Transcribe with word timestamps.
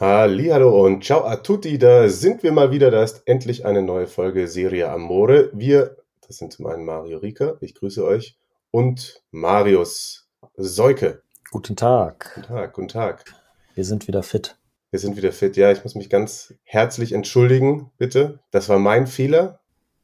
Hallo 0.00 0.84
und 0.84 1.02
ciao 1.02 1.24
a 1.24 1.34
tutti, 1.38 1.76
da 1.76 2.08
sind 2.08 2.44
wir 2.44 2.52
mal 2.52 2.70
wieder, 2.70 2.92
da 2.92 3.02
ist 3.02 3.22
endlich 3.24 3.66
eine 3.66 3.82
neue 3.82 4.06
Folge 4.06 4.46
Serie 4.46 4.88
Amore. 4.90 5.50
Wir, 5.52 5.96
das 6.24 6.36
sind 6.36 6.52
zum 6.52 6.66
einen 6.66 6.84
Mario 6.84 7.18
Rika, 7.18 7.56
ich 7.60 7.74
grüße 7.74 8.04
euch, 8.04 8.38
und 8.70 9.24
Marius 9.32 10.28
Seuke. 10.56 11.22
Guten 11.50 11.74
Tag. 11.74 12.30
Guten 12.36 12.46
Tag, 12.46 12.72
guten 12.74 12.86
Tag. 12.86 13.24
Wir 13.74 13.84
sind 13.84 14.06
wieder 14.06 14.22
fit. 14.22 14.56
Wir 14.92 15.00
sind 15.00 15.16
wieder 15.16 15.32
fit. 15.32 15.56
Ja, 15.56 15.72
ich 15.72 15.82
muss 15.82 15.96
mich 15.96 16.08
ganz 16.08 16.54
herzlich 16.62 17.10
entschuldigen, 17.10 17.90
bitte. 17.98 18.38
Das 18.52 18.68
war 18.68 18.78
mein 18.78 19.08
Fehler 19.08 19.58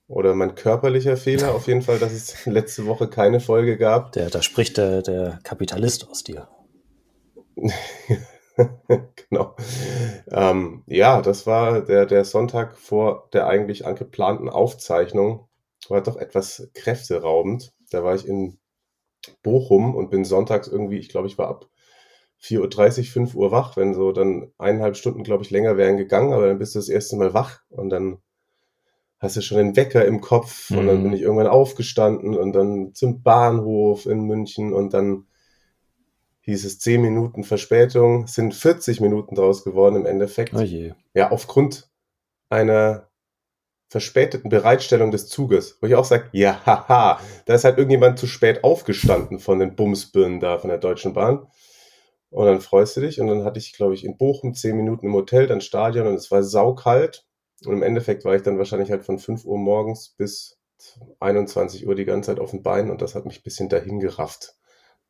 oder 0.09 0.35
mein 0.35 0.57
körperlicher 0.57 1.17
Fehler 1.17 1.55
auf 1.55 1.69
jeden 1.69 1.83
Fall, 1.83 2.01
dass 2.01 2.13
es 2.13 2.47
letzte 2.47 2.87
Woche 2.87 3.07
keine 3.07 3.39
Folge 3.39 3.79
gab. 3.79 4.11
Der, 4.11 4.29
da 4.29 4.43
spricht 4.43 4.77
der, 4.77 5.03
der 5.03 5.39
Kapitalist 5.45 6.09
aus 6.11 6.25
dir. 6.25 6.49
genau. 9.35 9.57
Ähm, 10.31 10.85
ja, 10.87 11.23
das 11.23 11.47
war 11.47 11.83
der, 11.83 12.07
der 12.07 12.25
Sonntag 12.25 12.77
vor 12.79 13.29
der 13.33 13.47
eigentlich 13.47 13.87
angeplanten 13.87 14.49
Aufzeichnung. 14.49 15.49
War 15.89 16.03
doch 16.03 16.17
etwas 16.17 16.69
kräfteraubend. 16.75 17.73
Da 17.91 18.05
war 18.05 18.15
ich 18.15 18.27
in 18.27 18.59
Bochum 19.43 19.95
und 19.95 20.11
bin 20.11 20.25
sonntags 20.25 20.69
irgendwie, 20.69 20.99
ich 20.99 21.09
glaube, 21.09 21.29
ich 21.29 21.39
war 21.39 21.49
ab 21.49 21.67
4.30 22.39 23.09
Uhr, 23.09 23.13
5 23.13 23.35
Uhr 23.37 23.53
wach, 23.53 23.77
wenn 23.77 23.95
so 23.95 24.13
dann 24.13 24.53
eineinhalb 24.59 24.97
Stunden, 24.97 25.25
glaube 25.25 25.45
ich, 25.45 25.51
länger 25.51 25.77
wären 25.77 25.97
gegangen, 25.97 26.33
aber 26.33 26.49
dann 26.49 26.59
bist 26.59 26.75
du 26.75 26.79
das 26.81 26.89
erste 26.91 27.17
Mal 27.17 27.35
wach 27.35 27.61
und 27.71 27.91
dann 27.91 28.19
hast 29.19 29.37
du 29.37 29.41
schon 29.43 29.59
den 29.59 29.77
Wecker 29.77 30.05
im 30.05 30.21
Kopf 30.21 30.71
und 30.71 30.87
dann 30.87 30.99
Mhm. 30.99 31.03
bin 31.05 31.13
ich 31.13 31.23
irgendwann 31.23 31.47
aufgestanden 31.47 32.37
und 32.37 32.53
dann 32.53 32.95
zum 32.95 33.23
Bahnhof 33.23 34.07
in 34.07 34.23
München 34.25 34.73
und 34.73 34.93
dann 34.93 35.27
hieß 36.45 36.65
es 36.65 36.79
10 36.79 37.01
Minuten 37.01 37.43
Verspätung, 37.43 38.27
sind 38.27 38.55
40 38.55 39.01
Minuten 39.01 39.35
draus 39.35 39.65
geworden 39.65 39.97
im 39.97 40.07
Endeffekt. 40.07 40.55
Oh 40.55 40.61
je. 40.61 40.93
Ja, 41.15 41.31
aufgrund 41.31 41.89
einer 42.51 43.09
verspäteten 43.89 44.51
Bereitstellung 44.51 45.11
des 45.11 45.29
Zuges, 45.29 45.79
wo 45.81 45.87
ich 45.87 45.95
auch 45.95 46.05
sage, 46.05 46.29
ja, 46.33 46.61
haha, 46.67 47.21
da 47.47 47.55
ist 47.55 47.65
halt 47.65 47.79
irgendjemand 47.79 48.19
zu 48.19 48.27
spät 48.27 48.65
aufgestanden 48.65 49.39
von 49.39 49.59
den 49.59 49.75
Bumsbirnen 49.77 50.41
da 50.41 50.59
von 50.59 50.69
der 50.69 50.79
Deutschen 50.79 51.15
Bahn. 51.15 51.47
Und 52.31 52.47
dann 52.47 52.61
freust 52.61 52.97
du 52.97 53.01
dich 53.01 53.21
und 53.21 53.29
dann 53.29 53.45
hatte 53.45 53.61
ich, 53.61 53.73
glaube 53.73 53.95
ich, 53.95 54.05
in 54.05 54.19
Bochum 54.19 54.55
10 54.55 54.77
Minuten 54.77 55.07
im 55.07 55.15
Hotel, 55.15 55.47
dann 55.47 55.61
Stadion 55.61 56.09
und 56.09 56.15
es 56.15 56.31
war 56.31 56.43
saukalt. 56.43 57.25
Und 57.65 57.75
im 57.75 57.83
Endeffekt 57.83 58.25
war 58.25 58.35
ich 58.35 58.43
dann 58.43 58.59
wahrscheinlich 58.59 58.91
halt 58.91 59.05
von 59.05 59.19
5 59.19 59.45
Uhr 59.45 59.57
morgens 59.57 60.11
bis 60.11 60.59
21 61.21 61.87
Uhr 61.87 61.95
die 61.95 62.05
ganze 62.05 62.33
Zeit 62.33 62.41
auf 62.41 62.51
den 62.51 62.63
Beinen 62.63 62.91
und 62.91 63.01
das 63.01 63.15
hat 63.15 63.25
mich 63.25 63.39
ein 63.39 63.45
bisschen 63.45 63.69
dahin 63.69 64.01
gerafft. 64.01 64.57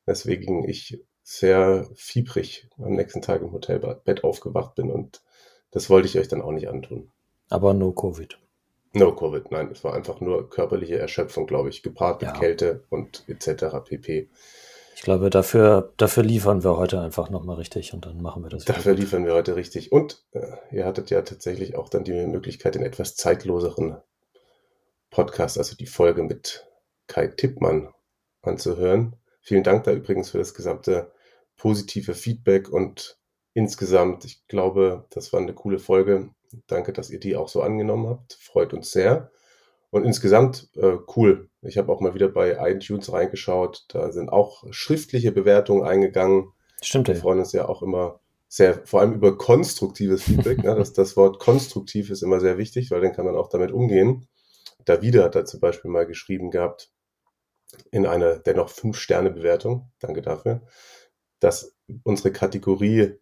Deswegen 0.07 0.69
ich 0.69 1.03
sehr 1.25 1.89
fiebrig 1.95 2.69
am 2.79 2.93
nächsten 2.93 3.23
Tag 3.23 3.41
im 3.41 3.51
Hotelbett 3.51 4.23
aufgewacht 4.23 4.75
bin 4.75 4.91
und 4.91 5.23
das 5.71 5.91
wollte 5.91 6.07
ich 6.07 6.19
euch 6.19 6.29
dann 6.29 6.43
auch 6.43 6.53
nicht 6.53 6.69
antun. 6.69 7.11
Aber 7.49 7.75
no 7.75 7.93
Covid. 7.93 8.39
No 8.93 9.13
Covid, 9.13 9.51
nein, 9.51 9.71
es 9.73 9.83
war 9.83 9.95
einfach 9.95 10.21
nur 10.21 10.49
körperliche 10.49 10.99
Erschöpfung, 10.99 11.47
glaube 11.47 11.71
ich, 11.71 11.83
gepaart 11.83 12.21
mit 12.21 12.31
Ja. 12.31 12.39
Kälte 12.39 12.85
und 12.91 13.25
etc. 13.27 13.65
pp. 13.85 14.29
Ich 14.95 15.03
glaube, 15.03 15.31
dafür, 15.31 15.93
dafür 15.97 16.23
liefern 16.23 16.63
wir 16.63 16.77
heute 16.77 17.01
einfach 17.01 17.29
nochmal 17.31 17.57
richtig 17.57 17.93
und 17.95 18.07
dann 18.07 18.23
machen 18.23 18.43
wir 18.45 18.51
das. 18.51 18.65
Dafür 18.67 18.95
liefern 18.95 19.27
wir 19.27 19.35
heute 19.35 19.57
richtig. 19.57 19.91
Und 19.91 20.23
äh, 20.33 20.47
ihr 20.71 20.85
hattet 20.85 21.11
ja 21.11 21.23
tatsächlich 21.23 21.75
auch 21.77 21.89
dann 21.89 22.05
die 22.05 22.13
Möglichkeit, 22.13 22.77
den 22.77 22.83
etwas 22.83 23.17
zeitloseren 23.17 23.97
Podcast, 25.11 25.59
also 25.59 25.75
die 25.75 25.87
Folge 25.87 26.23
mit 26.23 26.67
Kai 27.09 27.27
Tippmann 27.29 27.93
anzuhören. 28.43 29.17
Vielen 29.41 29.65
Dank 29.65 29.85
da 29.85 29.93
übrigens 29.93 30.31
für 30.31 30.39
das 30.39 30.55
gesamte 30.55 31.11
positive 31.57 32.15
Feedback 32.15 32.69
und 32.69 33.19
insgesamt, 33.55 34.25
ich 34.25 34.47
glaube, 34.49 35.07
das 35.11 35.33
war 35.33 35.41
eine 35.41 35.55
coole 35.55 35.79
Folge. 35.79 36.31
Danke, 36.67 36.93
dass 36.93 37.11
ihr 37.11 37.21
die 37.21 37.37
auch 37.37 37.49
so 37.49 37.63
angenommen 37.63 38.09
habt. 38.09 38.35
Freut 38.35 38.73
uns 38.73 38.91
sehr. 38.91 39.31
Und 39.91 40.05
insgesamt 40.05 40.71
äh, 40.77 40.97
cool. 41.17 41.49
Ich 41.63 41.79
habe 41.79 41.93
auch 41.93 42.01
mal 42.01 42.15
wieder 42.15 42.29
bei 42.29 42.57
iTunes 42.71 43.13
reingeschaut. 43.13 43.87
Da 43.89 44.11
sind 44.11 44.29
auch 44.29 44.65
schriftliche 44.71 45.31
Bewertungen 45.31 45.85
eingegangen. 45.85 46.53
Stimmt, 46.83 47.09
Wir 47.09 47.17
freuen 47.17 47.39
uns 47.39 47.53
ja 47.53 47.69
auch 47.69 47.83
immer 47.83 48.21
sehr, 48.49 48.87
vor 48.87 49.01
allem 49.01 49.15
über 49.15 49.39
konstruktives 49.39 50.25
Feedback. 50.25 50.63
ne? 50.63 50.75
das, 50.77 50.93
das 50.93 51.17
Wort 51.17 51.39
konstruktiv 51.39 52.11
ist 52.11 52.23
immer 52.23 52.41
sehr 52.41 52.59
wichtig, 52.59 52.91
weil 52.91 53.01
dann 53.01 53.13
kann 53.13 53.25
man 53.25 53.37
auch 53.37 53.49
damit 53.49 53.73
umgehen. 53.73 54.29
Davide 54.85 55.25
hat 55.25 55.35
da 55.35 55.45
zum 55.45 55.61
Beispiel 55.61 55.91
mal 55.91 56.07
geschrieben 56.07 56.51
gehabt, 56.51 56.91
in 57.91 58.07
einer 58.07 58.39
dennoch 58.39 58.69
Fünf-Sterne-Bewertung, 58.69 59.91
danke 59.99 60.23
dafür, 60.23 60.63
dass 61.41 61.75
unsere 62.03 62.33
Kategorie 62.33 63.15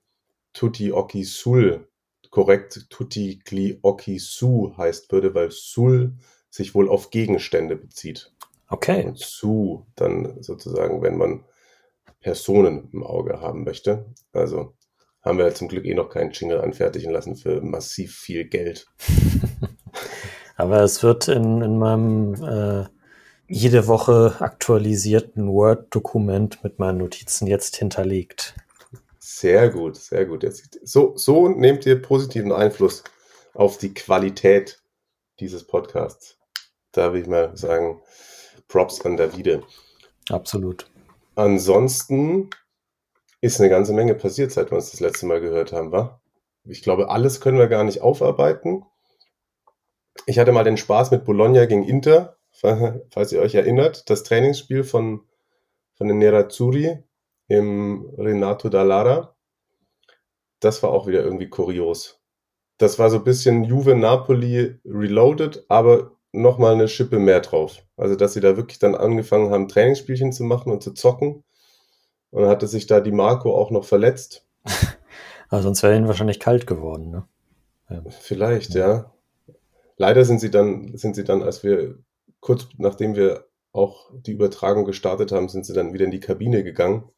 Tutti 0.53 0.93
Occhi 0.93 1.25
Sul 1.25 1.89
korrekt 2.31 2.87
Tutti 2.91 3.41
Gli 3.45 3.79
Occhi 3.83 4.19
Su 4.19 4.75
heißt 4.77 5.13
würde, 5.13 5.35
weil 5.35 5.51
Sul 5.51 6.15
sich 6.51 6.75
wohl 6.75 6.89
auf 6.89 7.11
Gegenstände 7.11 7.77
bezieht. 7.77 8.33
Okay. 8.69 9.05
Und 9.05 9.19
Su 9.19 9.87
dann 9.97 10.43
sozusagen, 10.43 11.03
wenn 11.03 11.17
man 11.17 11.45
Personen 12.21 12.89
im 12.93 13.03
Auge 13.03 13.41
haben 13.41 13.65
möchte. 13.65 14.07
Also 14.33 14.75
haben 15.21 15.39
wir 15.39 15.55
zum 15.55 15.69
Glück 15.69 15.85
eh 15.85 15.95
noch 15.95 16.09
keinen 16.09 16.31
Jingle 16.31 16.61
anfertigen 16.61 17.13
lassen 17.13 17.37
für 17.37 17.61
massiv 17.61 18.17
viel 18.17 18.45
Geld. 18.47 18.87
Aber 20.57 20.81
es 20.83 21.03
wird 21.03 21.29
in, 21.29 21.61
in 21.61 21.79
meinem 21.79 22.35
äh, 22.35 22.87
jede 23.53 23.87
Woche 23.87 24.37
aktualisierten 24.39 25.47
Word-Dokument 25.47 26.65
mit 26.65 26.79
meinen 26.79 26.97
Notizen 26.99 27.47
jetzt 27.47 27.77
hinterlegt. 27.77 28.55
Sehr 29.19 29.69
gut, 29.69 29.97
sehr 29.97 30.25
gut. 30.25 30.43
Jetzt, 30.43 30.81
so, 30.83 31.13
so 31.17 31.51
nehmt 31.51 31.85
ihr 31.85 32.01
positiven 32.01 32.51
Einfluss 32.51 33.05
auf 33.53 33.77
die 33.77 33.93
Qualität 33.93 34.83
dieses 35.39 35.67
Podcasts. 35.67 36.39
Da 36.93 37.13
will 37.13 37.21
ich 37.21 37.29
mal 37.29 37.55
sagen, 37.55 38.01
Props 38.69 39.03
an 39.03 39.19
Davide. 39.19 39.63
Absolut. 40.31 40.91
Ansonsten 41.35 42.49
ist 43.43 43.61
eine 43.61 43.69
ganze 43.69 43.93
Menge 43.93 44.15
passiert, 44.15 44.51
seit 44.51 44.71
wir 44.71 44.77
uns 44.77 44.93
das 44.93 45.01
letzte 45.01 45.27
Mal 45.27 45.43
gehört 45.43 45.73
haben, 45.73 45.93
wa? 45.93 46.23
Ich 46.65 46.83
glaube, 46.83 47.11
alles 47.11 47.43
können 47.43 47.59
wir 47.59 47.69
gar 47.69 47.85
nicht 47.85 48.01
aufarbeiten. 48.01 48.87
Ich 50.25 50.39
hatte 50.39 50.53
mal 50.53 50.65
den 50.65 50.79
Spaß 50.79 51.11
mit 51.11 51.27
Bologna 51.27 51.67
gegen 51.67 51.85
Inter, 51.85 52.39
falls 53.11 53.33
ihr 53.33 53.41
euch 53.41 53.55
erinnert. 53.55 54.09
Das 54.09 54.23
Trainingsspiel 54.23 54.85
von, 54.85 55.23
von 55.95 56.09
den 56.09 56.19
Nerazzurri 56.19 57.03
im 57.49 58.09
Renato 58.17 58.69
Dallara. 58.69 59.35
Das 60.61 60.83
war 60.83 60.91
auch 60.91 61.07
wieder 61.07 61.23
irgendwie 61.23 61.49
kurios. 61.49 62.21
Das 62.79 62.99
war 62.99 63.11
so 63.11 63.19
ein 63.19 63.25
bisschen 63.25 63.65
Juve 63.65 63.97
Napoli 63.97 64.79
reloaded, 64.85 65.65
aber 65.69 66.13
nochmal 66.31 66.75
eine 66.75 66.89
Schippe 66.89 67.19
mehr 67.19 67.41
drauf. 67.41 67.85
Also, 67.97 68.17
dass 68.17 68.33
sie 68.33 68.41
da 68.41 68.57
wirklich 68.57 68.79
dann 68.79 68.95
angefangen 68.95 69.51
haben, 69.51 69.69
Trainingsspielchen 69.69 70.33
zu 70.33 70.45
machen 70.45 70.73
und 70.73 70.83
zu 70.83 70.93
zocken. 70.93 71.45
Und 72.31 72.43
dann 72.43 72.51
hatte 72.51 72.67
sich 72.67 72.87
da 72.87 73.01
die 73.01 73.13
Marco 73.13 73.55
auch 73.55 73.71
noch 73.71 73.85
verletzt. 73.85 74.47
Aber 75.49 75.63
sonst 75.63 75.83
wäre 75.83 75.97
ihnen 75.97 76.07
wahrscheinlich 76.07 76.41
kalt 76.41 76.67
geworden, 76.67 77.11
ne? 77.11 77.29
Ja. 77.91 78.03
Vielleicht, 78.09 78.75
ja. 78.75 79.13
Leider 79.99 80.25
sind 80.25 80.41
sie 80.41 80.51
dann, 80.51 80.97
sind 80.97 81.15
sie 81.15 81.25
dann, 81.25 81.43
als 81.43 81.63
wir 81.63 81.99
kurz 82.43 82.67
nachdem 82.77 83.17
wir 83.17 83.47
auch 83.73 84.11
die 84.13 84.33
Übertragung 84.33 84.85
gestartet 84.85 85.33
haben, 85.33 85.49
sind 85.49 85.65
sie 85.65 85.73
dann 85.73 85.95
wieder 85.95 86.05
in 86.05 86.11
die 86.11 86.21
Kabine 86.21 86.63
gegangen. 86.63 87.09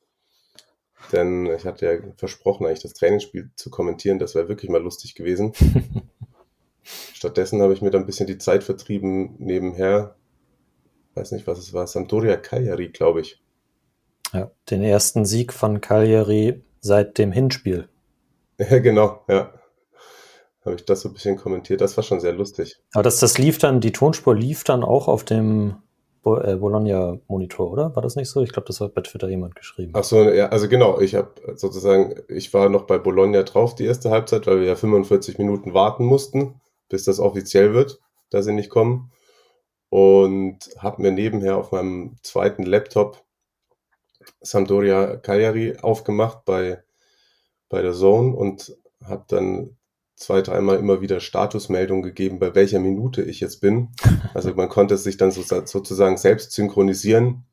Denn 1.12 1.46
ich 1.46 1.64
hatte 1.64 1.86
ja 1.86 1.98
versprochen, 2.16 2.66
eigentlich 2.66 2.82
das 2.82 2.94
Trainingsspiel 2.94 3.50
zu 3.56 3.70
kommentieren. 3.70 4.20
Das 4.20 4.36
wäre 4.36 4.48
wirklich 4.48 4.70
mal 4.70 4.80
lustig 4.80 5.16
gewesen. 5.16 5.52
Stattdessen 6.82 7.60
habe 7.60 7.72
ich 7.72 7.82
mir 7.82 7.90
dann 7.90 8.02
ein 8.02 8.06
bisschen 8.06 8.26
die 8.26 8.38
Zeit 8.38 8.62
vertrieben 8.62 9.34
nebenher. 9.38 10.16
Weiß 11.14 11.32
nicht, 11.32 11.46
was 11.46 11.58
es 11.58 11.72
war. 11.72 11.86
Sampdoria 11.86 12.36
Cagliari, 12.36 12.88
glaube 12.88 13.20
ich. 13.22 13.42
Ja, 14.32 14.50
den 14.70 14.82
ersten 14.82 15.24
Sieg 15.24 15.52
von 15.52 15.80
Cagliari 15.80 16.62
seit 16.80 17.18
dem 17.18 17.32
Hinspiel. 17.32 17.88
Ja, 18.58 18.78
genau, 18.78 19.24
ja. 19.28 19.52
Habe 20.64 20.76
ich 20.76 20.84
das 20.84 21.02
so 21.02 21.10
ein 21.10 21.14
bisschen 21.14 21.36
kommentiert. 21.36 21.80
Das 21.80 21.96
war 21.96 22.04
schon 22.04 22.20
sehr 22.20 22.32
lustig. 22.32 22.78
Aber 22.94 23.02
das, 23.02 23.20
das 23.20 23.36
lief 23.36 23.58
dann, 23.58 23.80
die 23.80 23.92
Tonspur 23.92 24.34
lief 24.34 24.64
dann 24.64 24.82
auch 24.82 25.08
auf 25.08 25.24
dem 25.24 25.76
Bo 26.22 26.38
äh, 26.38 26.56
Bologna-Monitor, 26.56 27.70
oder? 27.70 27.94
War 27.94 28.02
das 28.02 28.16
nicht 28.16 28.30
so? 28.30 28.40
Ich 28.40 28.50
glaube, 28.50 28.66
das 28.66 28.80
hat 28.80 28.94
bei 28.94 29.02
Twitter 29.02 29.28
jemand 29.28 29.56
geschrieben. 29.56 29.92
Ach 29.94 30.04
so, 30.04 30.22
ja, 30.30 30.48
also 30.48 30.68
genau, 30.68 30.98
ich 31.00 31.14
habe 31.14 31.32
sozusagen, 31.54 32.14
ich 32.28 32.54
war 32.54 32.70
noch 32.70 32.86
bei 32.86 32.96
Bologna 32.96 33.42
drauf 33.42 33.74
die 33.74 33.84
erste 33.84 34.10
Halbzeit, 34.10 34.46
weil 34.46 34.60
wir 34.60 34.66
ja 34.66 34.74
45 34.74 35.36
Minuten 35.36 35.74
warten 35.74 36.06
mussten, 36.06 36.60
bis 36.88 37.04
das 37.04 37.20
offiziell 37.20 37.74
wird, 37.74 38.00
dass 38.30 38.46
sie 38.46 38.54
nicht 38.54 38.70
kommen. 38.70 39.12
Und 39.90 40.58
habe 40.78 41.02
mir 41.02 41.12
nebenher 41.12 41.58
auf 41.58 41.72
meinem 41.72 42.16
zweiten 42.22 42.64
Laptop 42.64 43.22
Sampdoria 44.40 45.16
Cagliari 45.16 45.76
aufgemacht 45.82 46.46
bei, 46.46 46.82
bei 47.68 47.82
der 47.82 47.92
Zone 47.92 48.34
und 48.34 48.76
habe 49.04 49.24
dann 49.28 49.76
zwei, 50.16 50.42
dreimal 50.42 50.78
immer 50.78 51.00
wieder 51.00 51.20
Statusmeldungen 51.20 52.02
gegeben, 52.02 52.38
bei 52.38 52.54
welcher 52.54 52.78
Minute 52.78 53.22
ich 53.22 53.40
jetzt 53.40 53.60
bin. 53.60 53.88
Also 54.34 54.52
man 54.54 54.68
konnte 54.68 54.96
sich 54.96 55.16
dann 55.16 55.30
so, 55.30 55.42
sozusagen 55.42 56.16
selbst 56.16 56.50
synchronisieren. 56.52 57.44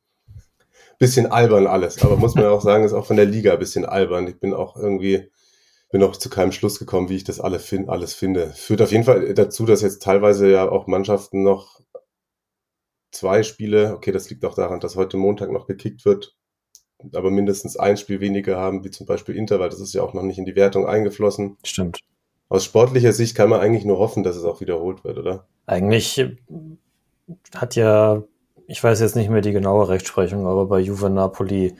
Bisschen 0.98 1.30
albern 1.30 1.68
alles, 1.68 2.02
aber 2.02 2.16
muss 2.16 2.34
man 2.34 2.46
auch 2.46 2.60
sagen, 2.60 2.84
ist 2.84 2.92
auch 2.92 3.06
von 3.06 3.16
der 3.16 3.24
Liga 3.24 3.52
ein 3.52 3.58
bisschen 3.58 3.84
albern. 3.84 4.26
Ich 4.26 4.40
bin 4.40 4.52
auch 4.52 4.76
irgendwie, 4.76 5.30
bin 5.90 6.02
auch 6.02 6.16
zu 6.16 6.28
keinem 6.28 6.52
Schluss 6.52 6.78
gekommen, 6.78 7.08
wie 7.08 7.16
ich 7.16 7.24
das 7.24 7.40
alle 7.40 7.60
find, 7.60 7.88
alles 7.88 8.14
finde. 8.14 8.48
Führt 8.50 8.82
auf 8.82 8.90
jeden 8.90 9.04
Fall 9.04 9.32
dazu, 9.34 9.64
dass 9.64 9.82
jetzt 9.82 10.02
teilweise 10.02 10.50
ja 10.50 10.68
auch 10.68 10.88
Mannschaften 10.88 11.42
noch 11.42 11.80
zwei 13.12 13.42
Spiele, 13.42 13.94
okay, 13.94 14.10
das 14.10 14.28
liegt 14.30 14.44
auch 14.44 14.54
daran, 14.54 14.80
dass 14.80 14.96
heute 14.96 15.16
Montag 15.16 15.52
noch 15.52 15.66
gekickt 15.66 16.04
wird, 16.04 16.36
aber 17.12 17.30
mindestens 17.30 17.76
ein 17.76 17.96
Spiel 17.96 18.20
weniger 18.20 18.56
haben, 18.56 18.84
wie 18.84 18.90
zum 18.90 19.06
Beispiel 19.06 19.36
Inter, 19.36 19.60
weil 19.60 19.70
das 19.70 19.80
ist 19.80 19.94
ja 19.94 20.02
auch 20.02 20.14
noch 20.14 20.22
nicht 20.22 20.38
in 20.38 20.46
die 20.46 20.56
Wertung 20.56 20.86
eingeflossen. 20.86 21.58
Stimmt. 21.62 22.00
Aus 22.52 22.64
sportlicher 22.64 23.14
Sicht 23.14 23.34
kann 23.34 23.48
man 23.48 23.60
eigentlich 23.60 23.86
nur 23.86 23.96
hoffen, 23.98 24.24
dass 24.24 24.36
es 24.36 24.44
auch 24.44 24.60
wiederholt 24.60 25.04
wird, 25.04 25.16
oder? 25.16 25.46
Eigentlich 25.64 26.18
äh, 26.18 26.36
hat 27.56 27.76
ja, 27.76 28.22
ich 28.66 28.84
weiß 28.84 29.00
jetzt 29.00 29.16
nicht 29.16 29.30
mehr 29.30 29.40
die 29.40 29.52
genaue 29.52 29.88
Rechtsprechung, 29.88 30.46
aber 30.46 30.66
bei 30.66 30.78
Juve 30.78 31.08
Napoli 31.08 31.74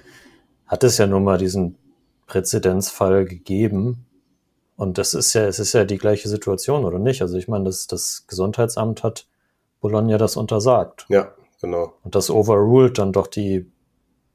hat 0.66 0.82
es 0.82 0.96
ja 0.96 1.06
nun 1.06 1.24
mal 1.24 1.36
diesen 1.36 1.76
Präzedenzfall 2.26 3.26
gegeben. 3.26 4.06
Und 4.76 4.96
das 4.96 5.12
ist 5.12 5.34
ja, 5.34 5.44
es 5.44 5.58
ist 5.58 5.74
ja 5.74 5.84
die 5.84 5.98
gleiche 5.98 6.30
Situation, 6.30 6.86
oder 6.86 6.98
nicht? 6.98 7.20
Also 7.20 7.36
ich 7.36 7.48
meine, 7.48 7.64
das, 7.64 7.86
das 7.86 8.24
Gesundheitsamt 8.26 9.02
hat 9.02 9.26
Bologna 9.82 10.16
das 10.16 10.38
untersagt. 10.38 11.04
Ja, 11.10 11.34
genau. 11.60 11.92
Und 12.02 12.14
das 12.14 12.30
overruled 12.30 12.96
dann 12.96 13.12
doch 13.12 13.26
die 13.26 13.70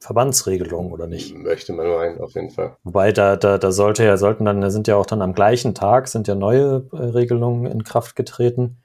Verbandsregelung, 0.00 0.92
oder 0.92 1.08
nicht? 1.08 1.34
Möchte 1.36 1.72
man 1.72 1.88
meinen, 1.88 2.20
auf 2.20 2.34
jeden 2.34 2.50
Fall. 2.50 2.76
Wobei 2.84 3.10
da, 3.10 3.36
da, 3.36 3.58
da 3.58 3.72
sollte 3.72 4.04
ja, 4.04 4.16
sollten 4.16 4.44
dann, 4.44 4.60
da 4.60 4.70
sind 4.70 4.86
ja 4.86 4.96
auch 4.96 5.06
dann 5.06 5.22
am 5.22 5.34
gleichen 5.34 5.74
Tag 5.74 6.06
sind 6.06 6.28
ja 6.28 6.36
neue 6.36 6.86
äh, 6.92 6.96
Regelungen 6.96 7.66
in 7.66 7.82
Kraft 7.82 8.14
getreten, 8.14 8.78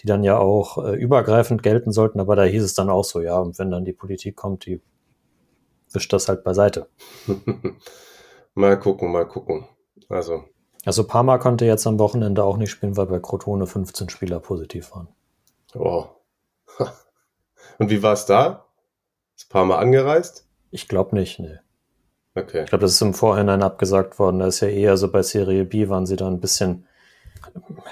die 0.00 0.06
dann 0.06 0.22
ja 0.22 0.38
auch 0.38 0.78
äh, 0.84 0.94
übergreifend 0.94 1.64
gelten 1.64 1.90
sollten, 1.90 2.20
aber 2.20 2.36
da 2.36 2.44
hieß 2.44 2.62
es 2.62 2.74
dann 2.74 2.90
auch 2.90 3.04
so, 3.04 3.20
ja, 3.20 3.38
und 3.38 3.58
wenn 3.58 3.70
dann 3.72 3.84
die 3.84 3.92
Politik 3.92 4.36
kommt, 4.36 4.66
die 4.66 4.80
wischt 5.90 6.12
das 6.12 6.28
halt 6.28 6.44
beiseite. 6.44 6.88
mal 8.54 8.78
gucken, 8.78 9.10
mal 9.10 9.26
gucken. 9.26 9.66
Also. 10.08 10.44
Also 10.84 11.06
Parma 11.06 11.38
konnte 11.38 11.64
jetzt 11.64 11.86
am 11.86 11.98
Wochenende 11.98 12.44
auch 12.44 12.56
nicht 12.56 12.70
spielen, 12.70 12.96
weil 12.96 13.06
bei 13.06 13.18
Crotone 13.18 13.66
15 13.66 14.08
Spieler 14.08 14.40
positiv 14.40 14.92
waren. 14.92 15.08
Oh. 15.74 16.06
Und 17.78 17.90
wie 17.90 18.02
war 18.02 18.12
es 18.12 18.26
da? 18.26 18.66
Ist 19.36 19.48
Parma 19.48 19.78
angereist? 19.78 20.48
Ich 20.72 20.88
glaube 20.88 21.14
nicht, 21.14 21.38
ne. 21.38 21.60
Okay. 22.34 22.62
Ich 22.62 22.70
glaube, 22.70 22.82
das 22.82 22.92
ist 22.92 23.02
im 23.02 23.14
Vorhinein 23.14 23.62
abgesagt 23.62 24.18
worden. 24.18 24.38
Da 24.38 24.46
ist 24.46 24.60
ja 24.60 24.68
eher 24.68 24.96
so 24.96 25.12
bei 25.12 25.22
Serie 25.22 25.64
B 25.64 25.88
waren 25.88 26.06
sie 26.06 26.16
da 26.16 26.26
ein 26.26 26.40
bisschen 26.40 26.86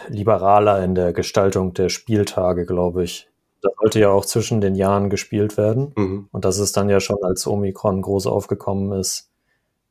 liberaler 0.08 0.82
in 0.82 0.94
der 0.94 1.12
Gestaltung 1.12 1.74
der 1.74 1.90
Spieltage, 1.90 2.64
glaube 2.64 3.04
ich. 3.04 3.28
Da 3.60 3.68
sollte 3.78 4.00
ja 4.00 4.08
auch 4.08 4.24
zwischen 4.24 4.62
den 4.62 4.74
Jahren 4.74 5.10
gespielt 5.10 5.58
werden. 5.58 5.92
Mhm. 5.94 6.28
Und 6.32 6.44
das 6.46 6.58
ist 6.58 6.76
dann 6.78 6.88
ja 6.88 7.00
schon, 7.00 7.22
als 7.22 7.46
Omikron 7.46 8.00
groß 8.00 8.26
aufgekommen 8.26 8.98
ist, 8.98 9.30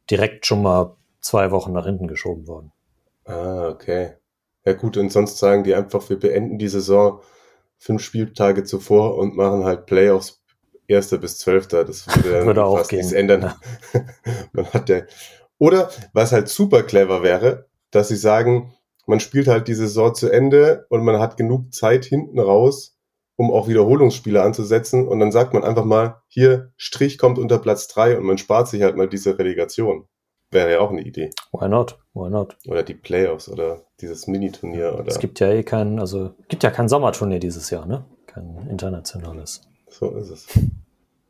direkt 0.10 0.48
schon 0.48 0.64
mal 0.64 0.96
zwei 1.22 1.52
Wochen 1.52 1.72
nach 1.72 1.86
hinten 1.86 2.08
geschoben 2.08 2.48
worden. 2.48 2.72
Ah, 3.26 3.68
okay. 3.68 4.14
Ja 4.66 4.74
gut, 4.74 4.98
und 4.98 5.12
sonst 5.12 5.38
sagen 5.38 5.64
die 5.64 5.76
einfach, 5.76 6.10
wir 6.10 6.20
beenden 6.20 6.58
die 6.58 6.68
Saison 6.68 7.22
fünf 7.78 8.02
Spieltage 8.02 8.64
zuvor 8.64 9.16
und 9.18 9.36
machen 9.36 9.64
halt 9.64 9.86
Playoffs 9.86 10.39
Erster 10.90 11.20
bis 11.20 11.38
Zwölfter. 11.38 11.86
Das 11.86 12.08
würde, 12.08 12.46
würde 12.46 12.66
auch 12.66 12.78
fast 12.80 12.92
nichts 12.92 13.12
ändern. 13.12 13.54
Ja. 13.94 14.02
man 14.54 14.66
hat 14.74 14.90
ja, 14.90 15.04
oder 15.60 15.90
was 16.14 16.32
halt 16.32 16.50
super 16.50 16.84
clever 16.84 17.22
wäre, 17.22 17.68
dass 17.92 18.08
sie 18.08 18.16
sagen, 18.16 18.74
man 19.06 19.20
spielt 19.20 19.48
halt 19.48 19.68
die 19.68 19.74
Saison 19.74 20.14
zu 20.16 20.30
Ende 20.30 20.86
und 20.90 21.04
man 21.04 21.20
hat 21.20 21.38
genug 21.38 21.74
Zeit 21.74 22.06
hinten 22.06 22.40
raus, 22.40 22.98
um 23.36 23.52
auch 23.52 23.68
Wiederholungsspiele 23.68 24.42
anzusetzen. 24.42 25.08
Und 25.08 25.20
dann 25.20 25.32
sagt 25.32 25.54
man 25.54 25.64
einfach 25.64 25.86
mal, 25.86 26.22
hier, 26.28 26.72
Strich 26.78 27.18
kommt 27.18 27.38
unter 27.40 27.60
Platz 27.60 27.88
drei 27.88 28.18
und 28.18 28.24
man 28.24 28.38
spart 28.38 28.68
sich 28.68 28.82
halt 28.82 28.96
mal 28.96 29.10
diese 29.10 29.38
Relegation. 29.38 30.08
Wäre 30.52 30.72
ja 30.72 30.80
auch 30.80 30.90
eine 30.90 31.02
Idee. 31.02 31.30
Why 31.52 31.70
not? 31.70 32.00
Why 32.14 32.30
not? 32.30 32.58
Oder 32.68 32.82
die 32.82 32.96
Playoffs 32.96 33.50
oder 33.50 33.84
dieses 34.02 34.28
Mini-Turnier. 34.28 34.96
Oder 34.96 35.08
es 35.08 35.20
gibt 35.20 35.40
ja 35.40 35.52
eh 35.52 35.64
kein, 35.64 36.00
also 36.00 36.32
gibt 36.48 36.64
ja 36.64 36.72
kein 36.72 36.90
Sommerturnier 36.90 37.40
dieses 37.40 37.70
Jahr, 37.70 37.86
ne? 37.86 38.06
Kein 38.26 38.68
internationales. 38.70 39.62
So 40.00 40.12
ist 40.12 40.30
es. 40.30 40.48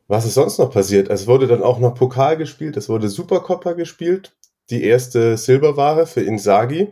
Was 0.07 0.25
ist 0.25 0.35
sonst 0.35 0.59
noch 0.59 0.71
passiert? 0.71 1.09
Es 1.09 1.25
wurde 1.25 1.47
dann 1.47 1.63
auch 1.63 1.79
noch 1.79 1.95
Pokal 1.95 2.37
gespielt, 2.37 2.77
es 2.77 2.87
wurde 2.87 3.09
Supercoppa 3.09 3.73
gespielt. 3.73 4.37
Die 4.69 4.83
erste 4.83 5.37
Silberware 5.37 6.05
für 6.05 6.21
Insagi. 6.21 6.91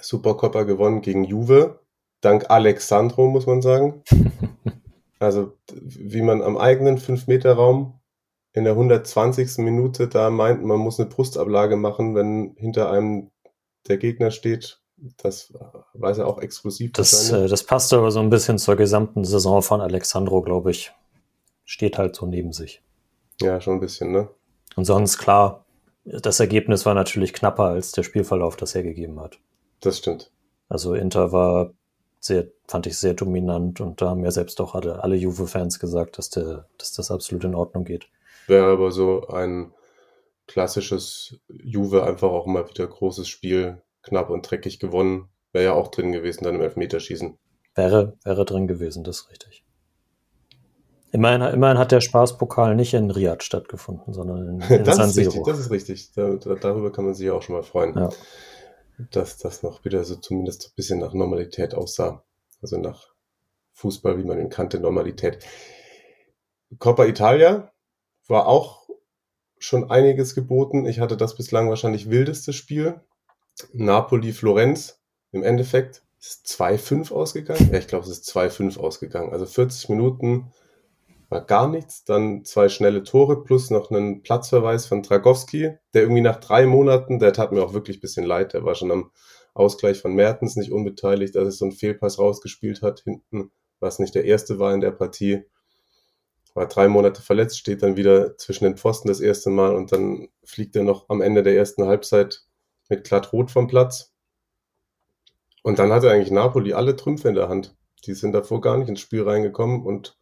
Supercoppa 0.00 0.62
gewonnen 0.62 1.02
gegen 1.02 1.24
Juve. 1.24 1.80
Dank 2.20 2.50
Alexandro, 2.50 3.28
muss 3.28 3.46
man 3.46 3.62
sagen. 3.62 4.02
Also, 5.18 5.56
wie 5.72 6.20
man 6.20 6.42
am 6.42 6.58
eigenen 6.58 6.98
5-Meter-Raum 6.98 7.98
in 8.52 8.64
der 8.64 8.74
120. 8.74 9.56
Minute 9.64 10.08
da 10.08 10.28
meint, 10.28 10.62
man 10.62 10.78
muss 10.78 11.00
eine 11.00 11.08
Brustablage 11.08 11.76
machen, 11.76 12.14
wenn 12.14 12.54
hinter 12.58 12.90
einem 12.90 13.30
der 13.88 13.96
Gegner 13.96 14.30
steht. 14.30 14.82
Das 15.18 15.52
weiß 15.94 16.18
er 16.18 16.26
auch 16.26 16.40
exklusiv. 16.40 16.92
Das, 16.92 17.30
äh, 17.30 17.48
das 17.48 17.64
passt 17.64 17.92
aber 17.92 18.10
so 18.10 18.20
ein 18.20 18.30
bisschen 18.30 18.58
zur 18.58 18.76
gesamten 18.76 19.24
Saison 19.24 19.62
von 19.62 19.80
Alexandro, 19.80 20.42
glaube 20.42 20.70
ich 20.70 20.92
steht 21.66 21.98
halt 21.98 22.16
so 22.16 22.24
neben 22.24 22.52
sich. 22.52 22.82
Ja, 23.42 23.60
schon 23.60 23.74
ein 23.74 23.80
bisschen, 23.80 24.12
ne? 24.12 24.30
Und 24.76 24.86
sonst 24.86 25.18
klar, 25.18 25.66
das 26.04 26.40
Ergebnis 26.40 26.86
war 26.86 26.94
natürlich 26.94 27.34
knapper 27.34 27.64
als 27.64 27.92
der 27.92 28.04
Spielverlauf, 28.04 28.56
das 28.56 28.74
er 28.74 28.82
gegeben 28.82 29.20
hat. 29.20 29.38
Das 29.80 29.98
stimmt. 29.98 30.30
Also 30.68 30.94
Inter 30.94 31.32
war 31.32 31.74
sehr, 32.20 32.46
fand 32.66 32.86
ich 32.86 32.96
sehr 32.96 33.14
dominant 33.14 33.80
und 33.80 34.00
da 34.00 34.08
haben 34.08 34.24
ja 34.24 34.30
selbst 34.30 34.60
auch 34.60 34.74
alle, 34.74 35.02
alle 35.02 35.16
Juve-Fans 35.16 35.78
gesagt, 35.78 36.16
dass, 36.18 36.30
der, 36.30 36.66
dass 36.78 36.92
das 36.92 37.10
absolut 37.10 37.44
in 37.44 37.54
Ordnung 37.54 37.84
geht. 37.84 38.08
Wäre 38.46 38.72
aber 38.72 38.90
so 38.90 39.26
ein 39.28 39.72
klassisches 40.46 41.38
Juve 41.48 42.04
einfach 42.04 42.28
auch 42.28 42.46
mal 42.46 42.68
wieder 42.68 42.86
großes 42.86 43.28
Spiel, 43.28 43.82
knapp 44.06 44.30
und 44.30 44.48
dreckig 44.48 44.78
gewonnen. 44.78 45.28
Wäre 45.52 45.64
ja 45.64 45.72
auch 45.74 45.88
drin 45.88 46.12
gewesen 46.12 46.44
dann 46.44 46.54
im 46.54 46.62
Elfmeterschießen. 46.62 47.38
Wäre, 47.74 48.16
wäre 48.24 48.44
drin 48.44 48.66
gewesen, 48.66 49.04
das 49.04 49.20
ist 49.20 49.30
richtig. 49.30 49.64
Immerhin, 51.12 51.42
immerhin 51.42 51.78
hat 51.78 51.92
der 51.92 52.00
Spaßpokal 52.00 52.74
nicht 52.74 52.94
in 52.94 53.10
Riyadh 53.10 53.42
stattgefunden, 53.42 54.12
sondern 54.12 54.48
in, 54.48 54.60
in 54.78 54.84
das 54.84 54.96
San 54.96 55.10
Siro. 55.10 55.28
Ist 55.28 55.36
richtig, 55.36 55.46
das 55.46 55.58
ist 55.58 55.70
richtig. 55.70 56.12
Da, 56.12 56.34
darüber 56.36 56.92
kann 56.92 57.04
man 57.04 57.14
sich 57.14 57.30
auch 57.30 57.42
schon 57.42 57.54
mal 57.54 57.62
freuen, 57.62 57.94
ja. 57.96 58.10
dass 59.10 59.38
das 59.38 59.62
noch 59.62 59.84
wieder 59.84 60.04
so 60.04 60.16
zumindest 60.16 60.62
so 60.62 60.68
ein 60.68 60.76
bisschen 60.76 60.98
nach 60.98 61.14
Normalität 61.14 61.74
aussah. 61.74 62.24
Also 62.60 62.78
nach 62.78 63.14
Fußball, 63.72 64.18
wie 64.18 64.24
man 64.24 64.38
ihn 64.40 64.48
kannte, 64.48 64.80
Normalität. 64.80 65.44
Coppa 66.78 67.04
Italia 67.04 67.72
war 68.26 68.46
auch 68.46 68.88
schon 69.58 69.90
einiges 69.90 70.34
geboten. 70.34 70.86
Ich 70.86 71.00
hatte 71.00 71.16
das 71.16 71.36
bislang 71.36 71.68
wahrscheinlich 71.68 72.10
wildeste 72.10 72.52
Spiel. 72.52 73.00
Napoli-Florenz 73.72 75.00
im 75.32 75.42
Endeffekt 75.42 76.02
ist 76.20 76.46
2-5 76.46 77.12
ausgegangen. 77.12 77.70
Ja, 77.72 77.78
ich 77.78 77.86
glaube, 77.86 78.04
es 78.04 78.10
ist 78.10 78.36
2-5 78.36 78.78
ausgegangen. 78.78 79.32
Also 79.32 79.46
40 79.46 79.88
Minuten 79.88 80.52
war 81.28 81.44
gar 81.44 81.68
nichts. 81.68 82.04
Dann 82.04 82.44
zwei 82.44 82.68
schnelle 82.68 83.02
Tore 83.02 83.42
plus 83.42 83.70
noch 83.70 83.90
einen 83.90 84.22
Platzverweis 84.22 84.86
von 84.86 85.02
Dragowski, 85.02 85.72
der 85.94 86.02
irgendwie 86.02 86.22
nach 86.22 86.40
drei 86.40 86.66
Monaten, 86.66 87.18
der 87.18 87.32
tat 87.32 87.52
mir 87.52 87.62
auch 87.62 87.72
wirklich 87.72 87.98
ein 87.98 88.00
bisschen 88.00 88.24
leid, 88.24 88.52
der 88.52 88.64
war 88.64 88.74
schon 88.74 88.90
am 88.90 89.10
Ausgleich 89.54 90.00
von 90.00 90.14
Mertens 90.14 90.56
nicht 90.56 90.70
unbeteiligt, 90.70 91.34
dass 91.34 91.48
es 91.48 91.58
so 91.58 91.64
einen 91.64 91.72
Fehlpass 91.72 92.18
rausgespielt 92.18 92.82
hat 92.82 93.00
hinten, 93.00 93.50
was 93.80 93.98
nicht 93.98 94.14
der 94.14 94.24
erste 94.24 94.58
war 94.58 94.74
in 94.74 94.80
der 94.80 94.90
Partie. 94.90 95.44
War 96.54 96.66
drei 96.66 96.88
Monate 96.88 97.22
verletzt, 97.22 97.58
steht 97.58 97.82
dann 97.82 97.96
wieder 97.96 98.36
zwischen 98.38 98.64
den 98.64 98.76
Pfosten 98.76 99.08
das 99.08 99.20
erste 99.20 99.50
Mal 99.50 99.74
und 99.74 99.92
dann 99.92 100.28
fliegt 100.44 100.76
er 100.76 100.84
noch 100.84 101.08
am 101.08 101.20
Ende 101.20 101.42
der 101.42 101.56
ersten 101.56 101.86
Halbzeit 101.86 102.44
mit 102.88 103.04
glatt 103.04 103.32
rot 103.32 103.50
vom 103.50 103.66
Platz. 103.66 104.12
Und 105.62 105.78
dann 105.78 105.92
hatte 105.92 106.10
eigentlich 106.10 106.30
Napoli 106.30 106.72
alle 106.72 106.96
Trümpfe 106.96 107.28
in 107.28 107.34
der 107.34 107.48
Hand. 107.48 107.76
Die 108.04 108.14
sind 108.14 108.32
davor 108.32 108.60
gar 108.60 108.76
nicht 108.76 108.88
ins 108.88 109.00
Spiel 109.00 109.22
reingekommen 109.22 109.82
und 109.82 110.16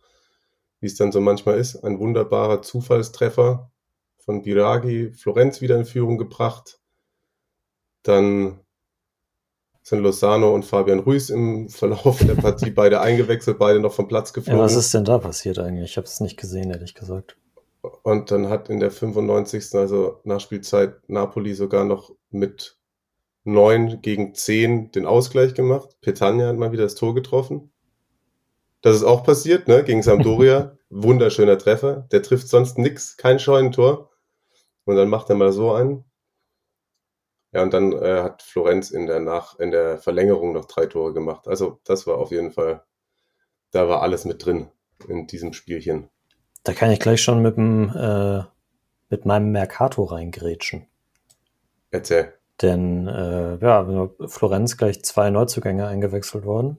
wie 0.80 0.86
es 0.86 0.96
dann 0.96 1.12
so 1.12 1.20
manchmal 1.20 1.58
ist, 1.58 1.76
ein 1.76 1.98
wunderbarer 1.98 2.62
Zufallstreffer 2.62 3.70
von 4.18 4.42
Biragi, 4.42 5.12
Florenz 5.12 5.60
wieder 5.60 5.76
in 5.76 5.84
Führung 5.84 6.18
gebracht. 6.18 6.80
Dann 8.02 8.60
sind 9.82 10.00
Lozano 10.02 10.54
und 10.54 10.64
Fabian 10.64 11.00
Ruiz 11.00 11.28
im 11.28 11.68
Verlauf 11.68 12.18
der 12.18 12.34
Partie 12.34 12.70
beide 12.70 13.00
eingewechselt, 13.00 13.58
beide 13.58 13.80
noch 13.80 13.92
vom 13.92 14.08
Platz 14.08 14.32
geflogen. 14.32 14.58
Ja, 14.58 14.64
was 14.64 14.76
ist 14.76 14.94
denn 14.94 15.04
da 15.04 15.18
passiert 15.18 15.58
eigentlich? 15.58 15.90
Ich 15.90 15.96
habe 15.98 16.06
es 16.06 16.20
nicht 16.20 16.38
gesehen, 16.38 16.70
ehrlich 16.70 16.94
gesagt. 16.94 17.36
Und 18.02 18.30
dann 18.30 18.48
hat 18.48 18.70
in 18.70 18.80
der 18.80 18.90
95. 18.90 19.74
also 19.74 20.20
Nachspielzeit 20.24 21.08
Napoli 21.08 21.54
sogar 21.54 21.84
noch 21.84 22.14
mit 22.30 22.78
9 23.44 24.00
gegen 24.00 24.34
10 24.34 24.92
den 24.92 25.06
Ausgleich 25.06 25.54
gemacht. 25.54 25.96
Petagna 26.00 26.48
hat 26.48 26.56
mal 26.56 26.72
wieder 26.72 26.84
das 26.84 26.94
Tor 26.94 27.14
getroffen. 27.14 27.72
Das 28.80 28.96
ist 28.96 29.04
auch 29.04 29.24
passiert, 29.24 29.68
ne? 29.68 29.84
Gegen 29.84 30.02
Sampdoria. 30.02 30.76
Wunderschöner 30.90 31.58
Treffer. 31.58 32.06
Der 32.12 32.22
trifft 32.22 32.48
sonst 32.48 32.78
nix, 32.78 33.16
kein 33.16 33.38
Scheunentor. 33.38 34.10
Und 34.84 34.96
dann 34.96 35.08
macht 35.08 35.28
er 35.30 35.36
mal 35.36 35.52
so 35.52 35.72
einen. 35.72 36.04
Ja, 37.52 37.62
und 37.62 37.72
dann 37.72 37.92
äh, 37.92 38.22
hat 38.22 38.42
Florenz 38.42 38.90
in 38.90 39.06
der, 39.06 39.20
Nach 39.20 39.58
in 39.58 39.70
der 39.70 39.98
Verlängerung 39.98 40.52
noch 40.52 40.64
drei 40.66 40.86
Tore 40.86 41.12
gemacht. 41.12 41.48
Also 41.48 41.80
das 41.84 42.06
war 42.06 42.18
auf 42.18 42.30
jeden 42.30 42.50
Fall, 42.50 42.84
da 43.70 43.88
war 43.88 44.02
alles 44.02 44.24
mit 44.24 44.44
drin 44.44 44.70
in 45.08 45.26
diesem 45.26 45.52
Spielchen. 45.52 46.10
Da 46.64 46.72
kann 46.72 46.90
ich 46.90 46.98
gleich 46.98 47.22
schon 47.22 47.42
mit, 47.42 47.56
dem, 47.56 47.94
äh, 47.94 48.42
mit 49.10 49.26
meinem 49.26 49.52
Mercato 49.52 50.02
reingrätschen. 50.04 50.86
Erzähl. 51.90 52.32
Denn 52.62 53.06
äh, 53.06 53.56
ja, 53.58 54.10
Florenz 54.26 54.76
gleich 54.76 55.02
zwei 55.04 55.30
Neuzugänge 55.30 55.86
eingewechselt 55.86 56.44
worden. 56.44 56.78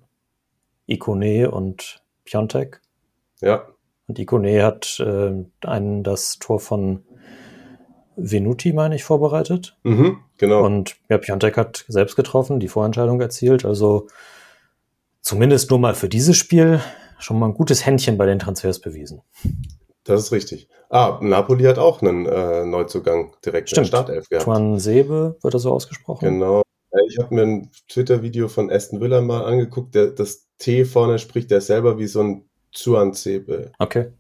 Ikone 0.87 1.51
und 1.51 2.03
Piontek. 2.23 2.81
Ja. 3.41 3.67
Und 4.07 4.19
Ikone 4.19 4.63
hat 4.63 4.99
äh, 4.99 5.45
einen 5.65 6.03
das 6.03 6.39
Tor 6.39 6.59
von 6.59 7.03
Venuti, 8.15 8.73
meine 8.73 8.95
ich, 8.95 9.03
vorbereitet. 9.03 9.77
Mhm, 9.83 10.19
genau. 10.37 10.63
Und 10.65 10.95
ja, 11.09 11.17
Piontek 11.17 11.57
hat 11.57 11.85
selbst 11.87 12.15
getroffen, 12.15 12.59
die 12.59 12.69
Vorentscheidung 12.69 13.19
erzielt. 13.19 13.65
Also 13.65 14.07
zumindest 15.21 15.69
nur 15.69 15.79
mal 15.79 15.95
für 15.95 16.09
dieses 16.09 16.37
Spiel 16.37 16.81
schon 17.19 17.39
mal 17.39 17.47
ein 17.47 17.53
gutes 17.53 17.85
Händchen 17.85 18.17
bei 18.17 18.25
den 18.25 18.39
Transfers 18.39 18.79
bewiesen. 18.79 19.21
Das 20.03 20.21
ist 20.21 20.31
richtig. 20.31 20.69
Ah, 20.89 21.19
Napoli 21.21 21.63
hat 21.63 21.79
auch 21.79 22.01
einen 22.01 22.25
äh, 22.25 22.65
Neuzugang 22.65 23.35
direkt 23.43 23.69
Stimmt. 23.69 23.87
in 23.87 23.91
der 23.91 23.97
Startelf 23.97 24.29
gehabt. 24.29 24.45
Tuan 24.45 24.79
Sebe, 24.79 25.37
wird 25.41 25.53
das 25.53 25.63
so 25.63 25.71
ausgesprochen? 25.71 26.25
Genau. 26.25 26.61
Ich 27.09 27.17
habe 27.17 27.33
mir 27.35 27.41
ein 27.41 27.71
Twitter-Video 27.89 28.47
von 28.47 28.71
Aston 28.71 29.01
Villa 29.01 29.21
mal 29.21 29.43
angeguckt. 29.43 29.95
Der, 29.95 30.07
das 30.07 30.47
T 30.57 30.85
vorne 30.85 31.19
spricht 31.19 31.51
der 31.51 31.61
selber 31.61 31.97
wie 31.97 32.07
so 32.07 32.21
ein 32.21 32.49
Zuan-Sebe. 32.71 33.71
Okay. 33.79 34.11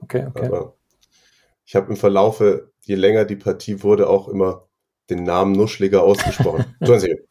Okay, 0.00 0.26
okay. 0.26 0.46
Aber 0.46 0.76
ich 1.64 1.74
habe 1.74 1.90
im 1.90 1.96
Verlaufe, 1.96 2.72
je 2.82 2.96
länger 2.96 3.24
die 3.24 3.36
Partie 3.36 3.82
wurde, 3.82 4.08
auch 4.08 4.28
immer 4.28 4.68
den 5.08 5.24
Namen 5.24 5.52
nuschliger 5.52 6.02
ausgesprochen. 6.02 6.64
Tuan-Sebe. 6.84 7.24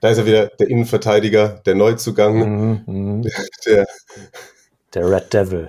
Da 0.00 0.08
ist 0.10 0.18
er 0.18 0.26
wieder 0.26 0.46
der 0.48 0.68
Innenverteidiger, 0.68 1.60
der 1.66 1.74
Neuzugang. 1.74 2.36
Mhm, 2.36 2.82
mhm. 2.86 3.22
Der, 3.66 3.86
Der 4.94 5.10
Red 5.10 5.32
Devil. 5.34 5.68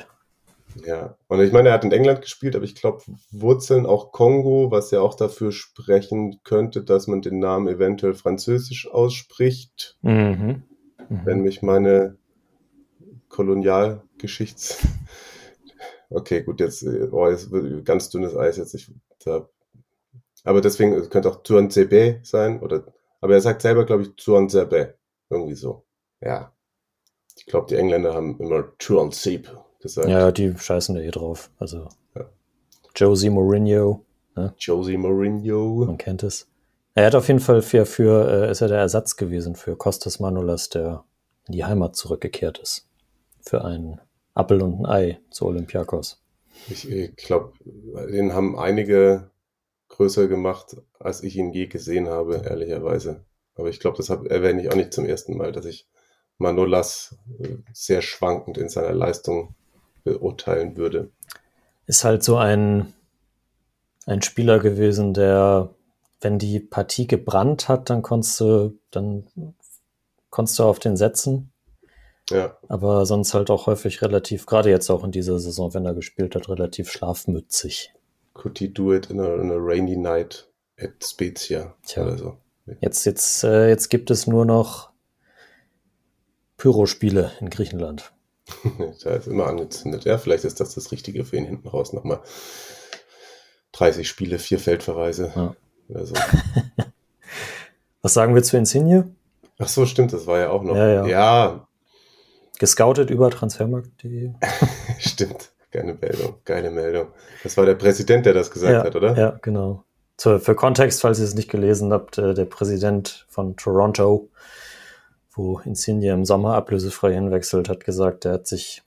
ja, 0.85 1.17
und 1.27 1.41
ich 1.41 1.51
meine, 1.51 1.69
er 1.69 1.73
hat 1.75 1.83
in 1.83 1.91
England 1.91 2.21
gespielt, 2.21 2.55
aber 2.55 2.63
ich 2.65 2.75
glaube, 2.75 3.03
Wurzeln 3.31 3.85
auch 3.85 4.11
Kongo, 4.13 4.71
was 4.71 4.91
ja 4.91 5.01
auch 5.01 5.15
dafür 5.15 5.51
sprechen 5.51 6.39
könnte, 6.43 6.83
dass 6.83 7.07
man 7.07 7.21
den 7.21 7.39
Namen 7.39 7.67
eventuell 7.67 8.13
französisch 8.13 8.89
ausspricht, 8.89 9.97
Mhm. 10.01 10.63
wenn 11.09 11.37
Mhm. 11.39 11.43
mich 11.43 11.61
meine 11.61 12.17
Kolonialgeschichts... 13.29 14.77
Okay, 16.13 16.43
gut, 16.43 16.59
jetzt, 16.59 16.83
äh, 16.83 17.07
oh, 17.09 17.29
jetzt 17.29 17.51
wird 17.51 17.85
ganz 17.85 18.09
dünnes 18.09 18.35
Eis 18.35 18.57
jetzt. 18.57 18.73
Ich, 18.73 18.91
da, 19.23 19.47
aber 20.43 20.59
deswegen 20.59 20.91
es 20.91 21.09
könnte 21.09 21.29
auch 21.29 21.41
Tuanzebe 21.41 22.19
sein, 22.23 22.59
oder, 22.59 22.83
aber 23.21 23.33
er 23.35 23.41
sagt 23.41 23.61
selber, 23.61 23.85
glaube 23.85 24.03
ich, 24.03 24.15
Tuanzebe. 24.15 24.95
Irgendwie 25.29 25.55
so. 25.55 25.83
Ja. 26.19 26.51
Ich 27.37 27.45
glaube, 27.45 27.67
die 27.69 27.75
Engländer 27.75 28.13
haben 28.13 28.37
immer 28.39 28.77
Tuanzebe 28.77 29.63
gesagt. 29.79 30.09
Ja, 30.09 30.31
die 30.31 30.55
scheißen 30.57 30.95
da 30.95 31.01
eh 31.01 31.11
drauf. 31.11 31.49
Also 31.57 31.87
Ja. 32.15 32.29
Josie 32.95 33.29
Mourinho, 33.29 34.05
Josie 34.59 34.97
Mourinho. 34.97 35.85
man 35.85 35.97
kennt 35.97 36.23
es. 36.23 36.47
Er 36.93 37.05
hat 37.05 37.15
auf 37.15 37.27
jeden 37.29 37.39
Fall 37.39 37.61
für, 37.61 37.85
für 37.85 38.47
äh, 38.47 38.51
ist 38.51 38.61
er 38.61 38.67
der 38.67 38.79
Ersatz 38.79 39.15
gewesen 39.15 39.55
für 39.55 39.77
Kostas 39.77 40.19
Manolas, 40.19 40.69
der 40.69 41.05
in 41.47 41.53
die 41.53 41.63
Heimat 41.63 41.95
zurückgekehrt 41.95 42.59
ist. 42.59 42.87
Für 43.41 43.63
einen 43.63 44.01
Appel 44.33 44.61
und 44.61 44.81
ein 44.81 44.85
Ei 44.85 45.19
zu 45.29 45.45
Olympiakos. 45.45 46.21
Ich, 46.69 46.89
ich 46.89 47.15
glaube, 47.15 47.53
den 47.63 48.33
haben 48.33 48.59
einige 48.59 49.29
größer 49.91 50.27
gemacht, 50.27 50.77
als 50.99 51.23
ich 51.23 51.35
ihn 51.35 51.51
je 51.51 51.67
gesehen 51.67 52.09
habe, 52.09 52.41
ehrlicherweise. 52.45 53.25
Aber 53.55 53.69
ich 53.69 53.79
glaube, 53.79 53.97
das 53.97 54.09
erwähne 54.09 54.61
ich 54.61 54.71
auch 54.71 54.75
nicht 54.75 54.93
zum 54.93 55.05
ersten 55.05 55.37
Mal, 55.37 55.51
dass 55.51 55.65
ich 55.65 55.87
Manolas 56.37 57.15
äh, 57.39 57.57
sehr 57.73 58.01
schwankend 58.01 58.57
in 58.57 58.69
seiner 58.69 58.93
Leistung 58.93 59.55
beurteilen 60.03 60.75
würde. 60.77 61.11
Ist 61.85 62.03
halt 62.03 62.23
so 62.23 62.37
ein, 62.37 62.93
ein 64.05 64.21
Spieler 64.21 64.59
gewesen, 64.59 65.13
der, 65.13 65.69
wenn 66.21 66.39
die 66.39 66.59
Partie 66.59 67.07
gebrannt 67.07 67.67
hat, 67.67 67.89
dann 67.89 68.01
konntest 68.01 68.39
du, 68.39 68.79
dann 68.89 69.27
konntest 70.29 70.57
du 70.57 70.63
auf 70.63 70.79
den 70.79 70.97
setzen. 70.97 71.51
Ja, 72.29 72.57
Aber 72.69 73.05
sonst 73.05 73.33
halt 73.33 73.49
auch 73.49 73.67
häufig 73.67 74.01
relativ, 74.01 74.45
gerade 74.45 74.69
jetzt 74.69 74.89
auch 74.89 75.03
in 75.03 75.11
dieser 75.11 75.37
Saison, 75.37 75.73
wenn 75.73 75.85
er 75.85 75.93
gespielt 75.93 76.33
hat, 76.35 76.47
relativ 76.47 76.89
schlafmützig. 76.89 77.93
Could 78.33 78.57
he 78.57 78.67
do 78.67 78.93
it 78.93 79.09
in 79.09 79.19
a, 79.19 79.35
in 79.35 79.51
a 79.51 79.57
rainy 79.57 79.95
night 79.95 80.47
at 80.79 81.03
Spezia 81.03 81.75
Tja. 81.85 82.03
oder 82.03 82.17
so? 82.17 82.37
Jetzt, 82.79 83.05
jetzt, 83.05 83.43
äh, 83.43 83.69
jetzt 83.69 83.89
gibt 83.89 84.11
es 84.11 84.27
nur 84.27 84.45
noch 84.45 84.91
Pyrospiele 86.57 87.31
in 87.39 87.49
Griechenland. 87.49 88.11
da 89.03 89.11
ist 89.11 89.27
immer 89.27 89.47
angezündet. 89.47 90.05
Ja, 90.05 90.17
vielleicht 90.17 90.43
ist 90.43 90.59
das 90.59 90.75
das 90.75 90.91
Richtige 90.91 91.25
für 91.25 91.37
ihn 91.37 91.45
hinten 91.45 91.67
raus. 91.67 91.93
Nochmal 91.93 92.21
30 93.73 94.07
Spiele, 94.07 94.39
vier 94.39 94.59
Feldverweise 94.59 95.31
Ja. 95.35 95.55
oder 95.89 96.05
so. 96.05 96.15
Was 98.01 98.13
sagen 98.13 98.35
wir 98.35 98.43
zu 98.43 98.57
Insigne? 98.57 99.13
Ach 99.59 99.67
so, 99.67 99.85
stimmt, 99.85 100.11
das 100.13 100.25
war 100.27 100.39
ja 100.39 100.49
auch 100.49 100.63
noch. 100.63 100.75
Ja, 100.75 100.87
ja. 100.87 101.05
ja 101.07 101.67
Gescoutet 102.59 103.09
über 103.09 103.29
Transfermarkt.de. 103.31 104.33
Stimmt, 104.99 105.51
geile 105.71 105.93
Meldung, 105.93 106.35
geile 106.45 106.71
Meldung. 106.71 107.07
Das 107.43 107.57
war 107.57 107.65
der 107.65 107.75
Präsident, 107.75 108.25
der 108.25 108.33
das 108.33 108.51
gesagt 108.51 108.73
ja, 108.73 108.83
hat, 108.83 108.95
oder? 108.95 109.17
Ja, 109.17 109.39
genau. 109.41 109.83
Zu, 110.17 110.39
für 110.39 110.55
Kontext, 110.55 111.01
falls 111.01 111.19
ihr 111.19 111.25
es 111.25 111.33
nicht 111.33 111.49
gelesen 111.49 111.91
habt, 111.91 112.17
äh, 112.17 112.33
der 112.33 112.45
Präsident 112.45 113.25
von 113.29 113.55
Toronto, 113.55 114.29
wo 115.33 115.59
Insigne 115.59 116.11
im 116.11 116.25
Sommer 116.25 116.55
ablösefrei 116.55 117.13
hinwechselt, 117.13 117.69
hat 117.69 117.83
gesagt, 117.83 118.25
er 118.25 118.33
hat 118.33 118.47
sich 118.47 118.83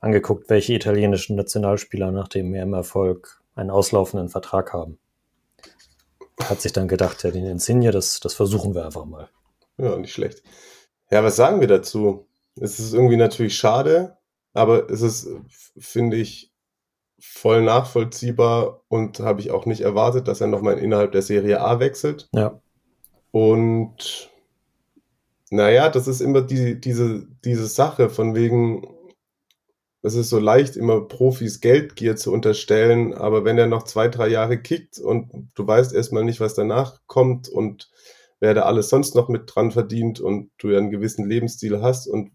angeguckt, 0.00 0.48
welche 0.50 0.74
italienischen 0.74 1.36
Nationalspieler 1.36 2.10
nach 2.10 2.28
dem 2.28 2.54
EM-Erfolg 2.54 3.40
einen 3.54 3.70
auslaufenden 3.70 4.28
Vertrag 4.28 4.72
haben. 4.72 4.98
Hat 6.42 6.60
sich 6.60 6.72
dann 6.72 6.88
gedacht, 6.88 7.22
ja, 7.24 7.30
den 7.30 7.46
Insigne, 7.46 7.90
das, 7.90 8.20
das 8.20 8.34
versuchen 8.34 8.74
wir 8.74 8.84
einfach 8.84 9.04
mal. 9.04 9.28
Ja, 9.76 9.96
nicht 9.96 10.12
schlecht. 10.12 10.42
Ja, 11.10 11.24
was 11.24 11.36
sagen 11.36 11.60
wir 11.60 11.68
dazu? 11.68 12.26
Es 12.60 12.78
ist 12.78 12.94
irgendwie 12.94 13.16
natürlich 13.16 13.56
schade, 13.56 14.17
aber 14.58 14.90
es 14.90 15.02
ist, 15.02 15.28
finde 15.78 16.16
ich, 16.16 16.52
voll 17.20 17.62
nachvollziehbar 17.62 18.82
und 18.88 19.20
habe 19.20 19.40
ich 19.40 19.50
auch 19.50 19.66
nicht 19.66 19.80
erwartet, 19.80 20.28
dass 20.28 20.40
er 20.40 20.46
nochmal 20.46 20.78
innerhalb 20.78 21.12
der 21.12 21.22
Serie 21.22 21.60
A 21.60 21.80
wechselt. 21.80 22.28
Ja, 22.34 22.60
Und 23.30 24.30
naja, 25.50 25.88
das 25.88 26.08
ist 26.08 26.20
immer 26.20 26.42
die, 26.42 26.80
diese, 26.80 27.26
diese 27.44 27.66
Sache 27.66 28.10
von 28.10 28.34
wegen, 28.34 28.86
es 30.02 30.14
ist 30.14 30.30
so 30.30 30.38
leicht, 30.38 30.76
immer 30.76 31.00
Profis 31.00 31.60
Geldgier 31.60 32.16
zu 32.16 32.32
unterstellen, 32.32 33.14
aber 33.14 33.44
wenn 33.44 33.58
er 33.58 33.66
noch 33.66 33.84
zwei, 33.84 34.08
drei 34.08 34.28
Jahre 34.28 34.60
kickt 34.60 34.98
und 34.98 35.50
du 35.54 35.66
weißt 35.66 35.94
erstmal 35.94 36.24
nicht, 36.24 36.40
was 36.40 36.54
danach 36.54 37.00
kommt 37.06 37.48
und 37.48 37.90
wer 38.40 38.54
da 38.54 38.62
alles 38.62 38.88
sonst 38.88 39.14
noch 39.14 39.28
mit 39.28 39.44
dran 39.46 39.72
verdient 39.72 40.20
und 40.20 40.50
du 40.58 40.70
ja 40.70 40.78
einen 40.78 40.90
gewissen 40.90 41.28
Lebensstil 41.28 41.82
hast 41.82 42.06
und 42.06 42.30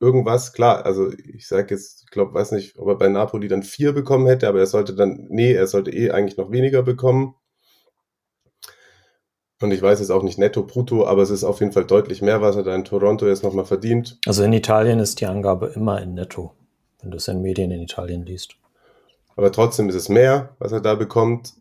irgendwas, 0.00 0.52
klar, 0.52 0.86
also 0.86 1.12
ich 1.12 1.46
sag 1.46 1.70
jetzt, 1.70 2.04
ich 2.04 2.10
glaube, 2.10 2.34
weiß 2.34 2.52
nicht, 2.52 2.78
ob 2.78 2.88
er 2.88 2.96
bei 2.96 3.08
Napoli 3.08 3.48
dann 3.48 3.62
vier 3.62 3.92
bekommen 3.92 4.26
hätte, 4.26 4.48
aber 4.48 4.58
er 4.58 4.66
sollte 4.66 4.94
dann, 4.94 5.26
nee, 5.28 5.52
er 5.52 5.66
sollte 5.66 5.92
eh 5.92 6.10
eigentlich 6.10 6.38
noch 6.38 6.50
weniger 6.50 6.82
bekommen. 6.82 7.34
Und 9.60 9.72
ich 9.72 9.82
weiß 9.82 10.00
jetzt 10.00 10.10
auch 10.10 10.22
nicht 10.22 10.38
netto, 10.38 10.62
brutto, 10.62 11.06
aber 11.06 11.20
es 11.20 11.28
ist 11.28 11.44
auf 11.44 11.60
jeden 11.60 11.72
Fall 11.72 11.84
deutlich 11.84 12.22
mehr, 12.22 12.40
was 12.40 12.56
er 12.56 12.62
da 12.62 12.74
in 12.74 12.84
Toronto 12.84 13.26
jetzt 13.26 13.42
nochmal 13.42 13.66
verdient. 13.66 14.18
also 14.24 14.42
in 14.42 14.54
Italien 14.54 15.00
ist 15.00 15.20
die 15.20 15.26
Angabe 15.26 15.72
immer 15.74 16.00
in 16.00 16.14
Netto, 16.14 16.54
wenn 17.02 17.10
du 17.10 17.18
es 17.18 17.28
in 17.28 17.42
Medien 17.42 17.70
in 17.70 17.82
Italien 17.82 18.24
liest. 18.24 18.56
Aber 19.36 19.52
trotzdem 19.52 19.90
ist 19.90 19.94
es 19.94 20.08
mehr, 20.08 20.56
was 20.58 20.72
er 20.72 20.80
da 20.80 20.94
bekommt. 20.94 21.54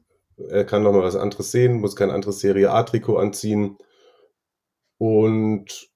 Er 0.50 0.64
kann 0.64 0.84
nochmal 0.84 1.04
was 1.04 1.18
anderes 1.18 1.52
sehen, 1.52 1.82
muss 1.82 1.98
kein 1.98 2.10
anderes 2.10 2.40
Serie 2.40 2.72
A-Trikot 2.72 3.18
anziehen. 3.18 3.78
Und 4.98 5.89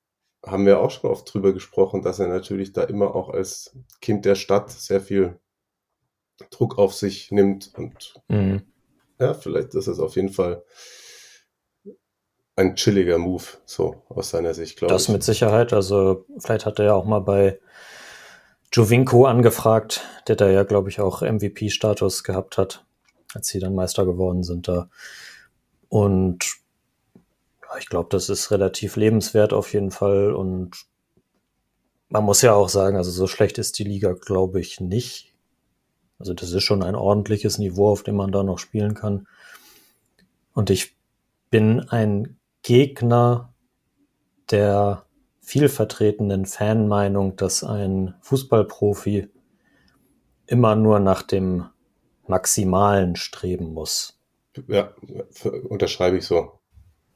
haben 0.46 0.66
wir 0.66 0.80
auch 0.80 0.92
schon 0.92 1.10
oft 1.10 1.34
drüber 1.34 1.54
gesprochen, 1.54 2.02
dass 2.02 2.20
er 2.20 2.28
natürlich 2.28 2.74
da 2.74 2.84
immer 2.84 3.16
auch 3.16 3.30
als 3.30 3.76
Kind 4.02 4.26
der 4.26 4.36
Stadt 4.36 4.72
sehr 4.72 5.02
viel 5.02 5.40
Druck 6.50 6.78
auf 6.78 6.94
sich 6.94 7.32
nimmt. 7.32 7.72
Und 7.76 8.14
Mhm. 8.28 8.64
ja, 9.20 9.34
vielleicht 9.34 9.74
ist 9.76 9.88
es 9.88 10.00
auf 10.00 10.16
jeden 10.16 10.30
Fall 10.30 10.64
ein 12.56 12.76
chilliger 12.76 13.18
Move, 13.18 13.44
so 13.66 14.04
aus 14.10 14.30
seiner 14.30 14.54
Sicht, 14.54 14.78
glaube 14.78 14.94
ich. 14.94 14.96
Das 14.96 15.08
mit 15.08 15.24
Sicherheit. 15.24 15.74
Also 15.74 16.26
vielleicht 16.38 16.66
hat 16.66 16.80
er 16.80 16.86
ja 16.86 16.94
auch 16.94 17.06
mal 17.06 17.20
bei 17.22 17.60
Jovinko 18.72 19.26
angefragt, 19.26 20.02
der 20.28 20.36
da 20.36 20.50
ja, 20.50 20.64
glaube 20.64 20.90
ich, 20.90 21.00
auch 21.00 21.22
MVP-Status 21.22 22.24
gehabt 22.24 22.58
hat, 22.58 22.86
als 23.34 23.48
sie 23.48 23.60
dann 23.60 23.76
Meister 23.76 24.06
geworden 24.06 24.44
sind 24.44 24.68
da. 24.68 24.90
Und 25.90 26.63
ich 27.80 27.88
glaube, 27.88 28.10
das 28.10 28.30
ist 28.30 28.52
relativ 28.52 28.96
lebenswert 28.96 29.54
auf 29.54 29.74
jeden 29.74 29.92
Fall. 29.92 30.34
Und 30.34 30.86
man 32.10 32.24
muss 32.24 32.42
ja 32.42 32.54
auch 32.54 32.70
sagen, 32.70 32.98
also 32.98 33.12
so 33.12 33.28
schlecht 33.28 33.58
ist 33.58 33.80
die 33.80 33.84
Liga, 33.84 34.14
glaube 34.14 34.60
ich, 34.60 34.80
nicht. 34.80 35.34
Also 36.20 36.34
das 36.34 36.52
ist 36.52 36.64
schon 36.64 36.84
ein 36.84 36.96
ordentliches 36.96 37.58
Niveau, 37.58 37.90
auf 37.90 38.04
dem 38.04 38.16
man 38.16 38.32
da 38.32 38.44
noch 38.44 38.60
spielen 38.60 38.94
kann. 38.94 39.28
Und 40.54 40.70
ich 40.70 40.96
bin 41.50 41.82
ein 41.90 42.38
Gegner 42.62 43.54
der 44.52 45.06
viel 45.42 45.68
vertretenen 45.70 46.46
Fanmeinung, 46.46 47.36
dass 47.36 47.64
ein 47.64 48.16
Fußballprofi 48.22 49.30
immer 50.46 50.76
nur 50.76 51.00
nach 51.00 51.24
dem 51.24 51.66
Maximalen 52.28 53.16
streben 53.16 53.74
muss. 53.74 54.20
Ja, 54.68 54.94
unterschreibe 55.68 56.18
ich 56.18 56.26
so. 56.26 56.60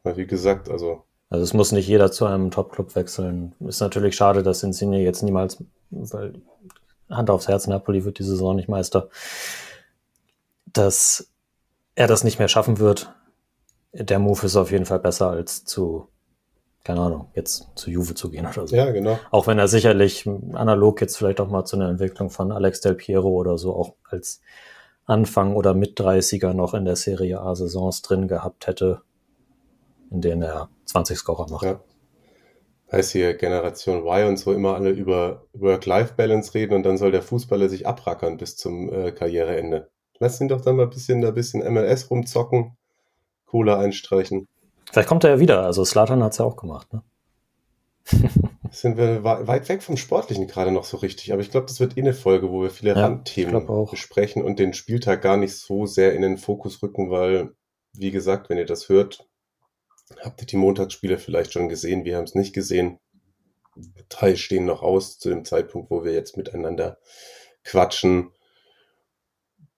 Weil 0.08 0.18
wie 0.18 0.28
gesagt, 0.28 0.70
also. 0.70 1.04
Also 1.30 1.44
es 1.44 1.54
muss 1.54 1.72
nicht 1.72 1.88
jeder 1.88 2.12
zu 2.12 2.26
einem 2.26 2.52
Top-Club 2.52 2.96
wechseln. 2.96 3.54
Ist 3.60 3.82
natürlich 3.82 4.16
schade, 4.16 4.44
dass 4.44 4.64
Insigne 4.64 5.02
jetzt 5.02 5.24
niemals, 5.24 5.62
weil 5.90 6.42
Hand 7.10 7.30
aufs 7.30 7.48
Herz, 7.48 7.68
Napoli 7.68 8.06
wird 8.06 8.20
die 8.20 8.24
Saison 8.24 8.56
nicht 8.56 8.70
Meister, 8.70 9.10
dass 10.72 11.30
er 11.96 12.08
das 12.08 12.24
nicht 12.24 12.40
mehr 12.40 12.48
schaffen 12.48 12.80
wird. 12.80 13.14
Der 13.92 14.20
Move 14.20 14.46
ist 14.46 14.56
auf 14.56 14.72
jeden 14.72 14.86
Fall 14.86 15.00
besser 15.00 15.30
als 15.30 15.66
zu 15.66 16.08
keine 16.88 17.02
Ahnung, 17.02 17.28
jetzt 17.34 17.68
zu 17.76 17.92
Juve 17.92 18.16
zu 18.16 18.32
gehen 18.32 18.48
oder 18.48 18.66
so. 18.66 18.74
Ja, 18.74 18.90
genau. 18.92 19.20
Auch 19.30 19.46
wenn 19.46 19.60
er 19.60 19.68
sicherlich 19.68 20.26
analog 20.54 21.02
jetzt 21.02 21.18
vielleicht 21.18 21.42
auch 21.42 21.50
mal 21.50 21.66
zu 21.66 21.76
einer 21.76 21.90
Entwicklung 21.90 22.30
von 22.30 22.54
Alex 22.54 22.80
Del 22.80 22.96
Piero 22.96 23.28
oder 23.28 23.58
so 23.58 23.76
auch 23.76 23.96
als 24.10 24.40
Anfang 25.04 25.58
oder 25.58 25.74
mit 25.74 26.00
30er 26.00 26.54
noch 26.54 26.74
in 26.74 26.86
der 26.86 26.96
Serie 26.96 27.42
A 27.42 27.56
Saisons 27.56 28.04
drin 28.04 28.30
gehabt 28.30 28.68
hätte, 28.68 29.02
in 30.12 30.22
denen 30.22 30.42
er 30.42 30.70
20 30.86 31.18
Scorer 31.18 31.50
macht. 31.50 31.64
Ja. 31.64 31.82
Heißt 32.92 33.12
hier 33.12 33.34
Generation 33.34 34.06
Y 34.06 34.28
und 34.30 34.38
so 34.38 34.54
immer 34.54 34.76
alle 34.76 34.92
über 34.92 35.46
Work-Life-Balance 35.54 36.54
reden 36.54 36.74
und 36.74 36.84
dann 36.84 36.98
soll 36.98 37.12
der 37.12 37.22
Fußballer 37.22 37.68
sich 37.68 37.86
abrackern 37.86 38.38
bis 38.38 38.56
zum 38.56 38.92
äh, 38.92 39.12
Karriereende. 39.12 39.90
Lass 40.20 40.40
ihn 40.40 40.48
doch 40.48 40.62
dann 40.62 40.78
mal 40.78 40.84
ein 40.84 40.90
bisschen 40.90 41.22
da 41.22 41.32
bisschen 41.32 41.62
MLS 41.74 42.10
rumzocken, 42.10 42.78
Cola 43.46 43.80
einstreichen. 43.80 44.48
Vielleicht 44.92 45.10
kommt 45.10 45.24
er 45.26 45.32
ja 45.32 45.40
wieder. 45.40 45.64
Also 45.64 45.84
Slatan 45.84 46.24
hat 46.24 46.32
es 46.32 46.38
ja 46.38 46.46
auch 46.46 46.56
gemacht. 46.56 46.94
Ne? 46.94 47.04
Sind 48.72 48.98
wir 48.98 49.24
weit 49.24 49.70
weg 49.70 49.84
vom 49.84 49.98
Sportlichen 49.98 50.48
gerade 50.48 50.72
noch 50.72 50.86
so 50.86 50.98
richtig. 50.98 51.34
Aber 51.34 51.42
ich 51.42 51.52
glaube, 51.52 51.68
das 51.68 51.80
wird 51.80 51.98
eh 51.98 52.02
eine 52.02 52.14
Folge, 52.14 52.50
wo 52.52 52.62
wir 52.62 52.70
viele 52.70 52.96
ja, 52.96 53.02
Randthemen 53.02 53.68
besprechen 53.90 54.44
und 54.44 54.60
den 54.60 54.74
Spieltag 54.74 55.22
gar 55.22 55.38
nicht 55.38 55.56
so 55.56 55.86
sehr 55.86 56.14
in 56.14 56.22
den 56.22 56.38
Fokus 56.38 56.82
rücken, 56.82 57.10
weil, 57.10 57.52
wie 57.94 58.12
gesagt, 58.12 58.50
wenn 58.50 58.58
ihr 58.58 58.66
das 58.66 58.90
hört, 58.90 59.28
habt 60.22 60.42
ihr 60.42 60.48
die 60.48 60.58
Montagsspiele 60.58 61.18
vielleicht 61.18 61.54
schon 61.54 61.70
gesehen. 61.70 62.06
Wir 62.06 62.18
haben 62.18 62.24
es 62.24 62.36
nicht 62.36 62.54
gesehen. 62.54 63.00
Drei 64.10 64.36
stehen 64.36 64.66
noch 64.66 64.82
aus 64.82 65.20
zu 65.20 65.30
dem 65.30 65.46
Zeitpunkt, 65.46 65.92
wo 65.92 66.04
wir 66.04 66.14
jetzt 66.14 66.38
miteinander 66.38 66.98
quatschen 67.64 68.32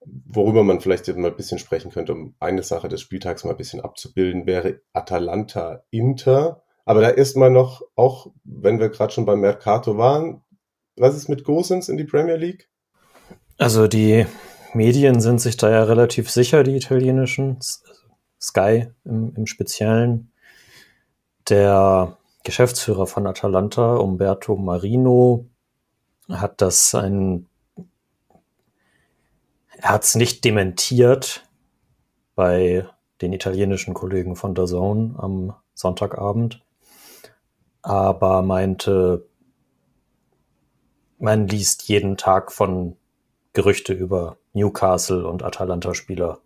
worüber 0.04 0.62
man 0.62 0.80
vielleicht 0.80 1.08
mal 1.16 1.30
ein 1.30 1.36
bisschen 1.36 1.58
sprechen 1.58 1.90
könnte, 1.90 2.12
um 2.12 2.34
eine 2.40 2.62
Sache 2.62 2.88
des 2.88 3.00
Spieltags 3.00 3.44
mal 3.44 3.52
ein 3.52 3.56
bisschen 3.56 3.80
abzubilden, 3.80 4.46
wäre 4.46 4.80
Atalanta 4.92 5.84
Inter. 5.90 6.62
Aber 6.84 7.00
da 7.00 7.08
ist 7.08 7.36
man 7.36 7.52
noch, 7.52 7.82
auch 7.96 8.28
wenn 8.44 8.80
wir 8.80 8.88
gerade 8.88 9.12
schon 9.12 9.26
beim 9.26 9.40
Mercato 9.40 9.98
waren, 9.98 10.42
was 10.96 11.16
ist 11.16 11.28
mit 11.28 11.44
Gosens 11.44 11.88
in 11.88 11.96
die 11.96 12.04
Premier 12.04 12.36
League? 12.36 12.68
Also 13.58 13.86
die 13.86 14.26
Medien 14.72 15.20
sind 15.20 15.40
sich 15.40 15.56
da 15.56 15.70
ja 15.70 15.84
relativ 15.84 16.30
sicher, 16.30 16.62
die 16.62 16.76
italienischen, 16.76 17.58
Sky 18.40 18.88
im, 19.04 19.34
im 19.36 19.46
Speziellen. 19.46 20.32
Der 21.48 22.16
Geschäftsführer 22.44 23.06
von 23.06 23.26
Atalanta, 23.26 23.96
Umberto 23.96 24.56
Marino, 24.56 25.46
hat 26.28 26.60
das 26.60 26.94
ein 26.94 27.46
er 29.82 29.90
hat 29.90 30.04
es 30.04 30.14
nicht 30.14 30.44
dementiert 30.44 31.42
bei 32.34 32.86
den 33.22 33.32
italienischen 33.32 33.94
Kollegen 33.94 34.36
von 34.36 34.54
der 34.54 34.66
Zone 34.66 35.14
am 35.18 35.54
Sonntagabend, 35.72 36.62
aber 37.80 38.42
meinte, 38.42 39.26
man 41.18 41.48
liest 41.48 41.88
jeden 41.88 42.18
Tag 42.18 42.52
von 42.52 42.96
Gerüchte 43.54 43.94
über 43.94 44.36
Newcastle 44.52 45.26
und 45.26 45.42
Atalanta-Spieler. 45.42 46.40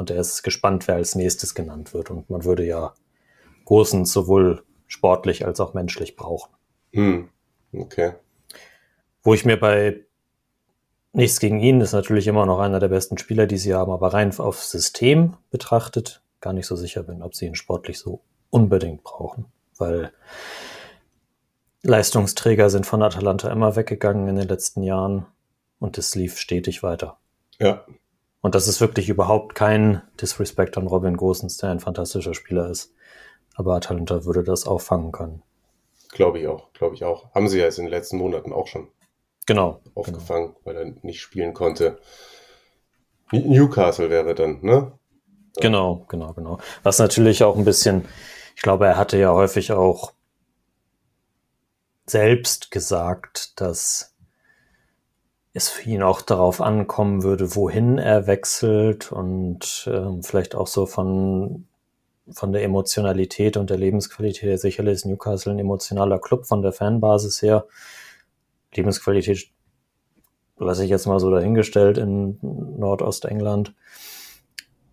Und 0.00 0.10
er 0.10 0.18
ist 0.18 0.42
gespannt, 0.42 0.88
wer 0.88 0.94
als 0.94 1.14
nächstes 1.14 1.54
genannt 1.54 1.92
wird. 1.92 2.10
Und 2.10 2.30
man 2.30 2.44
würde 2.44 2.64
ja 2.64 2.94
Gosens 3.66 4.10
sowohl 4.14 4.64
sportlich 4.86 5.44
als 5.44 5.60
auch 5.60 5.74
menschlich 5.74 6.16
brauchen. 6.16 6.54
Hm. 6.94 7.28
Okay. 7.74 8.14
Wo 9.22 9.34
ich 9.34 9.44
mir 9.44 9.60
bei 9.60 10.06
Nichts 11.12 11.38
gegen 11.38 11.60
ihn, 11.60 11.82
ist 11.82 11.92
natürlich 11.92 12.26
immer 12.28 12.46
noch 12.46 12.60
einer 12.60 12.80
der 12.80 12.88
besten 12.88 13.18
Spieler, 13.18 13.46
die 13.46 13.58
sie 13.58 13.74
haben, 13.74 13.92
aber 13.92 14.14
rein 14.14 14.34
auf 14.38 14.64
System 14.64 15.36
betrachtet 15.50 16.22
gar 16.40 16.54
nicht 16.54 16.66
so 16.66 16.76
sicher 16.76 17.02
bin, 17.02 17.22
ob 17.22 17.34
sie 17.34 17.44
ihn 17.44 17.54
sportlich 17.54 17.98
so 17.98 18.22
unbedingt 18.48 19.02
brauchen, 19.02 19.46
weil 19.76 20.12
Leistungsträger 21.82 22.70
sind 22.70 22.86
von 22.86 23.02
Atalanta 23.02 23.50
immer 23.50 23.76
weggegangen 23.76 24.28
in 24.28 24.36
den 24.36 24.48
letzten 24.48 24.82
Jahren 24.82 25.26
und 25.78 25.98
es 25.98 26.14
lief 26.14 26.38
stetig 26.38 26.82
weiter. 26.82 27.18
Ja. 27.58 27.84
Und 28.42 28.54
das 28.54 28.68
ist 28.68 28.80
wirklich 28.80 29.08
überhaupt 29.08 29.54
kein 29.54 30.02
Disrespect 30.20 30.78
an 30.78 30.86
Robin 30.86 31.16
Gosens, 31.16 31.58
der 31.58 31.70
ein 31.70 31.80
fantastischer 31.80 32.34
Spieler 32.34 32.70
ist. 32.70 32.94
Aber 33.54 33.74
Atalanta 33.74 34.24
würde 34.24 34.42
das 34.42 34.66
auffangen 34.66 35.12
können. 35.12 35.42
Glaube 36.08 36.40
ich 36.40 36.48
auch, 36.48 36.72
glaube 36.72 36.94
ich 36.94 37.04
auch. 37.04 37.34
Haben 37.34 37.48
sie 37.48 37.58
ja 37.58 37.64
jetzt 37.64 37.78
in 37.78 37.84
den 37.84 37.92
letzten 37.92 38.16
Monaten 38.16 38.52
auch 38.52 38.66
schon. 38.66 38.88
Genau. 39.46 39.80
Aufgefangen, 39.94 40.48
genau. 40.48 40.60
weil 40.64 40.76
er 40.76 40.94
nicht 41.02 41.20
spielen 41.20 41.54
konnte. 41.54 41.98
Newcastle 43.32 44.10
wäre 44.10 44.34
dann, 44.34 44.60
ne? 44.62 44.92
Genau, 45.60 46.06
genau, 46.08 46.32
genau. 46.32 46.58
Was 46.82 46.98
natürlich 46.98 47.44
auch 47.44 47.56
ein 47.56 47.64
bisschen, 47.64 48.06
ich 48.56 48.62
glaube, 48.62 48.86
er 48.86 48.96
hatte 48.96 49.18
ja 49.18 49.32
häufig 49.32 49.72
auch 49.72 50.12
selbst 52.06 52.70
gesagt, 52.70 53.60
dass 53.60 54.09
es 55.52 55.68
für 55.68 55.88
ihn 55.88 56.02
auch 56.02 56.22
darauf 56.22 56.60
ankommen 56.60 57.22
würde, 57.22 57.56
wohin 57.56 57.98
er 57.98 58.26
wechselt 58.26 59.10
und 59.10 59.88
ähm, 59.92 60.22
vielleicht 60.22 60.54
auch 60.54 60.68
so 60.68 60.86
von, 60.86 61.66
von 62.30 62.52
der 62.52 62.62
Emotionalität 62.62 63.56
und 63.56 63.70
der 63.70 63.78
Lebensqualität. 63.78 64.60
Sicherlich 64.60 64.94
ist 64.94 65.06
Newcastle 65.06 65.52
ein 65.52 65.58
emotionaler 65.58 66.20
Club 66.20 66.46
von 66.46 66.62
der 66.62 66.72
Fanbasis 66.72 67.42
her. 67.42 67.66
Lebensqualität 68.74 69.50
lasse 70.58 70.84
ich 70.84 70.90
jetzt 70.90 71.06
mal 71.06 71.18
so 71.18 71.30
dahingestellt 71.30 71.98
in 71.98 72.38
Nordostengland. 72.42 73.74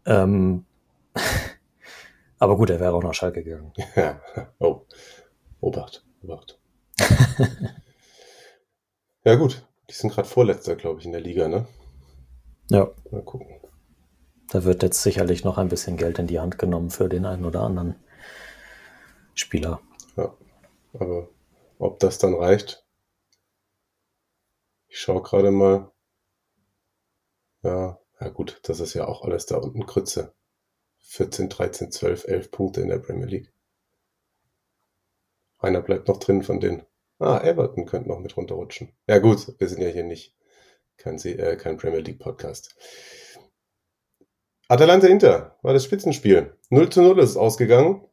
Ähm, 0.06 0.66
aber 2.40 2.58
gut, 2.58 2.72
er 2.72 2.80
wäre 2.80 2.94
auch 2.94 3.04
nach 3.04 3.14
Schalke 3.14 3.44
gegangen. 3.44 3.74
Ja, 3.96 4.20
oh, 4.60 4.82
Obacht, 5.60 6.04
Obacht. 6.24 6.58
ja 9.24 9.36
gut, 9.36 9.67
die 9.90 9.94
sind 9.94 10.12
gerade 10.12 10.28
Vorletzter, 10.28 10.76
glaube 10.76 11.00
ich, 11.00 11.06
in 11.06 11.12
der 11.12 11.22
Liga, 11.22 11.48
ne? 11.48 11.68
Ja. 12.70 12.92
Mal 13.12 13.24
gucken. 13.24 13.48
Da 14.50 14.64
wird 14.64 14.84
jetzt 14.84 15.02
sicherlich 15.02 15.44
noch 15.44 15.58
ein 15.58 15.70
bisschen 15.70 15.98
Geld 15.98 16.20
in 16.20 16.28
die 16.28 16.40
Hand 16.40 16.58
genommen 16.58 16.90
für 16.90 17.10
den 17.10 17.26
einen 17.26 17.46
oder 17.46 17.62
anderen 17.62 17.96
Spieler. 19.34 19.82
Ja, 20.16 20.34
aber 20.94 21.30
ob 21.80 22.00
das 22.00 22.18
dann 22.18 22.34
reicht, 22.34 22.86
ich 24.88 25.00
schaue 25.00 25.22
gerade 25.22 25.52
mal. 25.52 25.92
Ja, 27.62 28.00
ja 28.20 28.30
gut, 28.30 28.60
das 28.64 28.80
ist 28.80 28.94
ja 28.94 29.08
auch 29.08 29.24
alles 29.24 29.46
da 29.46 29.58
unten 29.58 29.86
Krütze. 29.86 30.34
14, 31.00 31.50
13, 31.50 31.92
12, 31.92 32.26
11 32.26 32.52
Punkte 32.52 32.82
in 32.82 32.90
der 32.90 33.00
Premier 33.00 33.28
League. 33.28 33.54
Einer 35.60 35.82
bleibt 35.82 36.08
noch 36.08 36.20
drin 36.20 36.44
von 36.44 36.60
denen. 36.60 36.86
Ah, 37.20 37.40
Everton 37.44 37.86
könnte 37.86 38.10
noch 38.10 38.20
mit 38.20 38.38
runterrutschen. 38.38 38.94
Ja 39.08 39.18
gut, 39.18 39.56
wir 39.60 39.68
sind 39.68 39.82
ja 39.82 39.88
hier 39.90 40.04
nicht 40.04 40.36
kein, 40.98 41.18
äh, 41.18 41.56
kein 41.56 41.78
Premier 41.78 42.00
League 42.00 42.20
Podcast. 42.20 42.76
Atalanta 44.68 45.08
Inter 45.08 45.58
war 45.64 45.74
das 45.74 45.86
Spitzenspiel. 45.86 46.56
0 46.70 46.90
zu 46.90 47.02
0 47.02 47.20
ist 47.20 47.32
es 47.32 47.38
ausgegangen. 47.38 48.06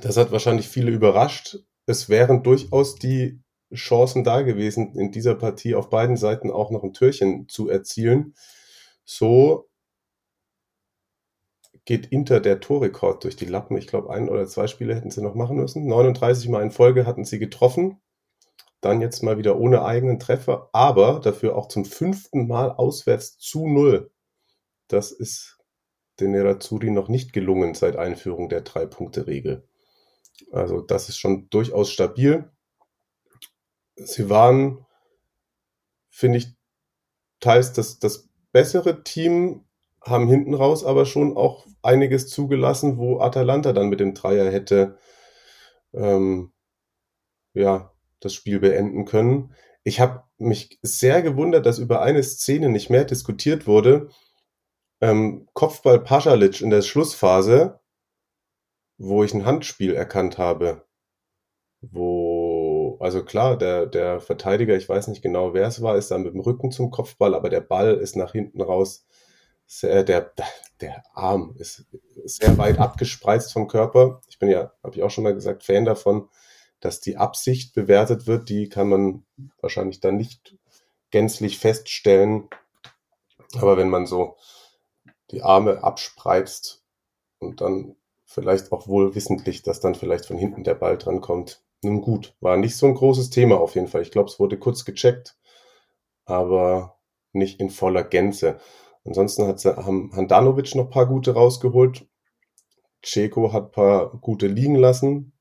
Das 0.00 0.16
hat 0.16 0.32
wahrscheinlich 0.32 0.68
viele 0.68 0.90
überrascht. 0.90 1.58
Es 1.86 2.08
wären 2.08 2.42
durchaus 2.42 2.96
die 2.96 3.40
Chancen 3.74 4.24
da 4.24 4.42
gewesen, 4.42 4.94
in 4.96 5.12
dieser 5.12 5.34
Partie 5.34 5.74
auf 5.74 5.90
beiden 5.90 6.16
Seiten 6.16 6.50
auch 6.50 6.70
noch 6.70 6.82
ein 6.82 6.94
Türchen 6.94 7.48
zu 7.48 7.68
erzielen. 7.68 8.34
So 9.04 9.68
geht 11.84 12.06
Inter 12.06 12.40
der 12.40 12.60
Torrekord 12.60 13.22
durch 13.22 13.36
die 13.36 13.44
Lappen. 13.44 13.76
Ich 13.76 13.86
glaube, 13.86 14.10
ein 14.10 14.28
oder 14.28 14.46
zwei 14.46 14.66
Spiele 14.66 14.94
hätten 14.94 15.10
sie 15.10 15.22
noch 15.22 15.34
machen 15.34 15.56
müssen. 15.56 15.86
39 15.86 16.48
Mal 16.48 16.62
in 16.62 16.70
Folge 16.72 17.06
hatten 17.06 17.24
sie 17.24 17.38
getroffen. 17.38 18.00
Dann 18.86 19.00
jetzt 19.00 19.24
mal 19.24 19.36
wieder 19.36 19.58
ohne 19.58 19.84
eigenen 19.84 20.20
Treffer, 20.20 20.70
aber 20.72 21.18
dafür 21.18 21.56
auch 21.56 21.66
zum 21.66 21.84
fünften 21.84 22.46
Mal 22.46 22.70
auswärts 22.70 23.36
zu 23.36 23.66
null. 23.66 24.12
Das 24.86 25.10
ist 25.10 25.58
den 26.20 26.30
Nerazzurri 26.30 26.92
noch 26.92 27.08
nicht 27.08 27.32
gelungen 27.32 27.74
seit 27.74 27.96
Einführung 27.96 28.48
der 28.48 28.60
Drei-Punkte-Regel. 28.60 29.68
Also 30.52 30.82
das 30.82 31.08
ist 31.08 31.18
schon 31.18 31.50
durchaus 31.50 31.90
stabil. 31.90 32.48
Sie 33.96 34.30
waren, 34.30 34.86
finde 36.08 36.38
ich, 36.38 36.54
teils 37.40 37.72
das, 37.72 37.98
das 37.98 38.28
bessere 38.52 39.02
Team, 39.02 39.64
haben 40.00 40.28
hinten 40.28 40.54
raus 40.54 40.84
aber 40.84 41.06
schon 41.06 41.36
auch 41.36 41.66
einiges 41.82 42.28
zugelassen, 42.28 42.98
wo 42.98 43.18
Atalanta 43.18 43.72
dann 43.72 43.88
mit 43.88 43.98
dem 43.98 44.14
Dreier 44.14 44.48
hätte 44.48 44.96
ähm, 45.92 46.52
ja, 47.52 47.90
das 48.20 48.34
Spiel 48.34 48.60
beenden 48.60 49.04
können. 49.04 49.54
Ich 49.84 50.00
habe 50.00 50.24
mich 50.38 50.78
sehr 50.82 51.22
gewundert, 51.22 51.66
dass 51.66 51.78
über 51.78 52.02
eine 52.02 52.22
Szene 52.22 52.68
nicht 52.68 52.90
mehr 52.90 53.04
diskutiert 53.04 53.66
wurde. 53.66 54.08
Ähm, 55.00 55.48
Kopfball 55.52 56.00
Paschalic 56.00 56.60
in 56.60 56.70
der 56.70 56.82
Schlussphase, 56.82 57.80
wo 58.98 59.22
ich 59.24 59.34
ein 59.34 59.44
Handspiel 59.44 59.94
erkannt 59.94 60.38
habe. 60.38 60.84
Wo, 61.82 62.96
also 63.00 63.24
klar, 63.24 63.56
der, 63.56 63.86
der 63.86 64.20
Verteidiger, 64.20 64.76
ich 64.76 64.88
weiß 64.88 65.08
nicht 65.08 65.22
genau, 65.22 65.54
wer 65.54 65.68
es 65.68 65.82
war, 65.82 65.96
ist 65.96 66.10
dann 66.10 66.22
mit 66.22 66.34
dem 66.34 66.40
Rücken 66.40 66.72
zum 66.72 66.90
Kopfball, 66.90 67.34
aber 67.34 67.50
der 67.50 67.60
Ball 67.60 67.94
ist 67.94 68.16
nach 68.16 68.32
hinten 68.32 68.62
raus. 68.62 69.06
Sehr, 69.66 70.04
der, 70.04 70.32
der 70.80 71.02
Arm 71.14 71.54
ist 71.58 71.86
sehr 72.24 72.56
weit 72.58 72.78
abgespreizt 72.78 73.52
vom 73.52 73.68
Körper. 73.68 74.20
Ich 74.28 74.38
bin 74.38 74.48
ja, 74.48 74.72
habe 74.82 74.96
ich 74.96 75.02
auch 75.02 75.10
schon 75.10 75.24
mal 75.24 75.34
gesagt, 75.34 75.64
Fan 75.64 75.84
davon, 75.84 76.28
dass 76.80 77.00
die 77.00 77.16
Absicht 77.16 77.74
bewertet 77.74 78.26
wird. 78.26 78.48
Die 78.48 78.68
kann 78.68 78.88
man 78.88 79.26
wahrscheinlich 79.60 80.00
dann 80.00 80.16
nicht 80.16 80.56
gänzlich 81.10 81.58
feststellen. 81.58 82.48
Aber 83.54 83.76
wenn 83.76 83.88
man 83.88 84.06
so 84.06 84.36
die 85.30 85.42
Arme 85.42 85.82
abspreizt 85.82 86.84
und 87.38 87.60
dann 87.60 87.96
vielleicht 88.24 88.72
auch 88.72 88.88
wohl 88.88 89.14
wissentlich, 89.14 89.62
dass 89.62 89.80
dann 89.80 89.94
vielleicht 89.94 90.26
von 90.26 90.36
hinten 90.36 90.64
der 90.64 90.74
Ball 90.74 90.98
dran 90.98 91.20
kommt. 91.20 91.62
Nun 91.82 92.00
gut, 92.00 92.34
war 92.40 92.56
nicht 92.56 92.76
so 92.76 92.86
ein 92.86 92.94
großes 92.94 93.30
Thema 93.30 93.60
auf 93.60 93.74
jeden 93.74 93.88
Fall. 93.88 94.02
Ich 94.02 94.10
glaube, 94.10 94.28
es 94.28 94.40
wurde 94.40 94.58
kurz 94.58 94.84
gecheckt, 94.84 95.36
aber 96.24 96.98
nicht 97.32 97.60
in 97.60 97.70
voller 97.70 98.02
Gänze. 98.02 98.58
Ansonsten 99.04 99.46
hat 99.46 99.64
haben 99.64 100.10
Handanovic 100.14 100.74
noch 100.74 100.90
paar 100.90 101.06
gute 101.06 101.34
rausgeholt. 101.34 102.06
Ceko 103.04 103.52
hat 103.52 103.72
paar 103.72 104.10
gute 104.18 104.48
liegen 104.48 104.74
lassen. 104.74 105.32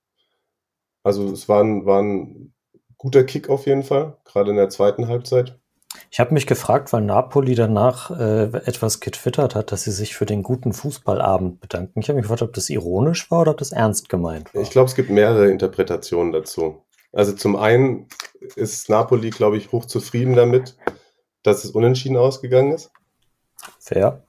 Also 1.05 1.31
es 1.31 1.47
war 1.47 1.63
ein, 1.63 1.85
war 1.85 2.01
ein 2.01 2.51
guter 2.97 3.23
Kick 3.23 3.47
auf 3.47 3.67
jeden 3.67 3.83
Fall, 3.83 4.17
gerade 4.25 4.49
in 4.49 4.57
der 4.57 4.69
zweiten 4.69 5.07
Halbzeit. 5.07 5.59
Ich 6.09 6.19
habe 6.19 6.33
mich 6.33 6.47
gefragt, 6.47 6.91
weil 6.93 7.03
Napoli 7.03 7.53
danach 7.53 8.09
äh, 8.09 8.45
etwas 8.65 8.99
getwittert 9.01 9.53
hat, 9.53 9.71
dass 9.71 9.83
sie 9.83 9.91
sich 9.91 10.15
für 10.15 10.25
den 10.25 10.41
guten 10.41 10.73
Fußballabend 10.73 11.61
bedanken. 11.61 11.99
Ich 11.99 12.09
habe 12.09 12.15
mich 12.15 12.23
gefragt, 12.23 12.41
ob 12.41 12.53
das 12.53 12.71
ironisch 12.71 13.29
war 13.29 13.41
oder 13.41 13.51
ob 13.51 13.59
das 13.59 13.71
ernst 13.71 14.09
gemeint 14.09 14.51
war. 14.55 14.63
Ich 14.63 14.71
glaube, 14.71 14.89
es 14.89 14.95
gibt 14.95 15.11
mehrere 15.11 15.51
Interpretationen 15.51 16.33
dazu. 16.33 16.81
Also 17.13 17.33
zum 17.33 17.55
einen 17.55 18.07
ist 18.55 18.89
Napoli, 18.89 19.29
glaube 19.29 19.57
ich, 19.57 19.71
hochzufrieden 19.71 20.35
damit, 20.35 20.75
dass 21.43 21.63
es 21.63 21.69
unentschieden 21.69 22.17
ausgegangen 22.17 22.71
ist. 22.71 22.91
Fair. 23.79 24.23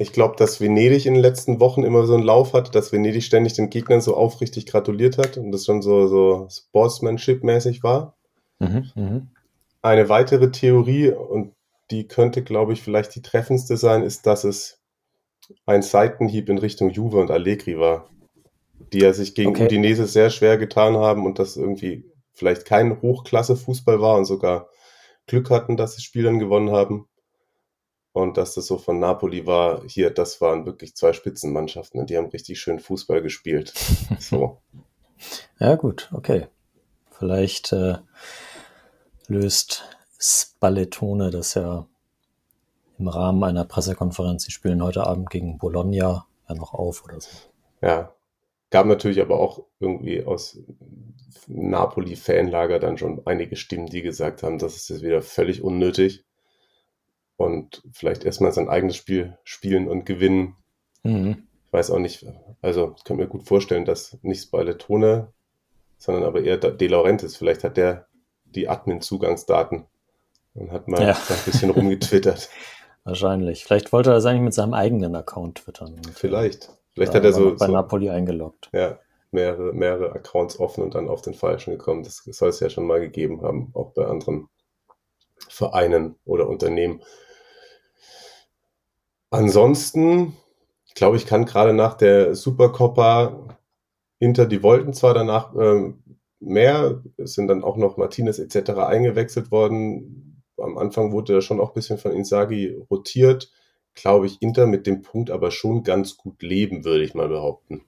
Ich 0.00 0.12
glaube, 0.12 0.36
dass 0.36 0.60
Venedig 0.60 1.06
in 1.06 1.14
den 1.14 1.22
letzten 1.22 1.58
Wochen 1.58 1.82
immer 1.82 2.06
so 2.06 2.14
einen 2.14 2.22
Lauf 2.22 2.52
hat, 2.52 2.74
dass 2.76 2.92
Venedig 2.92 3.24
ständig 3.24 3.54
den 3.54 3.68
Gegnern 3.68 4.00
so 4.00 4.16
aufrichtig 4.16 4.66
gratuliert 4.66 5.18
hat 5.18 5.36
und 5.36 5.50
das 5.50 5.64
schon 5.64 5.82
so, 5.82 6.06
so 6.06 6.46
Sportsmanship-mäßig 6.48 7.82
war. 7.82 8.16
Mhm, 8.60 8.90
mh. 8.94 9.26
Eine 9.82 10.08
weitere 10.08 10.52
Theorie, 10.52 11.10
und 11.10 11.52
die 11.90 12.06
könnte, 12.06 12.44
glaube 12.44 12.74
ich, 12.74 12.82
vielleicht 12.82 13.14
die 13.16 13.22
treffendste 13.22 13.76
sein, 13.76 14.04
ist, 14.04 14.26
dass 14.26 14.44
es 14.44 14.80
ein 15.66 15.82
Seitenhieb 15.82 16.48
in 16.48 16.58
Richtung 16.58 16.90
Juve 16.90 17.18
und 17.18 17.32
Allegri 17.32 17.78
war, 17.78 18.08
die 18.92 19.00
ja 19.00 19.12
sich 19.12 19.34
gegen 19.34 19.50
okay. 19.50 19.64
Udinese 19.64 20.06
sehr 20.06 20.30
schwer 20.30 20.58
getan 20.58 20.96
haben 20.96 21.26
und 21.26 21.40
das 21.40 21.56
irgendwie 21.56 22.04
vielleicht 22.34 22.66
kein 22.66 23.02
Hochklasse-Fußball 23.02 24.00
war 24.00 24.16
und 24.16 24.26
sogar 24.26 24.68
Glück 25.26 25.50
hatten, 25.50 25.76
dass 25.76 25.96
sie 25.96 26.02
Spiel 26.02 26.22
dann 26.22 26.38
gewonnen 26.38 26.70
haben. 26.70 27.06
Und 28.18 28.36
dass 28.36 28.54
das 28.54 28.66
so 28.66 28.78
von 28.78 28.98
Napoli 28.98 29.46
war, 29.46 29.82
hier, 29.86 30.10
das 30.10 30.40
waren 30.40 30.66
wirklich 30.66 30.96
zwei 30.96 31.12
Spitzenmannschaften 31.12 32.00
und 32.00 32.10
die 32.10 32.16
haben 32.16 32.26
richtig 32.26 32.58
schön 32.58 32.80
Fußball 32.80 33.22
gespielt. 33.22 33.72
So. 34.18 34.58
ja, 35.60 35.76
gut, 35.76 36.10
okay. 36.12 36.48
Vielleicht 37.12 37.72
äh, 37.72 37.98
löst 39.28 39.84
Spallettone 40.18 41.30
das 41.30 41.54
ja 41.54 41.86
im 42.98 43.06
Rahmen 43.06 43.44
einer 43.44 43.64
Pressekonferenz. 43.64 44.42
Sie 44.42 44.50
spielen 44.50 44.82
heute 44.82 45.06
Abend 45.06 45.30
gegen 45.30 45.58
Bologna 45.58 46.26
ja 46.48 46.54
noch 46.56 46.74
auf 46.74 47.04
oder 47.04 47.20
so. 47.20 47.30
Ja, 47.82 48.12
gab 48.70 48.86
natürlich 48.86 49.20
aber 49.20 49.38
auch 49.38 49.62
irgendwie 49.78 50.24
aus 50.24 50.58
Napoli-Fanlager 51.46 52.80
dann 52.80 52.98
schon 52.98 53.22
einige 53.26 53.54
Stimmen, 53.54 53.86
die 53.86 54.02
gesagt 54.02 54.42
haben, 54.42 54.58
das 54.58 54.74
ist 54.74 54.88
jetzt 54.88 55.02
wieder 55.02 55.22
völlig 55.22 55.62
unnötig 55.62 56.24
und 57.38 57.82
vielleicht 57.92 58.24
erstmal 58.24 58.52
sein 58.52 58.68
eigenes 58.68 58.96
Spiel 58.96 59.38
spielen 59.44 59.88
und 59.88 60.04
gewinnen. 60.04 60.56
Mhm. 61.04 61.44
Ich 61.66 61.72
weiß 61.72 61.90
auch 61.92 62.00
nicht, 62.00 62.26
also 62.60 62.94
ich 62.96 63.04
kann 63.04 63.16
mir 63.16 63.28
gut 63.28 63.44
vorstellen, 63.44 63.84
dass 63.84 64.18
nicht 64.22 64.42
Spallettone, 64.42 65.32
sondern 65.98 66.24
aber 66.24 66.42
eher 66.42 66.58
De 66.58 66.88
Laurentiis, 66.88 67.36
vielleicht 67.36 67.64
hat 67.64 67.76
der 67.76 68.06
die 68.44 68.68
Admin-Zugangsdaten 68.68 69.86
und 70.54 70.72
hat 70.72 70.88
mal 70.88 71.00
ja. 71.00 71.12
ein 71.12 71.44
bisschen 71.44 71.70
rumgetwittert. 71.70 72.48
Wahrscheinlich. 73.04 73.64
Vielleicht 73.64 73.92
wollte 73.92 74.10
er 74.10 74.14
das 74.14 74.26
eigentlich 74.26 74.42
mit 74.42 74.54
seinem 74.54 74.74
eigenen 74.74 75.14
Account 75.14 75.58
twittern. 75.58 76.00
Vielleicht. 76.14 76.70
Vielleicht 76.92 77.14
hat 77.14 77.24
er 77.24 77.32
so 77.32 77.54
bei 77.54 77.66
so, 77.66 77.72
Napoli 77.72 78.10
eingeloggt. 78.10 78.68
Ja, 78.72 78.98
mehrere, 79.30 79.72
mehrere 79.72 80.12
Accounts 80.12 80.58
offen 80.58 80.82
und 80.82 80.94
dann 80.94 81.08
auf 81.08 81.22
den 81.22 81.34
falschen 81.34 81.70
gekommen. 81.70 82.02
Das 82.02 82.24
soll 82.24 82.48
es 82.48 82.60
ja 82.60 82.68
schon 82.68 82.86
mal 82.86 83.00
gegeben 83.00 83.42
haben, 83.42 83.70
auch 83.74 83.92
bei 83.92 84.04
anderen 84.04 84.48
Vereinen 85.48 86.16
oder 86.24 86.48
Unternehmen. 86.48 87.00
Ansonsten, 89.30 90.36
glaube 90.94 91.16
ich, 91.16 91.26
kann 91.26 91.44
gerade 91.44 91.72
nach 91.72 91.94
der 91.94 92.34
Supercoppa 92.34 93.58
Inter, 94.18 94.46
die 94.46 94.62
wollten 94.62 94.94
zwar 94.94 95.14
danach 95.14 95.54
ähm, 95.54 96.02
mehr. 96.40 97.02
Es 97.16 97.34
sind 97.34 97.48
dann 97.48 97.62
auch 97.62 97.76
noch 97.76 97.96
Martinez 97.96 98.38
etc. 98.38 98.70
eingewechselt 98.70 99.50
worden. 99.50 100.42
Am 100.56 100.76
Anfang 100.76 101.12
wurde 101.12 101.34
da 101.34 101.40
schon 101.40 101.60
auch 101.60 101.70
ein 101.70 101.74
bisschen 101.74 101.98
von 101.98 102.12
Insagi 102.12 102.76
rotiert. 102.90 103.52
Glaube 103.94 104.26
ich, 104.26 104.42
Inter 104.42 104.66
mit 104.66 104.86
dem 104.86 105.02
Punkt 105.02 105.30
aber 105.30 105.50
schon 105.50 105.82
ganz 105.82 106.16
gut 106.16 106.42
leben, 106.42 106.84
würde 106.84 107.04
ich 107.04 107.14
mal 107.14 107.28
behaupten. 107.28 107.82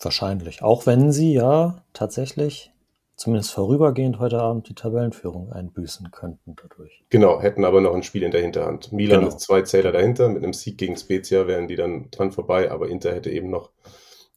Wahrscheinlich. 0.00 0.62
Auch 0.62 0.86
wenn 0.86 1.10
sie 1.10 1.32
ja 1.32 1.82
tatsächlich 1.92 2.72
zumindest 3.16 3.52
vorübergehend 3.52 4.18
heute 4.18 4.40
Abend 4.40 4.68
die 4.68 4.74
Tabellenführung 4.74 5.50
einbüßen 5.50 6.10
könnten 6.10 6.54
dadurch. 6.54 7.02
Genau, 7.08 7.40
hätten 7.40 7.64
aber 7.64 7.80
noch 7.80 7.94
ein 7.94 8.02
Spiel 8.02 8.22
in 8.22 8.30
der 8.30 8.42
Hinterhand. 8.42 8.92
Milan 8.92 9.20
genau. 9.20 9.28
ist 9.28 9.40
zwei 9.40 9.62
Zähler 9.62 9.92
dahinter. 9.92 10.28
Mit 10.28 10.42
einem 10.42 10.52
Sieg 10.52 10.78
gegen 10.78 10.96
Spezia 10.96 11.46
wären 11.46 11.66
die 11.66 11.76
dann 11.76 12.10
dran 12.10 12.30
vorbei, 12.30 12.70
aber 12.70 12.88
Inter 12.88 13.14
hätte 13.14 13.30
eben 13.30 13.50
noch 13.50 13.70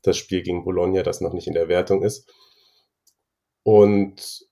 das 0.01 0.17
Spiel 0.17 0.43
gegen 0.43 0.63
Bologna, 0.63 1.03
das 1.03 1.19
noch 1.19 1.33
nicht 1.33 1.47
in 1.47 1.53
der 1.53 1.67
Wertung 1.67 2.03
ist. 2.03 2.31
Und 3.63 4.47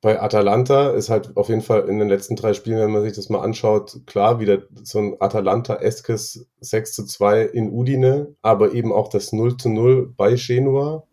bei 0.00 0.20
Atalanta 0.20 0.90
ist 0.90 1.08
halt 1.08 1.36
auf 1.36 1.48
jeden 1.48 1.62
Fall 1.62 1.88
in 1.88 1.98
den 1.98 2.08
letzten 2.08 2.36
drei 2.36 2.52
Spielen, 2.52 2.78
wenn 2.78 2.92
man 2.92 3.02
sich 3.02 3.14
das 3.14 3.30
mal 3.30 3.40
anschaut, 3.40 4.02
klar, 4.06 4.38
wieder 4.38 4.62
so 4.82 4.98
ein 4.98 5.16
Atalanta-eskes 5.18 6.48
6 6.60 6.92
zu 6.92 7.06
2 7.06 7.42
in 7.46 7.72
Udine, 7.72 8.36
aber 8.42 8.74
eben 8.74 8.92
auch 8.92 9.08
das 9.08 9.32
0 9.32 9.56
zu 9.56 9.70
0 9.70 10.12
bei 10.16 10.34
Genua. 10.34 11.04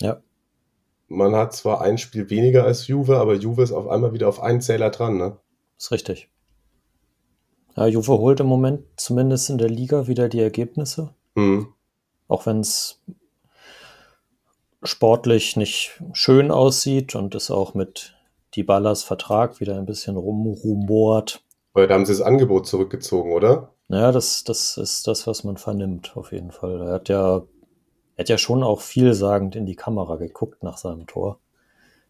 Ja. 0.00 0.20
Man 1.14 1.34
hat 1.34 1.54
zwar 1.54 1.80
ein 1.80 1.98
Spiel 1.98 2.30
weniger 2.30 2.64
als 2.64 2.86
Juve, 2.86 3.18
aber 3.18 3.34
Juve 3.34 3.62
ist 3.62 3.72
auf 3.72 3.88
einmal 3.88 4.12
wieder 4.12 4.28
auf 4.28 4.40
einen 4.42 4.60
Zähler 4.60 4.90
dran, 4.90 5.16
ne? 5.16 5.36
Ist 5.78 5.90
richtig. 5.90 6.28
Ja, 7.76 7.86
Juve 7.86 8.18
holt 8.18 8.40
im 8.40 8.46
Moment 8.46 8.84
zumindest 8.96 9.50
in 9.50 9.58
der 9.58 9.68
Liga 9.68 10.06
wieder 10.06 10.28
die 10.28 10.40
Ergebnisse. 10.40 11.14
Mhm. 11.34 11.68
Auch 12.28 12.46
wenn 12.46 12.60
es 12.60 13.00
sportlich 14.82 15.56
nicht 15.56 16.00
schön 16.12 16.50
aussieht 16.50 17.14
und 17.14 17.34
es 17.34 17.50
auch 17.50 17.74
mit 17.74 18.14
Dybalas 18.54 19.02
Vertrag 19.02 19.60
wieder 19.60 19.76
ein 19.76 19.86
bisschen 19.86 20.16
rumrumort. 20.16 21.42
Weil 21.72 21.88
da 21.88 21.94
haben 21.94 22.06
sie 22.06 22.12
das 22.12 22.22
Angebot 22.22 22.66
zurückgezogen, 22.66 23.32
oder? 23.32 23.70
Ja, 23.88 24.12
das, 24.12 24.44
das 24.44 24.76
ist 24.76 25.06
das, 25.06 25.26
was 25.26 25.44
man 25.44 25.56
vernimmt, 25.56 26.16
auf 26.16 26.32
jeden 26.32 26.52
Fall. 26.52 26.80
Er 26.80 26.92
hat 26.94 27.08
ja, 27.08 27.42
er 28.16 28.22
hat 28.22 28.28
ja 28.28 28.38
schon 28.38 28.62
auch 28.62 28.80
vielsagend 28.80 29.56
in 29.56 29.66
die 29.66 29.76
Kamera 29.76 30.16
geguckt 30.16 30.62
nach 30.62 30.78
seinem 30.78 31.06
Tor. 31.06 31.40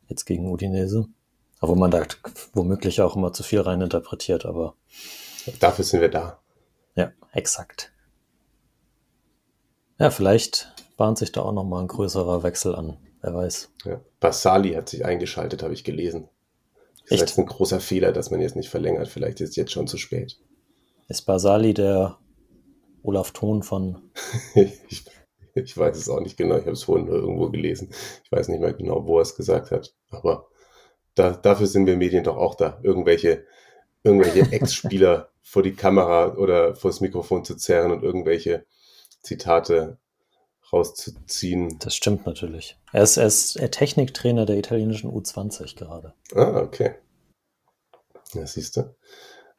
Jetzt 0.07 0.27
gegen 0.27 0.51
Udinese. 0.51 1.07
Aber 1.61 1.77
man 1.77 1.91
da 1.91 2.03
womöglich 2.53 3.01
auch 3.01 3.17
immer 3.17 3.33
zu 3.33 3.43
viel 3.43 3.61
reininterpretiert, 3.61 4.45
aber. 4.45 4.75
Dafür 5.61 5.85
sind 5.85 6.01
wir 6.03 6.11
da. 6.11 6.41
Ja, 6.95 7.13
exakt. 7.33 7.93
Ja, 9.99 10.11
vielleicht 10.11 10.75
bahnt 10.97 11.19
sich 11.19 11.33
da 11.33 11.43
auch 11.43 11.53
nochmal 11.53 11.83
ein 11.83 11.89
größerer 11.89 12.43
Wechsel 12.43 12.75
an. 12.75 12.99
Wer 13.23 13.35
weiß. 13.35 13.71
Ja. 13.85 14.01
Basali 14.21 14.75
hat 14.75 14.91
sich 14.91 15.05
eingeschaltet, 15.07 15.63
habe 15.63 15.73
ich 15.73 15.85
gelesen. 15.85 16.29
Das 16.75 17.05
ist 17.05 17.13
Echt? 17.13 17.21
jetzt 17.21 17.39
ein 17.39 17.47
großer 17.47 17.81
Fehler, 17.81 18.13
dass 18.13 18.31
man 18.31 18.41
jetzt 18.41 18.57
nicht 18.57 18.69
verlängert. 18.69 19.09
Vielleicht 19.09 19.41
ist 19.41 19.51
es 19.51 19.57
jetzt 19.57 19.73
schon 19.73 19.87
zu 19.87 19.97
spät. 19.97 20.39
Ist 21.09 21.23
Basali 21.23 21.73
der 21.73 22.19
Olaf 23.03 23.31
Thon 23.33 23.63
von. 23.63 24.03
ich, 25.65 25.77
weiß 25.77 25.97
es 25.97 26.09
auch 26.09 26.21
nicht 26.21 26.37
genau. 26.37 26.57
Ich 26.57 26.63
habe 26.63 26.73
es 26.73 26.85
vorhin 26.85 27.07
nur 27.07 27.17
irgendwo 27.17 27.51
gelesen. 27.51 27.91
Ich 28.25 28.33
weiß 28.33 28.49
nicht 28.49 28.61
mehr 28.61 28.75
genau, 28.75 29.07
wo 29.07 29.19
er 29.19 29.23
es 29.23 29.37
gesagt 29.37 29.71
hat. 29.71 29.95
Aber 30.11 30.49
da, 31.15 31.31
dafür 31.31 31.67
sind 31.67 31.87
wir 31.87 31.97
Medien 31.97 32.25
doch 32.25 32.37
auch 32.37 32.55
da. 32.55 32.81
Irgendwelche, 32.83 33.45
irgendwelche 34.03 34.41
Ex-Spieler 34.53 35.31
vor 35.43 35.63
die 35.63 35.75
Kamera 35.75 36.35
oder 36.35 36.75
vor 36.75 36.91
das 36.91 37.01
Mikrofon 37.01 37.45
zu 37.45 37.57
zerren 37.57 37.93
und 37.93 38.03
irgendwelche 38.03 38.67
Zitate 39.23 39.99
rauszuziehen. 40.73 41.79
Das 41.79 41.95
stimmt 41.95 42.27
natürlich. 42.27 42.77
Er 42.93 43.03
ist, 43.03 43.17
er 43.17 43.27
ist 43.27 43.59
Techniktrainer 43.71 44.47
der 44.47 44.57
italienischen 44.57 45.11
U20 45.11 45.77
gerade. 45.77 46.15
Ah, 46.35 46.61
okay. 46.61 46.95
Ja, 48.33 48.47
siehst 48.47 48.77
du. 48.77 48.95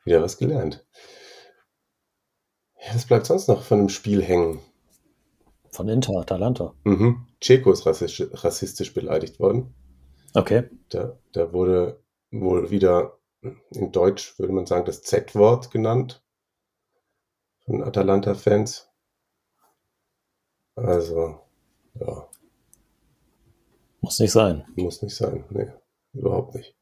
Wieder 0.04 0.22
was 0.22 0.38
gelernt. 0.38 0.86
Ja, 2.80 2.94
was 2.94 3.06
bleibt 3.06 3.26
sonst 3.26 3.48
noch 3.48 3.64
von 3.64 3.80
dem 3.80 3.90
Spiel 3.90 4.22
hängen? 4.22 4.60
Von 5.76 5.90
Inter, 5.90 6.14
Atalanta. 6.18 6.74
Mhm. 6.86 7.28
Ceco 7.44 7.72
ist 7.72 7.86
rassistisch, 7.86 8.28
rassistisch 8.44 8.94
beleidigt 8.94 9.40
worden. 9.40 9.74
Okay. 10.34 10.70
Da, 10.90 11.18
da 11.34 11.52
wurde 11.52 12.00
wohl 12.32 12.70
wieder 12.72 13.18
in 13.72 13.92
Deutsch, 13.92 14.40
würde 14.40 14.54
man 14.54 14.66
sagen, 14.66 14.86
das 14.86 15.02
Z-Wort 15.04 15.72
genannt 15.72 16.24
von 17.66 17.84
Atalanta-Fans. 17.84 18.90
Also, 20.76 21.40
ja, 22.00 22.28
Muss 24.02 24.20
nicht 24.20 24.32
sein. 24.32 24.66
muss 24.76 25.02
nicht 25.02 25.16
sein. 25.16 25.44
Nee, 25.50 25.68
überhaupt 26.14 26.56
nicht. 26.56 26.76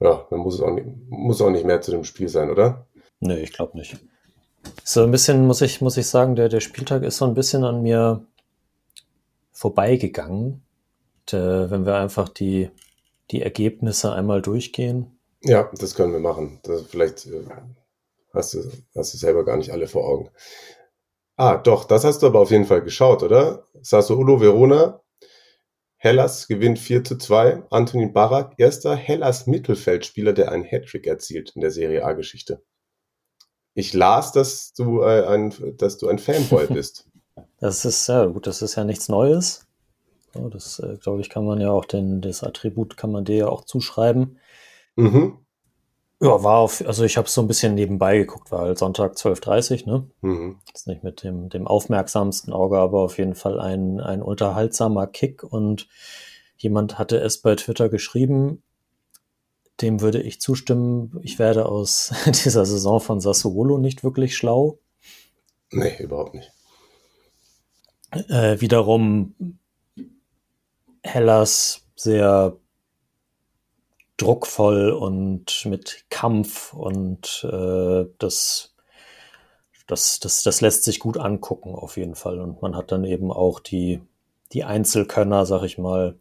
Ja, 0.00 0.26
dann 0.30 0.40
muss 0.40 0.54
es 0.56 0.60
auch 0.60 0.72
nicht, 0.74 0.86
muss 1.08 1.40
auch 1.40 1.50
nicht 1.50 1.64
mehr 1.64 1.80
zu 1.80 1.90
dem 1.90 2.04
Spiel 2.04 2.28
sein, 2.28 2.50
oder? 2.50 2.86
Nee, 3.20 3.38
ich 3.38 3.52
glaube 3.52 3.76
nicht. 3.78 3.96
So 4.84 5.02
ein 5.02 5.10
bisschen, 5.10 5.46
muss 5.46 5.62
ich, 5.62 5.80
muss 5.80 5.96
ich 5.96 6.06
sagen, 6.06 6.36
der, 6.36 6.48
der 6.48 6.60
Spieltag 6.60 7.02
ist 7.02 7.18
so 7.18 7.24
ein 7.24 7.34
bisschen 7.34 7.64
an 7.64 7.82
mir 7.82 8.24
vorbeigegangen. 9.52 10.62
Äh, 11.32 11.70
wenn 11.70 11.86
wir 11.86 11.96
einfach 11.96 12.28
die, 12.28 12.70
die 13.30 13.42
Ergebnisse 13.42 14.12
einmal 14.12 14.42
durchgehen. 14.42 15.18
Ja, 15.42 15.70
das 15.78 15.94
können 15.94 16.12
wir 16.12 16.20
machen. 16.20 16.60
Das, 16.62 16.82
vielleicht 16.82 17.26
äh, 17.26 17.44
hast 18.32 18.54
du, 18.54 18.70
hast 18.94 19.14
du 19.14 19.18
selber 19.18 19.44
gar 19.44 19.56
nicht 19.56 19.72
alle 19.72 19.88
vor 19.88 20.06
Augen. 20.06 20.30
Ah, 21.36 21.56
doch, 21.56 21.84
das 21.84 22.04
hast 22.04 22.22
du 22.22 22.26
aber 22.26 22.40
auf 22.40 22.50
jeden 22.50 22.64
Fall 22.64 22.82
geschaut, 22.82 23.22
oder? 23.22 23.66
Sassuolo 23.82 24.40
Verona, 24.40 25.02
Hellas 25.98 26.46
gewinnt 26.46 26.78
4 26.78 27.04
zu 27.04 27.18
2. 27.18 27.64
Antonin 27.70 28.12
Barak, 28.12 28.54
erster 28.58 28.94
Hellas 28.94 29.46
Mittelfeldspieler, 29.46 30.32
der 30.32 30.52
einen 30.52 30.64
Hattrick 30.64 31.06
erzielt 31.06 31.52
in 31.54 31.60
der 31.60 31.70
Serie 31.70 32.04
A-Geschichte. 32.04 32.62
Ich 33.76 33.92
las, 33.92 34.32
dass 34.32 34.72
du, 34.72 35.02
äh, 35.02 35.26
ein, 35.26 35.52
dass 35.76 35.98
du 35.98 36.08
ein 36.08 36.18
Fanboy 36.18 36.66
bist. 36.72 37.06
Das 37.60 37.84
ist, 37.84 38.08
ja 38.08 38.24
gut, 38.24 38.46
das 38.46 38.62
ist 38.62 38.74
ja 38.74 38.84
nichts 38.84 39.10
Neues. 39.10 39.66
Das, 40.32 40.78
äh, 40.78 40.96
glaube 40.96 41.20
ich, 41.20 41.28
kann 41.28 41.44
man 41.44 41.60
ja 41.60 41.70
auch 41.70 41.84
den, 41.84 42.22
das 42.22 42.42
Attribut 42.42 42.96
kann 42.96 43.12
man 43.12 43.26
dir 43.26 43.36
ja 43.36 43.48
auch 43.48 43.64
zuschreiben. 43.64 44.38
mhm. 44.96 45.38
Ja, 46.18 46.42
war 46.42 46.56
auf, 46.60 46.82
also 46.86 47.04
ich 47.04 47.18
habe 47.18 47.26
es 47.26 47.34
so 47.34 47.42
ein 47.42 47.46
bisschen 47.46 47.74
nebenbei 47.74 48.16
geguckt, 48.16 48.50
war 48.50 48.60
halt 48.60 48.78
Sonntag 48.78 49.16
12.30 49.16 49.86
ne? 49.86 50.08
Mhm. 50.22 50.56
Jetzt 50.66 50.86
nicht 50.86 51.04
mit 51.04 51.22
dem, 51.22 51.50
dem 51.50 51.66
aufmerksamsten 51.66 52.54
Auge, 52.54 52.78
aber 52.78 53.00
auf 53.00 53.18
jeden 53.18 53.34
Fall 53.34 53.60
ein, 53.60 54.00
ein 54.00 54.22
unterhaltsamer 54.22 55.06
Kick 55.08 55.42
und 55.42 55.88
jemand 56.56 56.98
hatte 56.98 57.18
es 57.18 57.42
bei 57.42 57.54
Twitter 57.54 57.90
geschrieben, 57.90 58.62
dem 59.80 60.00
würde 60.00 60.22
ich 60.22 60.40
zustimmen, 60.40 61.18
ich 61.22 61.38
werde 61.38 61.66
aus 61.66 62.12
dieser 62.44 62.64
Saison 62.64 63.00
von 63.00 63.20
Sassuolo 63.20 63.78
nicht 63.78 64.04
wirklich 64.04 64.36
schlau. 64.36 64.78
Nee, 65.70 65.96
überhaupt 65.98 66.34
nicht. 66.34 66.52
Äh, 68.28 68.60
wiederum 68.60 69.58
Hellas 71.02 71.86
sehr 71.96 72.56
druckvoll 74.16 74.90
und 74.90 75.66
mit 75.66 76.06
Kampf 76.08 76.72
und 76.72 77.46
äh, 77.50 78.06
das, 78.18 78.74
das, 79.86 80.20
das, 80.20 80.42
das 80.42 80.60
lässt 80.60 80.84
sich 80.84 80.98
gut 80.98 81.18
angucken 81.18 81.74
auf 81.74 81.96
jeden 81.96 82.14
Fall. 82.14 82.40
Und 82.40 82.62
man 82.62 82.76
hat 82.76 82.92
dann 82.92 83.04
eben 83.04 83.30
auch 83.30 83.60
die, 83.60 84.00
die 84.52 84.64
Einzelkönner, 84.64 85.44
sag 85.44 85.64
ich 85.64 85.76
mal, 85.76 86.18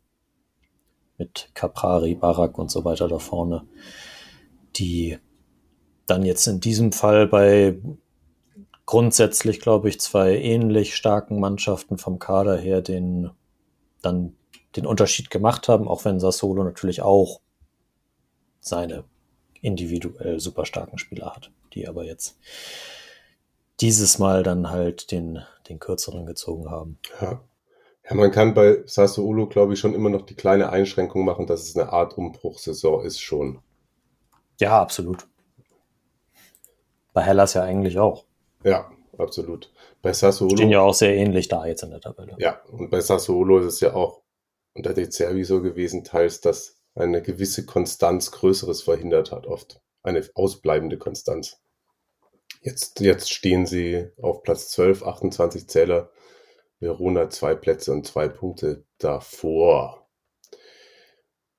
mit 1.17 1.49
Caprari, 1.53 2.15
Barak 2.15 2.57
und 2.57 2.69
so 2.69 2.85
weiter 2.85 3.07
da 3.07 3.19
vorne, 3.19 3.65
die 4.75 5.17
dann 6.05 6.23
jetzt 6.23 6.47
in 6.47 6.59
diesem 6.59 6.91
Fall 6.91 7.27
bei 7.27 7.77
grundsätzlich, 8.85 9.59
glaube 9.59 9.89
ich, 9.89 9.99
zwei 9.99 10.37
ähnlich 10.37 10.95
starken 10.95 11.39
Mannschaften 11.39 11.97
vom 11.97 12.19
Kader 12.19 12.57
her 12.57 12.81
den 12.81 13.31
dann 14.01 14.35
den 14.75 14.85
Unterschied 14.85 15.29
gemacht 15.29 15.67
haben, 15.67 15.87
auch 15.87 16.05
wenn 16.05 16.19
Sassolo 16.19 16.63
natürlich 16.63 17.01
auch 17.01 17.39
seine 18.59 19.05
individuell 19.61 20.39
super 20.39 20.65
starken 20.65 20.97
Spieler 20.97 21.33
hat, 21.35 21.51
die 21.73 21.87
aber 21.87 22.03
jetzt 22.03 22.37
dieses 23.79 24.19
Mal 24.19 24.43
dann 24.43 24.69
halt 24.69 25.11
den, 25.11 25.41
den 25.69 25.79
kürzeren 25.79 26.25
gezogen 26.25 26.69
haben. 26.69 26.99
Ja. 27.21 27.41
Ja, 28.07 28.15
man 28.15 28.31
kann 28.31 28.53
bei 28.53 28.83
Sassuolo, 28.85 29.47
glaube 29.47 29.73
ich, 29.73 29.79
schon 29.79 29.95
immer 29.95 30.09
noch 30.09 30.23
die 30.25 30.35
kleine 30.35 30.69
Einschränkung 30.69 31.25
machen, 31.25 31.47
dass 31.47 31.63
es 31.63 31.75
eine 31.75 31.91
Art 31.91 32.17
Umbruchssaison 32.17 33.03
ist 33.03 33.19
schon. 33.19 33.59
Ja, 34.59 34.79
absolut. 34.79 35.27
Bei 37.13 37.21
Hellas 37.21 37.53
ja 37.53 37.63
eigentlich 37.63 37.97
auch. 37.97 38.25
Ja, 38.63 38.91
absolut. 39.17 39.71
Bei 40.01 40.13
Sassuolo. 40.13 40.55
Stehen 40.55 40.69
ja 40.69 40.81
auch 40.81 40.93
sehr 40.93 41.15
ähnlich 41.15 41.47
da 41.47 41.65
jetzt 41.65 41.83
in 41.83 41.89
der 41.89 42.01
Tabelle. 42.01 42.35
Ja, 42.37 42.61
und 42.71 42.89
bei 42.89 43.01
Sassuolo 43.01 43.59
ist 43.59 43.65
es 43.65 43.79
ja 43.79 43.93
auch 43.93 44.21
unter 44.73 44.93
De 44.93 45.09
Zerbi 45.09 45.43
so 45.43 45.61
gewesen, 45.61 46.03
teils, 46.03 46.41
dass 46.41 46.75
eine 46.93 47.21
gewisse 47.21 47.65
Konstanz 47.65 48.31
Größeres 48.31 48.83
verhindert 48.83 49.31
hat, 49.31 49.47
oft. 49.47 49.81
Eine 50.03 50.23
ausbleibende 50.35 50.97
Konstanz. 50.97 51.57
Jetzt, 52.61 52.99
jetzt 52.99 53.31
stehen 53.31 53.65
sie 53.65 54.09
auf 54.21 54.43
Platz 54.43 54.69
12, 54.69 55.03
28 55.03 55.67
Zähler. 55.67 56.09
Verona 56.79 57.29
zwei 57.29 57.55
Plätze 57.55 57.91
und 57.91 58.05
zwei 58.05 58.27
Punkte 58.27 58.85
davor. 58.97 60.07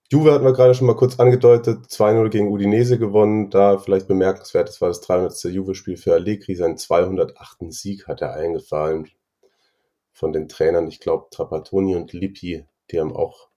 Juve 0.08 0.32
hatten 0.32 0.44
wir 0.44 0.52
gerade 0.52 0.74
schon 0.74 0.86
mal 0.86 0.94
kurz 0.94 1.18
angedeutet, 1.18 1.86
2-0 1.86 2.28
gegen 2.28 2.52
Udinese 2.52 2.96
gewonnen. 2.96 3.50
Da 3.50 3.78
vielleicht 3.78 4.06
bemerkenswert, 4.06 4.68
das 4.68 4.80
war 4.80 4.88
das 4.88 5.00
300. 5.00 5.44
Juve-Spiel 5.44 5.96
für 5.96 6.14
Allegri. 6.14 6.54
Seinen 6.54 6.76
208. 6.76 7.72
Sieg 7.72 8.06
hat 8.06 8.22
er 8.22 8.34
eingefahren 8.34 9.08
von 10.12 10.32
den 10.32 10.48
Trainern. 10.48 10.86
Ich 10.86 11.00
glaube, 11.00 11.26
Trapattoni 11.30 11.96
und 11.96 12.12
Lippi, 12.12 12.66
die 12.90 13.00
haben 13.00 13.16
auch 13.16 13.48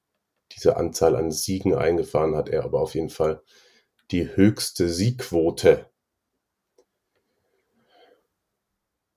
diese 0.54 0.76
Anzahl 0.76 1.16
an 1.16 1.32
Siegen 1.32 1.76
eingefahren, 1.76 2.36
hat 2.36 2.50
er 2.50 2.64
aber 2.64 2.82
auf 2.82 2.96
jeden 2.96 3.12
Fall 3.12 3.44
die 4.10 4.36
höchste 4.36 4.90
Siegquote. 4.90 5.86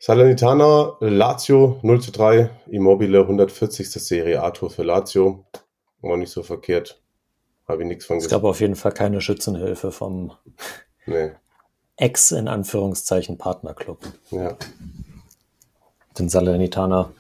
Salernitana, 0.05 0.97
Lazio 0.99 1.79
0 1.83 2.01
zu 2.01 2.11
3, 2.11 2.51
Immobile 2.67 3.21
140. 3.21 3.89
Serie 3.89 4.43
A-Tor 4.43 4.69
für 4.69 4.83
Lazio. 4.83 5.47
War 6.01 6.17
nicht 6.17 6.33
so 6.33 6.43
verkehrt. 6.43 7.01
Habe 7.69 7.83
ich 7.83 7.89
nichts 7.89 8.07
von 8.07 8.17
Es 8.17 8.29
gab 8.29 8.43
auf 8.43 8.61
jeden 8.61 8.75
Fall 8.75 8.91
keine 8.91 9.21
Schützenhilfe 9.21 9.93
vom 9.93 10.33
Nee, 11.07 11.31
Ex 11.97 12.33
in 12.33 12.49
Anführungszeichen 12.49 13.39
Partnerclub. 13.39 14.01
ja. 14.33 14.57
Den 16.19 16.29
Salernitaner, 16.29 17.13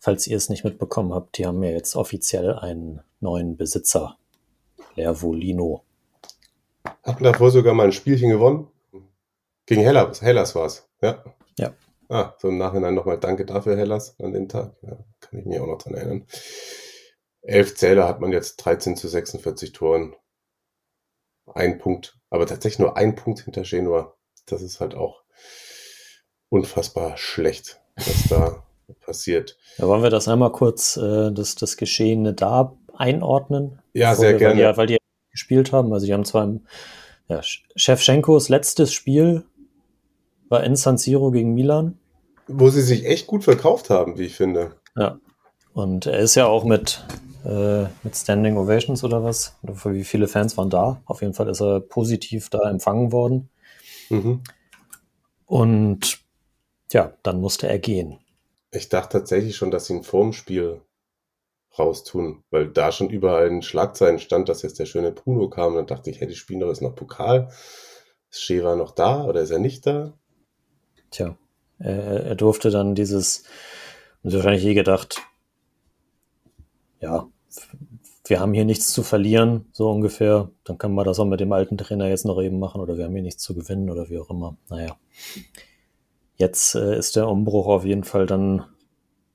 falls 0.00 0.26
ihr 0.26 0.36
es 0.36 0.48
nicht 0.48 0.64
mitbekommen 0.64 1.14
habt, 1.14 1.38
die 1.38 1.46
haben 1.46 1.62
ja 1.62 1.70
jetzt 1.70 1.94
offiziell 1.94 2.58
einen 2.58 3.02
neuen 3.20 3.56
Besitzer. 3.56 4.18
Lervolino. 4.96 5.84
Hatten 7.04 7.22
davor 7.22 7.52
sogar 7.52 7.74
mal 7.74 7.84
ein 7.84 7.92
Spielchen 7.92 8.30
gewonnen. 8.30 8.66
Gegen 9.66 9.82
Hellas, 9.82 10.20
Hellas 10.22 10.56
war 10.56 10.66
es. 10.66 10.88
Ja. 11.00 11.22
Ja. 11.56 11.72
Ah, 12.10 12.34
so 12.38 12.48
im 12.48 12.58
Nachhinein 12.58 12.94
nochmal 12.94 13.18
Danke 13.20 13.46
dafür, 13.46 13.76
Hellas, 13.76 14.18
an 14.18 14.32
den 14.32 14.48
Tag. 14.48 14.74
Ja, 14.82 14.98
kann 15.20 15.38
ich 15.38 15.46
mich 15.46 15.60
auch 15.60 15.66
noch 15.68 15.78
dran 15.78 15.94
erinnern. 15.94 16.26
Elf 17.42 17.76
Zähler 17.76 18.08
hat 18.08 18.20
man 18.20 18.32
jetzt 18.32 18.56
13 18.56 18.96
zu 18.96 19.06
46 19.06 19.72
Toren. 19.72 20.16
Ein 21.46 21.78
Punkt, 21.78 22.18
aber 22.28 22.46
tatsächlich 22.46 22.80
nur 22.80 22.96
ein 22.96 23.14
Punkt 23.14 23.40
hinter 23.40 23.62
Genua. 23.62 24.16
Das 24.46 24.60
ist 24.60 24.80
halt 24.80 24.96
auch 24.96 25.22
unfassbar 26.48 27.16
schlecht, 27.16 27.80
was 27.96 28.28
da 28.28 28.64
passiert. 29.00 29.56
Ja, 29.78 29.86
wollen 29.86 30.02
wir 30.02 30.10
das 30.10 30.26
einmal 30.26 30.50
kurz, 30.50 30.96
äh, 30.96 31.30
das, 31.30 31.54
das 31.54 31.76
Geschehene 31.76 32.34
da 32.34 32.76
einordnen? 32.96 33.80
Ja, 33.92 34.16
sehr 34.16 34.32
wir, 34.32 34.38
gerne. 34.38 34.50
Weil 34.50 34.56
die, 34.56 34.62
ja- 34.62 34.76
weil 34.76 34.86
die 34.88 34.98
gespielt 35.30 35.70
haben. 35.72 35.92
Also 35.92 36.06
die 36.06 36.12
haben 36.12 36.24
zwar 36.24 36.42
im, 36.42 36.66
ja, 37.28 37.40
Shevchenkos 37.42 38.48
letztes 38.48 38.92
Spiel 38.92 39.44
war 40.48 40.64
in 40.64 40.74
San 40.74 40.98
Siro 40.98 41.30
gegen 41.30 41.54
Milan. 41.54 41.99
Wo 42.52 42.68
sie 42.70 42.82
sich 42.82 43.06
echt 43.06 43.26
gut 43.26 43.44
verkauft 43.44 43.90
haben, 43.90 44.18
wie 44.18 44.26
ich 44.26 44.36
finde. 44.36 44.76
Ja. 44.96 45.18
Und 45.72 46.06
er 46.06 46.18
ist 46.18 46.34
ja 46.34 46.46
auch 46.46 46.64
mit, 46.64 47.04
äh, 47.44 47.84
mit 48.02 48.16
Standing 48.16 48.56
Ovations 48.56 49.04
oder 49.04 49.22
was? 49.22 49.56
Oder 49.62 49.74
für 49.74 49.94
wie 49.94 50.04
viele 50.04 50.28
Fans 50.28 50.56
waren 50.56 50.70
da? 50.70 51.00
Auf 51.04 51.22
jeden 51.22 51.34
Fall 51.34 51.48
ist 51.48 51.60
er 51.60 51.80
positiv 51.80 52.50
da 52.50 52.68
empfangen 52.68 53.12
worden. 53.12 53.50
Mhm. 54.08 54.42
Und 55.46 56.20
ja, 56.92 57.12
dann 57.22 57.40
musste 57.40 57.68
er 57.68 57.78
gehen. 57.78 58.18
Ich 58.72 58.88
dachte 58.88 59.18
tatsächlich 59.18 59.56
schon, 59.56 59.70
dass 59.70 59.86
sie 59.86 59.94
ihn 59.94 60.02
vorm 60.02 60.32
Spiel 60.32 60.80
raustun, 61.78 62.42
weil 62.50 62.68
da 62.68 62.92
schon 62.92 63.10
überall 63.10 63.48
in 63.48 63.62
Schlagzeilen 63.62 64.18
stand, 64.18 64.48
dass 64.48 64.62
jetzt 64.62 64.78
der 64.78 64.86
schöne 64.86 65.12
Bruno 65.12 65.48
kam. 65.48 65.68
Und 65.68 65.76
dann 65.76 65.86
dachte 65.86 66.10
ich, 66.10 66.20
hey, 66.20 66.28
die 66.28 66.34
spielen 66.34 66.60
doch 66.60 66.68
jetzt 66.68 66.82
noch 66.82 66.94
Pokal. 66.94 67.48
Ist 68.30 68.42
Sheva 68.42 68.76
noch 68.76 68.92
da 68.92 69.24
oder 69.24 69.40
ist 69.40 69.50
er 69.50 69.58
nicht 69.58 69.86
da? 69.86 70.12
Tja, 71.10 71.36
er, 71.80 72.26
er 72.26 72.34
durfte 72.36 72.70
dann 72.70 72.94
dieses, 72.94 73.44
haben 74.22 74.30
sie 74.30 74.36
wahrscheinlich 74.36 74.62
je 74.62 74.74
gedacht, 74.74 75.20
ja, 77.00 77.26
wir 78.26 78.38
haben 78.38 78.52
hier 78.52 78.64
nichts 78.64 78.92
zu 78.92 79.02
verlieren, 79.02 79.66
so 79.72 79.90
ungefähr. 79.90 80.50
Dann 80.64 80.78
kann 80.78 80.94
man 80.94 81.04
das 81.04 81.18
auch 81.18 81.24
mit 81.24 81.40
dem 81.40 81.52
alten 81.52 81.76
Trainer 81.76 82.08
jetzt 82.08 82.24
noch 82.24 82.40
eben 82.40 82.60
machen 82.60 82.80
oder 82.80 82.96
wir 82.96 83.04
haben 83.04 83.14
hier 83.14 83.22
nichts 83.22 83.42
zu 83.42 83.54
gewinnen 83.54 83.90
oder 83.90 84.08
wie 84.08 84.18
auch 84.18 84.30
immer. 84.30 84.56
Naja. 84.68 84.96
Jetzt 86.36 86.74
äh, 86.74 86.96
ist 86.96 87.16
der 87.16 87.28
Umbruch 87.28 87.66
auf 87.66 87.84
jeden 87.84 88.04
Fall 88.04 88.26
dann 88.26 88.64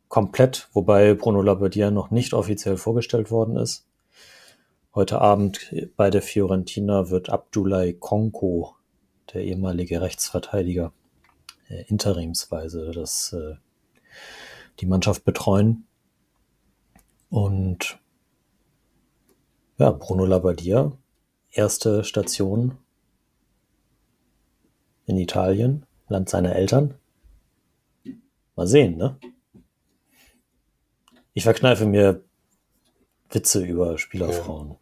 komplett, 0.08 0.70
wobei 0.72 1.14
Bruno 1.14 1.42
Labbadia 1.42 1.92
noch 1.92 2.10
nicht 2.10 2.34
offiziell 2.34 2.78
vorgestellt 2.78 3.32
worden 3.32 3.58
ist. 3.58 3.86
Heute 4.94 5.20
Abend 5.20 5.74
bei 5.98 6.10
der 6.10 6.22
Fiorentina 6.22 7.10
wird 7.10 7.30
Abdoulaye 7.30 7.94
Konko, 7.94 8.76
der 9.34 9.44
ehemalige 9.44 10.00
Rechtsverteidiger, 10.00 10.94
äh, 11.70 11.84
interimsweise 11.88 12.92
das, 12.92 13.34
äh, 13.34 13.56
die 14.80 14.86
Mannschaft 14.86 15.24
betreuen. 15.26 15.86
Und 17.30 18.00
ja, 19.78 19.92
Bruno 19.92 20.26
Labbadia, 20.26 20.92
erste 21.52 22.04
Station 22.04 22.78
in 25.06 25.18
Italien, 25.18 25.86
Land 26.08 26.30
seiner 26.30 26.56
Eltern. 26.56 26.96
Mal 28.56 28.68
sehen, 28.68 28.98
ne? 28.98 29.20
Ich 31.34 31.44
verkneife 31.44 31.86
mir 31.86 32.24
Witze 33.30 33.66
über 33.66 33.98
Spielerfrauen. 33.98 34.78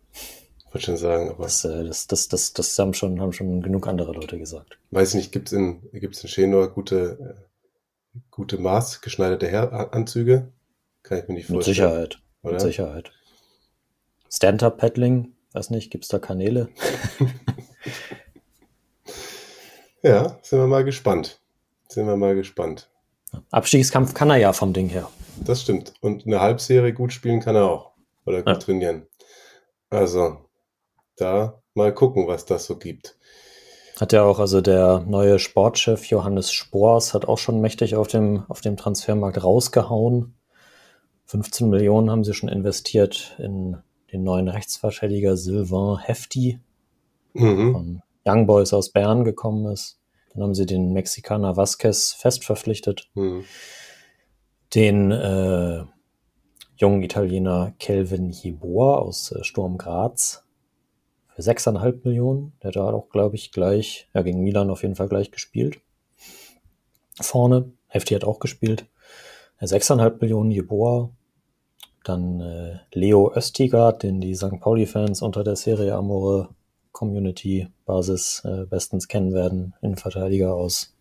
Wollte 0.74 0.88
schon 0.88 0.98
sagen, 0.98 1.30
aber. 1.30 1.44
Das, 1.44 1.64
äh, 1.66 1.84
das, 1.84 2.08
das, 2.08 2.28
das, 2.30 2.54
das 2.54 2.80
haben, 2.80 2.96
schon, 2.96 3.22
haben 3.22 3.32
schon 3.32 3.62
genug 3.62 3.88
andere 3.88 4.12
Leute 4.12 4.40
gesagt. 4.40 4.80
Weiß 4.90 5.14
nicht, 5.14 5.32
gibt 5.32 5.50
es 5.50 5.54
in, 5.54 5.88
gibt's 5.92 6.24
in 6.24 6.30
Schenor 6.30 6.70
gute, 6.70 7.38
äh, 8.16 8.20
gute 8.32 8.58
maßgeschneiderte 8.58 9.72
Anzüge? 9.94 10.52
Kann 11.04 11.20
ich 11.20 11.28
mir 11.28 11.36
nicht 11.36 11.46
vorstellen. 11.46 11.58
Mit 11.58 11.76
Sicherheit. 11.76 12.20
Oder? 12.42 12.54
Mit 12.54 12.62
Sicherheit. 12.62 13.12
Stand-Up-Paddling, 14.32 15.34
weiß 15.52 15.70
nicht, 15.70 15.92
gibt 15.92 16.06
es 16.06 16.08
da 16.08 16.18
Kanäle? 16.18 16.70
ja, 20.02 20.40
sind 20.42 20.58
wir 20.58 20.66
mal 20.66 20.84
gespannt. 20.84 21.40
Sind 21.88 22.08
wir 22.08 22.18
mal 22.18 22.34
gespannt. 22.34 22.90
Abstiegskampf 23.52 24.16
kann 24.16 24.32
er 24.32 24.38
ja 24.38 24.54
vom 24.54 24.74
Ding 24.74 24.90
her. 24.90 25.08
Das 25.46 25.62
stimmt. 25.62 25.94
Und 26.02 26.26
eine 26.26 26.42
Halbserie 26.42 26.94
gut 26.94 27.14
spielen 27.14 27.42
kann 27.42 27.56
er 27.56 27.66
auch. 27.66 27.92
Oder 28.26 28.40
gut 28.40 28.48
ja. 28.48 28.56
trainieren. 28.56 29.06
Also, 29.92 30.44
da 31.16 31.62
mal 31.74 31.94
gucken, 31.94 32.28
was 32.28 32.46
das 32.46 32.66
so 32.66 32.78
gibt. 32.78 33.18
Hat 34.00 34.12
ja 34.12 34.24
auch, 34.24 34.40
also 34.40 34.62
der 34.62 35.02
neue 35.08 35.38
Sportchef 35.38 36.06
Johannes 36.06 36.52
Spors 36.52 37.14
hat 37.14 37.28
auch 37.28 37.38
schon 37.38 37.62
mächtig 37.62 37.96
auf 37.96 38.08
dem, 38.08 38.44
auf 38.48 38.62
dem 38.62 38.76
Transfermarkt 38.76 39.44
rausgehauen. 39.44 40.34
15 41.26 41.70
Millionen 41.70 42.10
haben 42.10 42.24
sie 42.24 42.34
schon 42.34 42.50
investiert 42.50 43.36
in 43.40 43.78
den 44.12 44.24
neuen 44.24 44.48
Rechtsverteidiger 44.48 45.38
Sylvain 45.38 46.00
Hefti 46.00 46.60
mhm. 47.34 47.72
von 47.74 48.02
Young 48.26 48.48
Boys 48.48 48.74
aus 48.74 48.92
Bern 48.92 49.24
gekommen 49.24 49.72
ist. 49.72 50.00
Dann 50.34 50.44
haben 50.44 50.56
sie 50.56 50.66
den 50.66 50.94
Mexikaner 50.94 51.56
Vasquez 51.56 52.14
fest 52.14 52.44
verpflichtet. 52.44 53.10
Mhm. 53.14 53.46
Den 54.74 55.12
äh, 55.12 55.84
jungen 56.78 57.04
Italiener 57.04 57.74
Kelvin 57.78 58.32
Jeboa 58.32 58.98
aus 58.98 59.32
äh, 59.32 59.44
Sturm 59.44 59.78
Graz 59.78 60.43
für 61.36 61.42
6,5 61.42 62.02
Millionen. 62.04 62.54
Der 62.62 62.70
hat 62.70 62.78
auch, 62.78 63.10
glaube 63.10 63.36
ich, 63.36 63.52
gleich, 63.52 64.08
ja, 64.14 64.22
gegen 64.22 64.44
Milan 64.44 64.70
auf 64.70 64.84
jeden 64.84 64.96
Fall 64.96 65.08
gleich 65.08 65.32
gespielt. 65.32 65.80
Vorne. 67.20 67.72
Hefti 67.88 68.14
hat 68.14 68.24
auch 68.24 68.40
gespielt. 68.40 68.88
6,5 69.62 70.20
Millionen 70.22 70.52
Jeboa. 70.52 71.10
Dann 72.04 72.42
äh, 72.42 72.80
Leo 72.92 73.32
Östigard, 73.34 74.04
den 74.04 74.20
die 74.20 74.36
St. 74.36 74.60
Pauli-Fans 74.60 75.22
unter 75.22 75.44
der 75.44 75.56
Serie 75.56 75.96
Amore 75.96 76.50
Community-Basis 76.92 78.44
äh, 78.46 78.66
bestens 78.66 79.08
kennen 79.08 79.34
werden. 79.34 79.74
Innenverteidiger 79.82 80.54
aus 80.54 80.96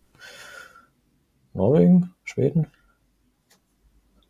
Norwegen, 1.53 2.13
Schweden, 2.23 2.67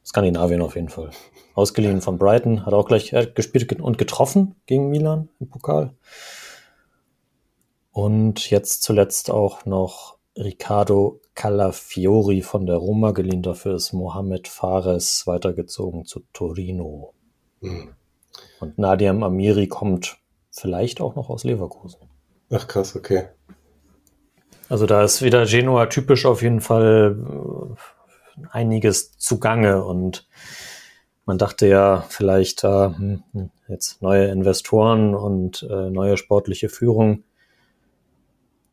Skandinavien 0.05 0.61
auf 0.61 0.75
jeden 0.75 0.89
Fall. 0.89 1.11
Ausgeliehen 1.55 2.01
von 2.01 2.17
Brighton, 2.17 2.65
hat 2.65 2.73
auch 2.73 2.87
gleich 2.87 3.13
äh, 3.13 3.27
gespielt 3.33 3.79
und 3.79 3.97
getroffen 3.97 4.55
gegen 4.65 4.89
Milan 4.89 5.29
im 5.39 5.49
Pokal. 5.49 5.93
Und 7.91 8.49
jetzt 8.49 8.81
zuletzt 8.83 9.29
auch 9.29 9.65
noch 9.65 10.17
Riccardo 10.35 11.21
Calafiori 11.35 12.41
von 12.41 12.65
der 12.65 12.77
Roma 12.77 13.11
geliehen. 13.11 13.43
Dafür 13.43 13.75
ist 13.75 13.93
Mohamed 13.93 14.47
Fares 14.47 15.27
weitergezogen 15.27 16.05
zu 16.05 16.21
Torino. 16.33 17.13
Mhm. 17.61 17.89
Und 18.59 18.77
Nadiam 18.79 19.21
Amiri 19.23 19.67
kommt 19.67 20.17
vielleicht 20.49 21.01
auch 21.01 21.15
noch 21.15 21.29
aus 21.29 21.43
Leverkusen. 21.43 21.99
Ach 22.49 22.67
krass, 22.67 22.95
okay. 22.95 23.27
Also 24.69 24.85
da 24.85 25.03
ist 25.03 25.21
wieder 25.21 25.45
Genua 25.45 25.87
typisch 25.87 26.25
auf 26.25 26.41
jeden 26.41 26.61
Fall 26.61 27.15
äh, 27.15 27.75
einiges 28.51 29.17
zugange. 29.17 29.83
Und 29.83 30.27
man 31.25 31.37
dachte 31.37 31.67
ja 31.67 32.05
vielleicht 32.09 32.63
äh, 32.63 32.89
jetzt 33.67 34.01
neue 34.01 34.27
Investoren 34.27 35.15
und 35.15 35.67
äh, 35.69 35.89
neue 35.89 36.17
sportliche 36.17 36.69
Führung. 36.69 37.23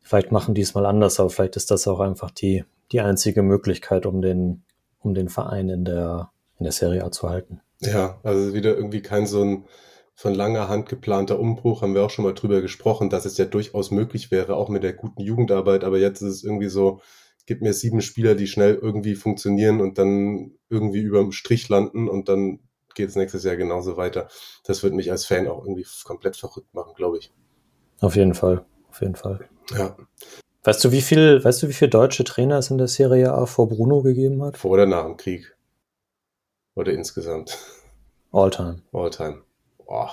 Vielleicht 0.01 0.31
machen 0.31 0.53
die 0.53 0.61
es 0.61 0.73
mal 0.73 0.85
anders, 0.85 1.19
aber 1.19 1.29
vielleicht 1.29 1.55
ist 1.55 1.71
das 1.71 1.87
auch 1.87 1.99
einfach 1.99 2.31
die, 2.31 2.65
die 2.91 3.01
einzige 3.01 3.43
Möglichkeit, 3.43 4.05
um 4.05 4.21
den, 4.21 4.63
um 4.99 5.13
den 5.13 5.29
Verein 5.29 5.69
in 5.69 5.85
der, 5.85 6.31
in 6.59 6.65
der 6.65 6.73
Serie 6.73 7.05
A 7.05 7.11
zu 7.11 7.29
halten. 7.29 7.61
Ja, 7.79 8.19
also 8.23 8.53
wieder 8.53 8.75
irgendwie 8.75 9.01
kein 9.01 9.25
so 9.25 9.43
ein 9.43 9.65
von 10.13 10.35
langer 10.35 10.69
Hand 10.69 10.87
geplanter 10.87 11.39
Umbruch, 11.39 11.81
haben 11.81 11.95
wir 11.95 12.03
auch 12.03 12.11
schon 12.11 12.25
mal 12.25 12.33
drüber 12.33 12.61
gesprochen, 12.61 13.09
dass 13.09 13.25
es 13.25 13.37
ja 13.39 13.45
durchaus 13.45 13.89
möglich 13.89 14.29
wäre, 14.29 14.55
auch 14.55 14.69
mit 14.69 14.83
der 14.83 14.93
guten 14.93 15.21
Jugendarbeit, 15.21 15.83
aber 15.83 15.97
jetzt 15.97 16.21
ist 16.21 16.35
es 16.35 16.43
irgendwie 16.43 16.67
so, 16.67 17.01
gib 17.45 17.61
mir 17.61 17.73
sieben 17.73 18.01
Spieler, 18.01 18.35
die 18.35 18.47
schnell 18.47 18.75
irgendwie 18.75 19.15
funktionieren 19.15 19.81
und 19.81 19.97
dann 19.97 20.51
irgendwie 20.69 21.01
über 21.01 21.19
dem 21.19 21.31
Strich 21.31 21.69
landen 21.69 22.09
und 22.09 22.29
dann 22.29 22.59
geht 22.95 23.09
es 23.09 23.15
nächstes 23.15 23.43
Jahr 23.43 23.55
genauso 23.55 23.97
weiter. 23.97 24.27
Das 24.65 24.83
wird 24.83 24.93
mich 24.93 25.11
als 25.11 25.25
Fan 25.25 25.47
auch 25.47 25.63
irgendwie 25.63 25.85
komplett 26.03 26.37
verrückt 26.37 26.73
machen, 26.73 26.93
glaube 26.95 27.17
ich. 27.17 27.31
Auf 27.99 28.15
jeden 28.15 28.33
Fall, 28.33 28.65
auf 28.89 29.01
jeden 29.01 29.15
Fall. 29.15 29.47
Ja. 29.71 29.95
Weißt 30.63 30.83
du, 30.83 30.91
wie 30.91 31.01
viel, 31.01 31.43
weißt 31.43 31.63
du, 31.63 31.69
wie 31.69 31.73
viele 31.73 31.89
deutsche 31.89 32.23
Trainer 32.23 32.57
es 32.57 32.69
in 32.69 32.77
der 32.77 32.87
Serie 32.87 33.33
A 33.33 33.45
vor 33.45 33.67
Bruno 33.67 34.01
gegeben 34.01 34.43
hat? 34.43 34.57
Vor 34.57 34.71
oder 34.71 34.85
nach 34.85 35.05
dem 35.05 35.17
Krieg? 35.17 35.55
Oder 36.75 36.93
insgesamt? 36.93 37.57
All-time. 38.31 38.81
All-time. 38.91 39.41
Boah. 39.79 40.11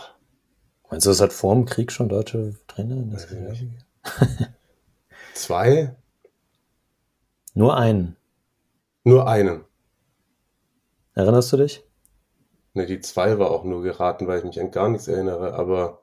Meinst 0.90 1.06
du, 1.06 1.10
es 1.10 1.20
hat 1.20 1.32
vor 1.32 1.54
dem 1.54 1.66
Krieg 1.66 1.92
schon 1.92 2.08
deutsche 2.08 2.54
Trainer 2.66 2.96
in 2.96 3.10
der 3.10 3.18
Serie 3.18 3.48
A 3.48 3.52
gegeben? 3.52 3.78
Zwei? 5.34 5.96
Nur 7.54 7.76
einen. 7.76 8.16
Nur 9.04 9.28
einen. 9.28 9.64
Erinnerst 11.14 11.52
du 11.52 11.56
dich? 11.56 11.82
Ne, 12.74 12.86
die 12.86 13.00
zwei 13.00 13.38
war 13.38 13.50
auch 13.50 13.64
nur 13.64 13.82
geraten, 13.82 14.26
weil 14.26 14.38
ich 14.38 14.44
mich 14.44 14.60
an 14.60 14.70
gar 14.70 14.88
nichts 14.88 15.08
erinnere, 15.08 15.54
aber 15.54 16.02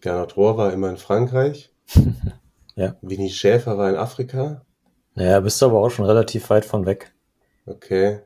Gernot 0.00 0.36
Rohr 0.36 0.56
war 0.56 0.72
immer 0.72 0.90
in 0.90 0.96
Frankreich. 0.96 1.70
ja. 2.76 2.96
Winnie 3.02 3.30
Schäfer 3.30 3.76
war 3.76 3.90
in 3.90 3.96
Afrika. 3.96 4.64
Naja, 5.14 5.40
bist 5.40 5.60
du 5.60 5.66
aber 5.66 5.80
auch 5.80 5.90
schon 5.90 6.06
relativ 6.06 6.48
weit 6.50 6.64
von 6.64 6.86
weg. 6.86 7.12
Okay. 7.66 8.20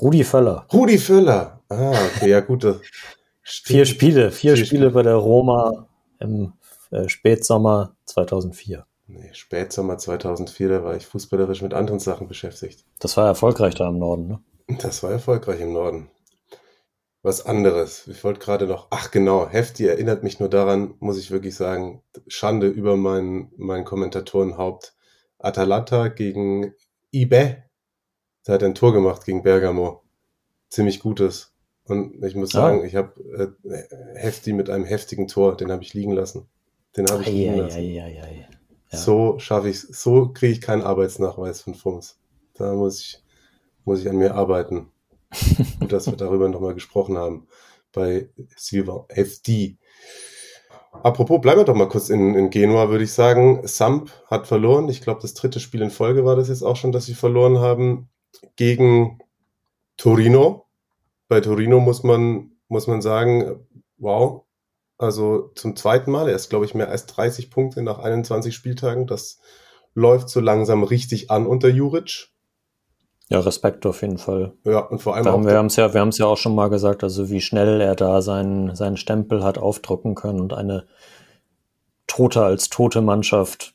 Rudi 0.00 0.24
Völler. 0.24 0.66
Rudi 0.72 0.98
Völler. 0.98 1.60
Ah, 1.68 1.92
okay, 2.06 2.30
ja 2.30 2.40
gut. 2.40 2.64
vier 3.42 3.86
Spiele, 3.86 4.30
vier, 4.30 4.56
vier 4.56 4.56
Spiele, 4.56 4.66
Spiele 4.66 4.90
bei 4.90 5.02
der 5.02 5.16
Roma 5.16 5.88
im 6.18 6.52
äh, 6.90 7.08
Spätsommer 7.08 7.96
2004. 8.04 8.86
Nee, 9.14 9.30
Spätsommer 9.32 9.98
2004, 9.98 10.68
da 10.68 10.84
war 10.84 10.96
ich 10.96 11.06
fußballerisch 11.06 11.62
mit 11.62 11.74
anderen 11.74 12.00
Sachen 12.00 12.28
beschäftigt. 12.28 12.84
Das 12.98 13.16
war 13.16 13.26
erfolgreich 13.26 13.74
da 13.74 13.88
im 13.88 13.98
Norden, 13.98 14.26
ne? 14.28 14.40
Das 14.80 15.02
war 15.02 15.10
erfolgreich 15.10 15.60
im 15.60 15.72
Norden 15.72 16.08
was 17.22 17.46
anderes. 17.46 18.08
Ich 18.08 18.24
wollte 18.24 18.40
gerade 18.40 18.66
noch, 18.66 18.88
ach 18.90 19.10
genau, 19.10 19.48
Hefti 19.48 19.86
erinnert 19.86 20.22
mich 20.24 20.40
nur 20.40 20.48
daran, 20.48 20.94
muss 20.98 21.18
ich 21.18 21.30
wirklich 21.30 21.54
sagen, 21.54 22.02
Schande 22.26 22.66
über 22.66 22.96
mein, 22.96 23.52
mein 23.56 23.84
Kommentatorenhaupt. 23.84 24.94
Atalanta 25.38 26.08
gegen 26.08 26.74
Ibe, 27.12 27.62
der 28.46 28.54
hat 28.54 28.62
ein 28.62 28.74
Tor 28.74 28.92
gemacht 28.92 29.24
gegen 29.24 29.42
Bergamo. 29.42 30.02
Ziemlich 30.68 31.00
gutes. 31.00 31.52
Und 31.84 32.24
ich 32.24 32.34
muss 32.34 32.54
Ah. 32.54 32.60
sagen, 32.62 32.84
ich 32.84 32.96
habe 32.96 33.56
äh, 33.64 34.18
Hefti 34.18 34.52
mit 34.52 34.70
einem 34.70 34.84
heftigen 34.84 35.28
Tor, 35.28 35.56
den 35.56 35.70
habe 35.70 35.82
ich 35.82 35.94
liegen 35.94 36.12
lassen. 36.12 36.48
Den 36.96 37.06
habe 37.08 37.22
ich 37.22 37.28
liegen 37.28 37.56
lassen. 37.58 37.78
Eieieiei. 37.78 38.48
Ja. 38.92 38.98
So 38.98 39.38
schaffe 39.38 39.70
ich 39.70 39.80
so 39.80 40.28
kriege 40.32 40.52
ich 40.52 40.60
keinen 40.60 40.82
Arbeitsnachweis 40.82 41.62
von 41.62 41.74
FUMS. 41.74 42.18
Da 42.54 42.74
muss 42.74 43.00
ich, 43.00 43.22
muss 43.84 44.00
ich 44.00 44.08
an 44.08 44.16
mir 44.16 44.34
arbeiten. 44.34 44.92
Gut, 45.80 45.92
dass 45.92 46.06
wir 46.06 46.16
darüber 46.16 46.48
nochmal 46.48 46.74
gesprochen 46.74 47.16
haben 47.16 47.48
bei 47.92 48.28
Silva 48.56 49.06
FD. 49.08 49.78
Apropos, 50.92 51.40
bleiben 51.40 51.60
wir 51.60 51.64
doch 51.64 51.74
mal 51.74 51.88
kurz 51.88 52.10
in, 52.10 52.34
in 52.34 52.50
Genua, 52.50 52.90
würde 52.90 53.04
ich 53.04 53.12
sagen. 53.12 53.66
Samp 53.66 54.10
hat 54.26 54.46
verloren. 54.46 54.90
Ich 54.90 55.00
glaube, 55.00 55.22
das 55.22 55.32
dritte 55.32 55.58
Spiel 55.58 55.80
in 55.80 55.90
Folge 55.90 56.24
war 56.26 56.36
das 56.36 56.48
jetzt 56.48 56.62
auch 56.62 56.76
schon, 56.76 56.92
dass 56.92 57.06
sie 57.06 57.14
verloren 57.14 57.60
haben 57.60 58.10
gegen 58.56 59.18
Torino. 59.96 60.66
Bei 61.28 61.40
Torino 61.40 61.80
muss 61.80 62.02
man, 62.02 62.52
muss 62.68 62.86
man 62.86 63.00
sagen, 63.00 63.66
wow, 63.96 64.44
also 65.02 65.50
zum 65.54 65.76
zweiten 65.76 66.10
Mal. 66.10 66.28
Er 66.28 66.36
ist, 66.36 66.50
glaube 66.50 66.64
ich, 66.64 66.74
mehr 66.74 66.88
als 66.88 67.06
30 67.06 67.50
Punkte 67.50 67.82
nach 67.82 67.98
21 67.98 68.54
Spieltagen. 68.54 69.06
Das 69.06 69.38
läuft 69.94 70.28
so 70.28 70.40
langsam 70.40 70.84
richtig 70.84 71.30
an 71.30 71.46
unter 71.46 71.68
Juric. 71.68 72.30
ja, 73.28 73.40
Respekt 73.40 73.84
auf 73.86 74.02
jeden 74.02 74.18
Fall. 74.18 74.52
Ja, 74.64 74.80
und 74.80 75.00
vor 75.00 75.14
allem 75.14 75.24
Wir 75.24 75.32
auch 75.32 75.38
haben 75.38 75.46
wir 75.46 75.56
haben 75.56 75.66
es 75.66 75.76
ja, 75.76 75.92
wir 75.92 76.00
haben 76.00 76.08
es 76.08 76.18
ja 76.18 76.26
auch 76.26 76.36
schon 76.36 76.54
mal 76.54 76.68
gesagt, 76.68 77.02
also 77.02 77.30
wie 77.30 77.40
schnell 77.40 77.80
er 77.80 77.96
da 77.96 78.22
seinen, 78.22 78.74
seinen 78.74 78.96
Stempel 78.96 79.42
hat 79.42 79.58
aufdrucken 79.58 80.14
können 80.14 80.40
und 80.40 80.52
eine 80.52 80.86
tote 82.06 82.42
als 82.42 82.68
tote 82.68 83.00
Mannschaft 83.00 83.74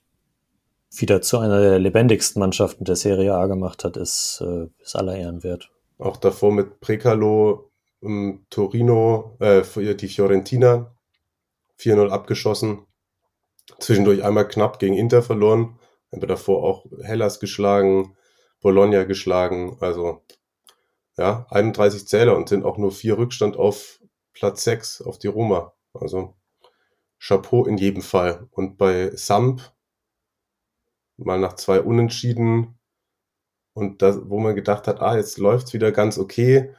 wieder 0.91 1.21
zu 1.21 1.37
einer 1.37 1.59
der 1.59 1.79
lebendigsten 1.79 2.39
Mannschaften 2.39 2.85
der 2.85 2.95
Serie 2.95 3.35
A 3.35 3.47
gemacht 3.47 3.83
hat, 3.83 3.97
ist, 3.97 4.41
äh, 4.45 4.67
ist 4.81 4.95
aller 4.95 5.15
Ehren 5.15 5.43
wert. 5.43 5.69
auch 5.99 6.17
davor 6.17 6.51
mit 6.51 6.79
Precalo, 6.79 7.71
ähm, 8.01 8.45
Torino, 8.49 9.35
äh, 9.39 9.63
die 9.95 10.07
Fiorentina 10.07 10.96
4-0 11.79 12.09
abgeschossen. 12.09 12.85
Zwischendurch 13.79 14.23
einmal 14.23 14.47
knapp 14.47 14.79
gegen 14.79 14.95
Inter 14.95 15.21
verloren. 15.21 15.79
Aber 16.11 16.27
davor 16.27 16.63
auch 16.63 16.85
Hellas 17.03 17.39
geschlagen, 17.39 18.15
Bologna 18.61 19.03
geschlagen. 19.03 19.77
Also 19.81 20.23
ja, 21.17 21.45
31 21.49 22.07
Zähler 22.07 22.37
und 22.37 22.49
sind 22.49 22.63
auch 22.63 22.77
nur 22.77 22.91
vier 22.91 23.17
Rückstand 23.17 23.57
auf 23.57 23.99
Platz 24.33 24.63
6 24.63 25.01
auf 25.01 25.19
die 25.19 25.27
Roma. 25.27 25.73
Also 25.93 26.35
Chapeau 27.19 27.65
in 27.65 27.77
jedem 27.77 28.01
Fall. 28.01 28.47
Und 28.51 28.77
bei 28.77 29.11
Samp 29.15 29.61
mal 31.17 31.39
nach 31.39 31.53
zwei 31.53 31.81
Unentschieden 31.81 32.77
und 33.73 34.01
das, 34.01 34.29
wo 34.29 34.39
man 34.39 34.55
gedacht 34.55 34.87
hat, 34.87 35.01
ah, 35.01 35.17
jetzt 35.17 35.37
läuft's 35.37 35.73
wieder 35.73 35.91
ganz 35.91 36.17
okay. 36.17 36.73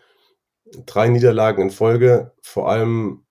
Drei 0.86 1.08
Niederlagen 1.08 1.62
in 1.62 1.70
Folge, 1.70 2.32
vor 2.42 2.68
allem 2.68 3.24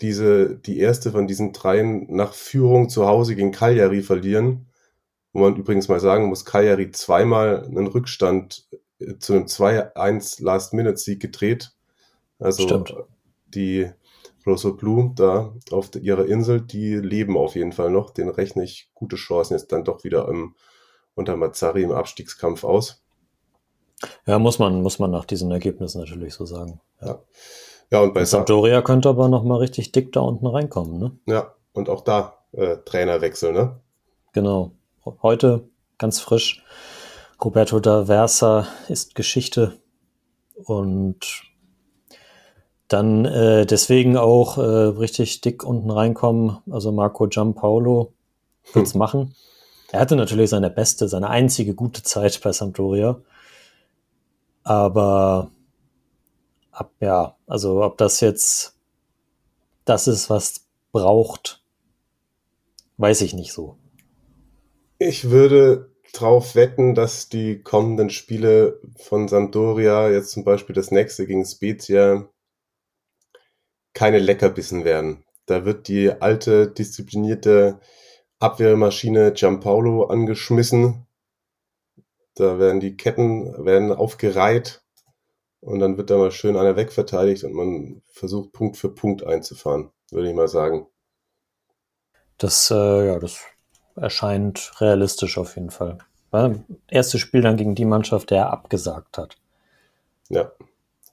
diese, 0.00 0.56
die 0.56 0.78
erste 0.78 1.12
von 1.12 1.26
diesen 1.26 1.52
dreien 1.52 2.06
nach 2.14 2.34
Führung 2.34 2.88
zu 2.88 3.06
Hause 3.06 3.36
gegen 3.36 3.52
Cagliari 3.52 4.02
verlieren. 4.02 4.66
Wo 5.32 5.40
man 5.40 5.56
übrigens 5.56 5.88
mal 5.88 6.00
sagen 6.00 6.26
muss, 6.26 6.44
Cagliari 6.44 6.90
zweimal 6.92 7.64
einen 7.64 7.86
Rückstand 7.88 8.68
äh, 9.00 9.18
zu 9.18 9.32
einem 9.32 9.46
2-1 9.46 10.42
Last-Minute-Sieg 10.42 11.20
gedreht. 11.20 11.72
Also 12.38 12.62
Stimmt. 12.62 12.94
die 13.48 13.90
Rosso 14.46 14.74
Blue 14.74 15.12
da 15.16 15.54
auf 15.70 15.90
der- 15.90 16.02
ihrer 16.02 16.26
Insel, 16.26 16.60
die 16.60 16.96
leben 16.96 17.36
auf 17.36 17.54
jeden 17.56 17.72
Fall 17.72 17.90
noch. 17.90 18.10
Den 18.10 18.28
rechne 18.28 18.62
ich 18.62 18.90
gute 18.94 19.16
Chancen 19.16 19.54
jetzt 19.54 19.72
dann 19.72 19.84
doch 19.84 20.04
wieder 20.04 20.28
im, 20.28 20.54
unter 21.14 21.36
Mazzari 21.36 21.82
im 21.82 21.92
Abstiegskampf 21.92 22.62
aus. 22.62 23.02
Ja, 24.26 24.38
muss 24.38 24.58
man, 24.58 24.82
muss 24.82 24.98
man 24.98 25.10
nach 25.10 25.24
diesen 25.24 25.50
Ergebnissen 25.50 25.98
natürlich 26.00 26.34
so 26.34 26.44
sagen. 26.44 26.80
Ja. 27.00 27.06
Ja, 27.06 27.18
und 28.02 28.14
bei 28.14 28.24
Sa 28.24 28.38
Sampdoria 28.38 28.82
könnte 28.82 29.08
aber 29.08 29.28
noch 29.28 29.44
mal 29.44 29.58
richtig 29.58 29.92
dick 29.92 30.12
da 30.12 30.20
unten 30.20 30.46
reinkommen, 30.46 30.98
ne? 30.98 31.12
ja, 31.26 31.54
und 31.72 31.88
auch 31.88 32.02
da 32.02 32.38
äh, 32.52 32.76
Trainerwechsel, 32.84 33.52
ne? 33.52 33.80
Genau. 34.32 34.72
Heute 35.22 35.68
ganz 35.98 36.20
frisch. 36.20 36.64
Roberto 37.42 37.78
da 37.80 38.06
Versa 38.06 38.66
ist 38.88 39.14
Geschichte 39.14 39.78
und 40.54 41.42
dann 42.88 43.24
äh, 43.24 43.66
deswegen 43.66 44.16
auch 44.16 44.58
äh, 44.58 44.60
richtig 44.60 45.40
dick 45.40 45.64
unten 45.64 45.90
reinkommen. 45.90 46.58
Also 46.70 46.92
Marco 46.92 47.26
Giampaolo 47.26 48.12
wird's 48.72 48.94
machen. 48.94 49.34
Er 49.90 50.00
hatte 50.00 50.16
natürlich 50.16 50.50
seine 50.50 50.70
beste, 50.70 51.08
seine 51.08 51.30
einzige 51.30 51.74
gute 51.74 52.02
Zeit 52.02 52.40
bei 52.42 52.52
Sampdoria. 52.52 53.20
Aber 54.62 55.50
ab, 56.74 56.92
ja, 57.00 57.36
also 57.46 57.82
ob 57.82 57.96
das 57.98 58.20
jetzt 58.20 58.74
das 59.84 60.08
ist, 60.08 60.30
was 60.30 60.66
braucht, 60.92 61.62
weiß 62.96 63.22
ich 63.22 63.34
nicht 63.34 63.52
so. 63.52 63.76
Ich 64.98 65.30
würde 65.30 65.90
drauf 66.12 66.54
wetten, 66.54 66.94
dass 66.94 67.28
die 67.28 67.60
kommenden 67.62 68.10
Spiele 68.10 68.80
von 68.96 69.28
Sampdoria, 69.28 70.10
jetzt 70.10 70.30
zum 70.30 70.44
Beispiel 70.44 70.74
das 70.74 70.90
nächste 70.90 71.26
gegen 71.26 71.44
Spezia, 71.44 72.28
keine 73.92 74.18
Leckerbissen 74.18 74.84
werden. 74.84 75.24
Da 75.46 75.64
wird 75.64 75.88
die 75.88 76.10
alte, 76.10 76.68
disziplinierte 76.68 77.80
Abwehrmaschine 78.38 79.32
Giampaolo 79.32 80.04
angeschmissen. 80.04 81.06
Da 82.34 82.58
werden 82.58 82.80
die 82.80 82.96
Ketten 82.96 83.64
werden 83.64 83.92
aufgereiht 83.92 84.83
und 85.64 85.78
dann 85.78 85.96
wird 85.96 86.10
da 86.10 86.18
mal 86.18 86.30
schön 86.30 86.56
einer 86.56 86.76
wegverteidigt 86.76 87.44
und 87.44 87.54
man 87.54 88.02
versucht 88.12 88.52
Punkt 88.52 88.76
für 88.76 88.90
Punkt 88.90 89.26
einzufahren, 89.26 89.90
würde 90.10 90.28
ich 90.28 90.34
mal 90.34 90.48
sagen. 90.48 90.86
Das, 92.38 92.70
äh, 92.70 93.06
ja, 93.06 93.18
das 93.18 93.40
erscheint 93.96 94.72
realistisch 94.80 95.38
auf 95.38 95.56
jeden 95.56 95.70
Fall. 95.70 95.98
Weil 96.30 96.64
erstes 96.88 97.20
Spiel 97.20 97.42
dann 97.42 97.56
gegen 97.56 97.74
die 97.74 97.84
Mannschaft, 97.84 98.30
der 98.30 98.38
er 98.38 98.52
abgesagt 98.52 99.18
hat. 99.18 99.36
Ja. 100.28 100.50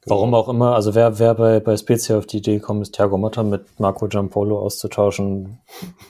Warum 0.08 0.34
auch 0.34 0.50
immer, 0.50 0.74
also 0.74 0.96
wer, 0.96 1.20
wer 1.20 1.36
bei, 1.36 1.60
bei 1.60 1.78
Spezia 1.78 2.18
auf 2.18 2.26
die 2.26 2.38
Idee 2.38 2.60
kommt, 2.60 2.82
ist 2.82 2.96
Thiago 2.96 3.18
Motta 3.18 3.44
mit 3.44 3.80
Marco 3.80 4.08
Giampolo 4.08 4.60
auszutauschen, 4.60 5.60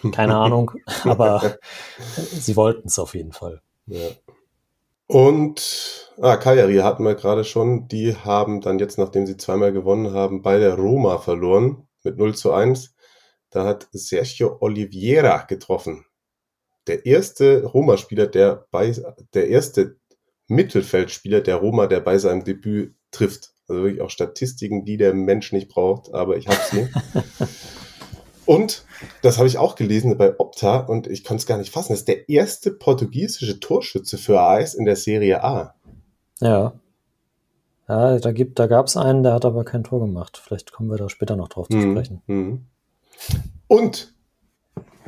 keine 0.14 0.38
Ahnung, 0.38 0.72
aber 1.04 1.58
sie 2.08 2.56
wollten 2.56 2.88
es 2.88 2.98
auf 2.98 3.14
jeden 3.14 3.34
Fall. 3.34 3.62
Ja. 3.88 4.08
Und 5.12 6.10
ah, 6.22 6.38
Cagliari 6.38 6.78
hatten 6.78 7.04
wir 7.04 7.16
gerade 7.16 7.44
schon. 7.44 7.90
Die 7.90 8.16
haben 8.16 8.62
dann 8.62 8.80
jetzt, 8.80 8.98
nachdem 8.98 9.28
sie 9.28 9.36
zweimal 9.36 9.74
gewonnen 9.74 10.14
haben, 10.14 10.42
bei 10.42 10.58
der 10.58 10.76
Roma 10.76 11.18
verloren 11.18 11.86
mit 12.04 12.18
0 12.18 12.34
zu 12.34 12.54
1. 12.54 12.96
Da 13.50 13.66
hat 13.66 13.90
Sergio 13.92 14.56
Oliveira 14.62 15.44
getroffen. 15.44 16.06
Der 16.88 17.06
erste 17.06 17.66
Roma-Spieler, 17.66 18.28
der 18.28 18.68
bei 18.72 18.96
der 19.34 19.50
erste 19.50 19.98
Mittelfeldspieler 20.48 21.42
der 21.42 21.58
Roma, 21.58 21.88
der 21.88 22.00
bei 22.00 22.18
seinem 22.18 22.46
Debüt 22.46 22.96
trifft. 23.12 23.54
Also 23.68 23.84
wirklich 23.84 24.02
auch 24.02 24.10
Statistiken, 24.10 24.86
die 24.86 24.96
der 24.96 25.14
Mensch 25.14 25.52
nicht 25.52 25.68
braucht, 25.68 26.14
aber 26.14 26.38
ich 26.38 26.48
habe 26.48 26.62
sie. 26.72 26.90
Und 28.52 28.84
das 29.22 29.38
habe 29.38 29.48
ich 29.48 29.58
auch 29.58 29.76
gelesen 29.76 30.18
bei 30.18 30.38
Opta 30.38 30.80
und 30.80 31.08
ich 31.08 31.24
konnte 31.24 31.40
es 31.40 31.48
gar 31.48 31.58
nicht 31.58 31.72
fassen. 31.72 31.94
Das 31.94 32.00
ist 32.00 32.10
der 32.10 32.28
erste 32.28 32.70
portugiesische 32.72 33.62
Torschütze 33.62 34.18
für 34.18 34.42
AS 34.42 34.74
in 34.74 34.84
der 34.84 34.98
Serie 34.98 35.42
A. 35.42 35.74
Ja. 36.42 36.74
Ja, 37.88 38.20
da 38.20 38.32
gibt, 38.34 38.60
da 38.60 38.68
gab 38.68 38.88
es 38.88 38.98
einen, 38.98 39.24
der 39.24 39.36
hat 39.36 39.46
aber 39.46 39.64
kein 39.64 39.86
Tor 39.86 40.02
gemacht. 40.02 40.42
Vielleicht 40.44 40.74
kommen 40.74 40.90
wir 40.90 40.98
da 40.98 41.08
später 41.08 41.38
noch 41.38 41.48
drauf 41.48 41.70
zu 41.70 41.78
Mhm. 41.78 41.92
sprechen. 41.94 42.22
Mhm. 42.28 42.66
Und 43.68 44.14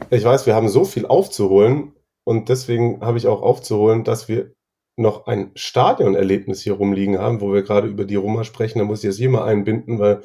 ich 0.10 0.24
weiß, 0.24 0.46
wir 0.46 0.56
haben 0.56 0.70
so 0.70 0.86
viel 0.86 1.06
aufzuholen 1.06 1.92
und 2.24 2.48
deswegen 2.48 3.02
habe 3.02 3.18
ich 3.18 3.28
auch 3.28 3.42
aufzuholen, 3.42 4.06
dass 4.06 4.30
wir 4.30 4.54
noch 4.96 5.28
ein 5.28 5.52
Stadionerlebnis 5.56 6.62
hier 6.62 6.74
rumliegen 6.76 7.20
haben, 7.20 7.42
wo 7.42 7.52
wir 7.52 7.64
gerade 7.64 7.90
über 7.90 8.06
die 8.06 8.16
Roma 8.16 8.46
sprechen. 8.46 8.80
Da 8.80 8.86
muss 8.86 9.00
ich 9.00 9.06
jetzt 9.06 9.18
hier 9.18 9.30
mal 9.30 9.44
einbinden, 9.44 10.00
weil 10.00 10.22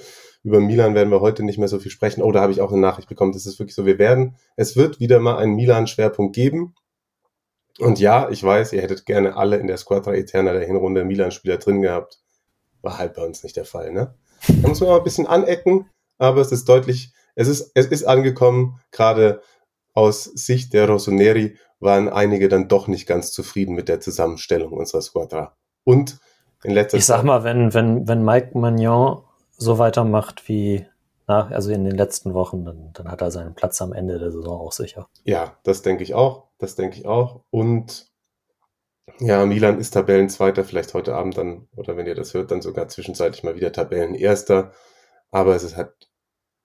über 0.48 0.60
Milan 0.60 0.94
werden 0.94 1.10
wir 1.10 1.20
heute 1.20 1.42
nicht 1.42 1.58
mehr 1.58 1.68
so 1.68 1.78
viel 1.78 1.90
sprechen. 1.90 2.22
Oh, 2.22 2.32
da 2.32 2.40
habe 2.40 2.52
ich 2.52 2.62
auch 2.62 2.72
eine 2.72 2.80
Nachricht 2.80 3.08
bekommen. 3.08 3.32
Das 3.32 3.44
ist 3.44 3.58
wirklich 3.58 3.74
so. 3.74 3.84
Wir 3.84 3.98
werden, 3.98 4.36
es 4.56 4.76
wird 4.76 4.98
wieder 4.98 5.20
mal 5.20 5.36
einen 5.36 5.54
Milan-Schwerpunkt 5.54 6.34
geben. 6.34 6.74
Und 7.78 8.00
ja, 8.00 8.30
ich 8.30 8.42
weiß, 8.42 8.72
ihr 8.72 8.80
hättet 8.80 9.04
gerne 9.04 9.36
alle 9.36 9.58
in 9.58 9.66
der 9.66 9.76
Squadra 9.76 10.14
Eterna 10.14 10.54
der 10.54 10.66
Hinrunde 10.66 11.04
Milan-Spieler 11.04 11.58
drin 11.58 11.82
gehabt. 11.82 12.18
War 12.80 12.96
halt 12.96 13.12
bei 13.12 13.22
uns 13.22 13.42
nicht 13.42 13.56
der 13.56 13.66
Fall, 13.66 13.92
ne? 13.92 14.14
Da 14.48 14.68
muss 14.68 14.80
man 14.80 14.88
mal 14.88 14.98
ein 14.98 15.04
bisschen 15.04 15.26
anecken, 15.26 15.90
aber 16.16 16.40
es 16.40 16.50
ist 16.50 16.66
deutlich, 16.68 17.12
es 17.34 17.48
ist, 17.48 17.72
es 17.74 17.86
ist 17.86 18.04
angekommen, 18.04 18.80
gerade 18.90 19.42
aus 19.92 20.24
Sicht 20.24 20.72
der 20.72 20.88
Rossoneri 20.88 21.58
waren 21.78 22.08
einige 22.08 22.48
dann 22.48 22.68
doch 22.68 22.88
nicht 22.88 23.06
ganz 23.06 23.32
zufrieden 23.32 23.74
mit 23.74 23.88
der 23.88 24.00
Zusammenstellung 24.00 24.72
unserer 24.72 25.02
Squadra. 25.02 25.56
Und 25.84 26.18
in 26.64 26.72
letzter 26.72 26.98
Ich 26.98 27.06
sag 27.06 27.22
mal, 27.22 27.44
wenn, 27.44 27.74
wenn, 27.74 28.08
wenn 28.08 28.24
Mike 28.24 28.56
Magnon 28.58 29.22
so 29.58 29.78
weitermacht 29.78 30.48
wie 30.48 30.86
nach, 31.26 31.50
also 31.50 31.70
in 31.70 31.84
den 31.84 31.96
letzten 31.96 32.32
Wochen, 32.32 32.64
dann, 32.64 32.90
dann 32.94 33.10
hat 33.10 33.20
er 33.20 33.30
seinen 33.30 33.54
Platz 33.54 33.82
am 33.82 33.92
Ende 33.92 34.18
der 34.18 34.32
Saison 34.32 34.58
auch 34.60 34.72
sicher. 34.72 35.08
Ja, 35.24 35.58
das 35.62 35.82
denke 35.82 36.02
ich 36.02 36.14
auch. 36.14 36.48
Das 36.58 36.74
denke 36.74 36.96
ich 36.98 37.06
auch. 37.06 37.42
Und 37.50 38.10
Ja, 39.20 39.44
Milan 39.46 39.80
ist 39.80 39.90
Tabellenzweiter, 39.92 40.64
vielleicht 40.64 40.94
heute 40.94 41.14
Abend 41.14 41.36
dann, 41.36 41.68
oder 41.76 41.96
wenn 41.96 42.06
ihr 42.06 42.14
das 42.14 42.34
hört, 42.34 42.50
dann 42.50 42.62
sogar 42.62 42.88
zwischenzeitlich 42.88 43.42
mal 43.42 43.56
wieder 43.56 43.72
Tabellenerster. 43.72 44.72
Aber 45.30 45.56
es 45.56 45.76
hat, 45.76 46.08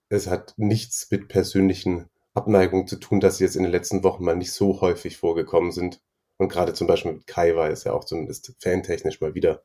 es 0.10 0.28
hat 0.28 0.54
nichts 0.58 1.10
mit 1.10 1.28
persönlichen 1.30 2.10
Abneigungen 2.34 2.88
zu 2.88 2.98
tun, 2.98 3.20
dass 3.20 3.38
sie 3.38 3.44
jetzt 3.46 3.56
in 3.56 3.64
den 3.64 3.72
letzten 3.72 4.04
Wochen 4.04 4.24
mal 4.24 4.36
nicht 4.36 4.52
so 4.54 4.82
häufig 4.82 5.18
vorgekommen 5.18 5.72
sind. 5.72 6.02
Und 6.38 6.50
gerade 6.50 6.74
zum 6.74 6.88
Beispiel 6.88 7.14
mit 7.14 7.28
Kai 7.28 7.56
war 7.56 7.70
es 7.70 7.84
ja 7.86 7.94
auch 7.94 8.04
zumindest 8.06 8.56
fantechnisch 8.60 9.22
mal 9.22 9.36
wieder 9.36 9.64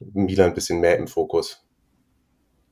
Milan 0.00 0.50
ein 0.50 0.54
bisschen 0.54 0.80
mehr 0.80 0.98
im 0.98 1.08
Fokus. 1.08 1.65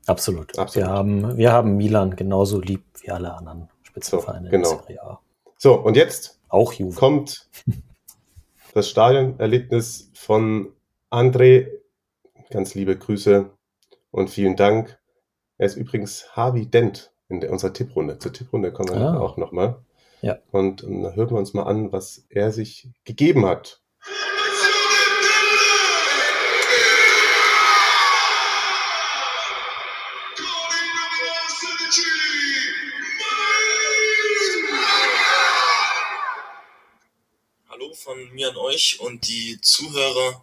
Absolut. 0.07 0.59
Absolut. 0.59 0.89
Wir, 0.89 0.93
haben, 0.93 1.37
wir 1.37 1.53
haben 1.53 1.77
Milan 1.77 2.17
genauso 2.17 2.61
lieb 2.61 2.85
wie 3.01 3.11
alle 3.11 3.35
anderen 3.35 3.69
Spitzenvereine 3.83 4.47
so, 4.47 4.51
genau. 4.51 4.71
in 4.71 4.79
Serie 4.79 5.03
A. 5.03 5.21
So, 5.59 5.75
und 5.75 5.97
jetzt 5.97 6.41
auch 6.49 6.73
Juve. 6.73 6.99
kommt 6.99 7.49
das 8.75 8.89
Stadionerlebnis 8.89 10.11
von 10.15 10.73
André. 11.11 11.69
Ganz 12.51 12.75
liebe 12.75 12.97
Grüße 12.97 13.51
und 14.11 14.31
vielen 14.31 14.57
Dank. 14.57 14.99
Er 15.59 15.67
ist 15.67 15.77
übrigens 15.77 16.37
Harvey 16.37 16.67
Dent 16.67 17.13
in 17.29 17.41
der, 17.41 17.51
unserer 17.51 17.73
Tipprunde. 17.73 18.19
Zur 18.19 18.33
Tipprunde 18.33 18.73
kommen 18.73 18.91
wir 18.91 19.01
ah. 19.01 19.19
auch 19.19 19.37
nochmal. 19.37 19.79
Ja. 20.21 20.39
Und, 20.51 20.83
und 20.83 21.03
dann 21.03 21.15
hören 21.15 21.31
wir 21.31 21.39
uns 21.39 21.55
mal 21.55 21.65
an, 21.65 21.93
was 21.93 22.27
er 22.29 22.53
sich 22.53 22.89
gegeben 23.05 23.47
hat. 23.47 23.83
Von 38.25 38.35
mir 38.35 38.49
an 38.49 38.57
euch 38.57 39.01
und 39.01 39.27
die 39.29 39.61
Zuhörer. 39.61 40.43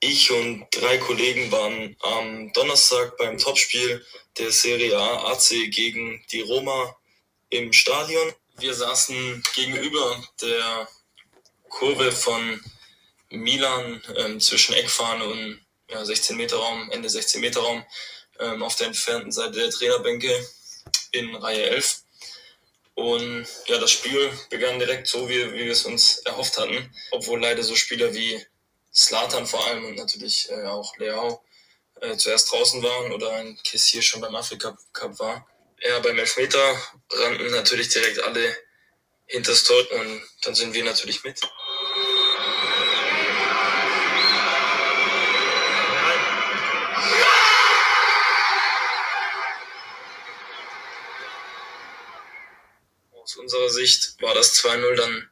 Ich 0.00 0.30
und 0.30 0.66
drei 0.70 0.98
Kollegen 0.98 1.50
waren 1.50 1.96
am 2.00 2.52
Donnerstag 2.52 3.16
beim 3.16 3.36
Topspiel 3.36 4.04
der 4.38 4.52
Serie 4.52 4.96
A 4.96 5.32
AC 5.32 5.48
gegen 5.70 6.24
die 6.30 6.42
Roma 6.42 6.96
im 7.50 7.72
Stadion. 7.72 8.32
Wir 8.58 8.74
saßen 8.74 9.42
gegenüber 9.54 10.24
der 10.40 10.88
Kurve 11.68 12.12
von 12.12 12.60
Milan 13.30 14.02
ähm, 14.16 14.40
zwischen 14.40 14.74
Eckfahne 14.74 15.24
und 15.24 15.60
ja, 15.90 16.04
16 16.04 16.36
Meter 16.36 16.56
Raum, 16.56 16.90
Ende 16.92 17.08
16 17.08 17.40
Meter 17.40 17.60
Raum 17.60 17.84
ähm, 18.38 18.62
auf 18.62 18.76
der 18.76 18.88
entfernten 18.88 19.32
Seite 19.32 19.58
der 19.58 19.70
Trainerbänke 19.70 20.46
in 21.12 21.34
Reihe 21.34 21.70
11. 21.70 22.02
Und 22.98 23.46
ja, 23.66 23.78
das 23.78 23.92
Spiel 23.92 24.28
begann 24.50 24.80
direkt 24.80 25.06
so, 25.06 25.28
wie, 25.28 25.52
wie 25.52 25.66
wir 25.66 25.70
es 25.70 25.84
uns 25.84 26.18
erhofft 26.24 26.58
hatten. 26.58 26.92
Obwohl 27.12 27.40
leider 27.40 27.62
so 27.62 27.76
Spieler 27.76 28.12
wie 28.12 28.44
Slatan 28.92 29.46
vor 29.46 29.64
allem 29.68 29.84
und 29.84 29.94
natürlich 29.94 30.50
äh, 30.50 30.64
auch 30.64 30.96
Leao 30.96 31.40
äh, 32.00 32.16
zuerst 32.16 32.50
draußen 32.50 32.82
waren 32.82 33.12
oder 33.12 33.30
ein 33.34 33.56
Kiss 33.62 33.88
schon 34.04 34.20
beim 34.20 34.34
Afrika 34.34 34.76
Cup 34.92 35.16
war. 35.20 35.46
Ja, 35.80 36.00
beim 36.00 36.18
Elfmeter 36.18 36.76
rannten 37.12 37.52
natürlich 37.52 37.88
direkt 37.90 38.20
alle 38.20 38.56
hinters 39.26 39.62
Tor 39.62 39.80
und 39.92 40.22
dann 40.42 40.56
sind 40.56 40.74
wir 40.74 40.82
natürlich 40.82 41.22
mit. 41.22 41.40
Aus 53.28 53.37
unserer 53.48 53.70
Sicht 53.70 54.20
war 54.20 54.34
das 54.34 54.62
2-0 54.62 54.94
dann 54.94 55.30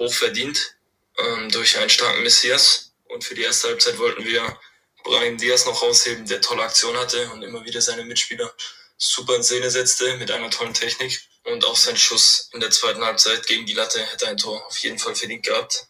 hoch 0.00 0.12
verdient 0.12 0.74
ähm, 1.18 1.48
durch 1.50 1.78
einen 1.78 1.88
starken 1.88 2.24
Messias. 2.24 2.92
Und 3.04 3.22
für 3.22 3.36
die 3.36 3.42
erste 3.42 3.68
Halbzeit 3.68 3.96
wollten 3.98 4.24
wir 4.24 4.58
Brian 5.04 5.36
Diaz 5.36 5.64
noch 5.64 5.80
rausheben, 5.80 6.26
der 6.26 6.40
tolle 6.40 6.64
Aktion 6.64 6.96
hatte 6.96 7.30
und 7.30 7.42
immer 7.42 7.64
wieder 7.64 7.80
seine 7.80 8.04
Mitspieler 8.04 8.52
super 8.96 9.36
in 9.36 9.44
Szene 9.44 9.70
setzte 9.70 10.16
mit 10.16 10.32
einer 10.32 10.50
tollen 10.50 10.74
Technik. 10.74 11.20
Und 11.44 11.64
auch 11.64 11.76
sein 11.76 11.96
Schuss 11.96 12.48
in 12.54 12.60
der 12.60 12.72
zweiten 12.72 13.04
Halbzeit 13.04 13.46
gegen 13.46 13.66
die 13.66 13.74
Latte 13.74 14.04
hätte 14.04 14.26
ein 14.26 14.38
Tor 14.38 14.66
auf 14.66 14.78
jeden 14.78 14.98
Fall 14.98 15.14
verdient 15.14 15.44
gehabt. 15.46 15.86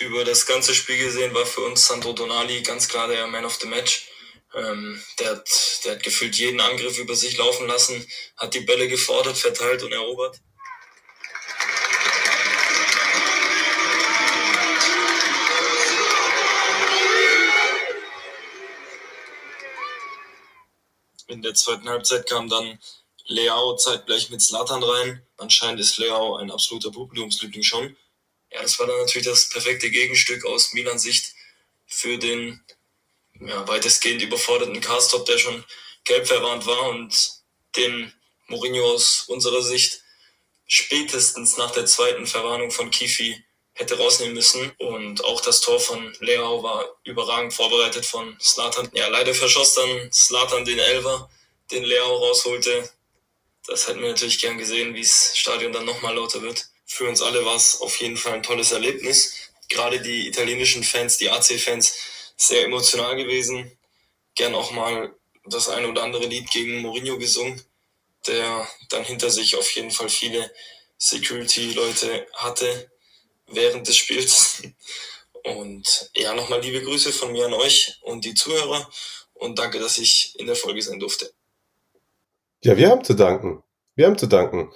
Über 0.00 0.24
das 0.24 0.46
ganze 0.46 0.74
Spiel 0.74 0.96
gesehen 0.96 1.34
war 1.34 1.44
für 1.44 1.60
uns 1.60 1.86
Sandro 1.86 2.14
Donali 2.14 2.62
ganz 2.62 2.88
klar 2.88 3.08
der 3.08 3.26
Man 3.26 3.44
of 3.44 3.58
the 3.60 3.66
Match. 3.66 4.08
Ähm, 4.54 5.02
der, 5.18 5.32
hat, 5.32 5.50
der 5.84 5.92
hat 5.92 6.02
gefühlt 6.02 6.36
jeden 6.36 6.60
Angriff 6.60 6.96
über 6.96 7.14
sich 7.14 7.36
laufen 7.36 7.66
lassen, 7.66 8.06
hat 8.36 8.54
die 8.54 8.60
Bälle 8.60 8.88
gefordert, 8.88 9.36
verteilt 9.36 9.82
und 9.82 9.92
erobert. 9.92 10.40
In 21.26 21.42
der 21.42 21.54
zweiten 21.54 21.88
Halbzeit 21.88 22.28
kam 22.28 22.48
dann 22.48 22.78
Leao 23.26 23.76
zeitgleich 23.76 24.30
mit 24.30 24.42
Slatan 24.42 24.82
rein. 24.82 25.26
Anscheinend 25.36 25.80
ist 25.80 25.96
Leao 25.98 26.36
ein 26.36 26.50
absoluter 26.50 26.90
Publikumsliebling 26.90 27.62
schon. 27.62 27.96
Ja, 28.50 28.62
das 28.62 28.78
war 28.78 28.86
dann 28.86 28.98
natürlich 28.98 29.26
das 29.26 29.48
perfekte 29.48 29.90
Gegenstück 29.90 30.44
aus 30.44 30.72
Milans 30.74 31.02
Sicht 31.02 31.34
für 31.86 32.18
den 32.18 32.62
ja, 33.40 33.66
weitestgehend 33.66 34.22
überforderten 34.22 34.80
Carstop, 34.80 35.26
der 35.26 35.38
schon 35.38 35.64
gelb 36.04 36.26
verwarnt 36.26 36.66
war 36.66 36.90
und 36.90 37.30
den 37.76 38.12
Mourinho 38.46 38.92
aus 38.92 39.24
unserer 39.26 39.62
Sicht 39.62 40.02
spätestens 40.66 41.56
nach 41.56 41.72
der 41.72 41.86
zweiten 41.86 42.26
Verwarnung 42.26 42.70
von 42.70 42.90
Kifi 42.90 43.42
hätte 43.74 43.98
rausnehmen 43.98 44.34
müssen. 44.34 44.72
Und 44.78 45.24
auch 45.24 45.40
das 45.40 45.60
Tor 45.60 45.80
von 45.80 46.14
Leao 46.20 46.62
war 46.62 46.86
überragend 47.04 47.52
vorbereitet 47.52 48.06
von 48.06 48.36
Slatan. 48.40 48.88
Ja, 48.94 49.08
leider 49.08 49.34
verschoss 49.34 49.74
dann 49.74 50.12
Slatan 50.12 50.64
den 50.64 50.78
Elver, 50.78 51.28
den 51.70 51.84
Leao 51.84 52.16
rausholte. 52.16 52.88
Das 53.66 53.88
hätten 53.88 54.00
wir 54.00 54.08
natürlich 54.08 54.40
gern 54.40 54.58
gesehen, 54.58 54.94
wie 54.94 55.02
das 55.02 55.32
Stadion 55.36 55.72
dann 55.72 55.84
nochmal 55.84 56.14
lauter 56.14 56.42
wird. 56.42 56.66
Für 56.86 57.08
uns 57.08 57.22
alle 57.22 57.44
war 57.44 57.56
es 57.56 57.80
auf 57.80 57.96
jeden 58.00 58.16
Fall 58.16 58.34
ein 58.34 58.42
tolles 58.42 58.72
Erlebnis. 58.72 59.50
Gerade 59.68 60.00
die 60.00 60.28
italienischen 60.28 60.84
Fans, 60.84 61.16
die 61.16 61.30
AC-Fans, 61.30 61.96
sehr 62.36 62.64
emotional 62.64 63.16
gewesen. 63.16 63.76
Gern 64.34 64.54
auch 64.54 64.70
mal 64.70 65.14
das 65.46 65.68
ein 65.68 65.86
oder 65.86 66.02
andere 66.02 66.26
Lied 66.26 66.50
gegen 66.50 66.82
Mourinho 66.82 67.18
gesungen, 67.18 67.62
der 68.26 68.68
dann 68.90 69.04
hinter 69.04 69.30
sich 69.30 69.56
auf 69.56 69.70
jeden 69.70 69.90
Fall 69.90 70.08
viele 70.08 70.50
Security-Leute 70.98 72.26
hatte 72.34 72.90
während 73.46 73.88
des 73.88 73.96
Spiels. 73.96 74.62
Und 75.44 76.10
ja, 76.16 76.34
nochmal 76.34 76.60
liebe 76.60 76.82
Grüße 76.82 77.12
von 77.12 77.32
mir 77.32 77.46
an 77.46 77.54
euch 77.54 77.98
und 78.02 78.24
die 78.24 78.34
Zuhörer 78.34 78.88
und 79.34 79.58
danke, 79.58 79.78
dass 79.78 79.98
ich 79.98 80.34
in 80.38 80.46
der 80.46 80.56
Folge 80.56 80.80
sein 80.80 80.98
durfte. 80.98 81.30
Ja, 82.62 82.76
wir 82.76 82.88
haben 82.88 83.04
zu 83.04 83.14
danken. 83.14 83.62
Wir 83.94 84.06
haben 84.06 84.16
zu 84.16 84.26
danken. 84.26 84.72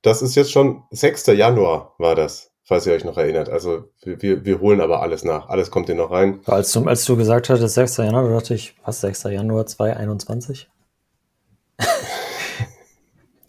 Das 0.00 0.22
ist 0.22 0.34
jetzt 0.34 0.52
schon 0.52 0.84
6. 0.90 1.26
Januar 1.28 1.94
war 1.98 2.14
das, 2.14 2.50
falls 2.62 2.86
ihr 2.86 2.94
euch 2.94 3.04
noch 3.04 3.18
erinnert. 3.18 3.48
Also 3.48 3.90
wir, 4.02 4.44
wir 4.44 4.60
holen 4.60 4.80
aber 4.80 5.02
alles 5.02 5.22
nach. 5.22 5.48
Alles 5.48 5.70
kommt 5.70 5.86
hier 5.86 5.94
noch 5.94 6.10
rein. 6.10 6.40
Als 6.46 6.72
du, 6.72 6.84
als 6.84 7.04
du 7.04 7.16
gesagt 7.16 7.50
hattest 7.50 7.74
6. 7.74 7.98
Januar, 7.98 8.28
dachte 8.28 8.54
ich, 8.54 8.74
was, 8.84 9.00
6. 9.02 9.24
Januar 9.24 9.66
2021? 9.66 10.68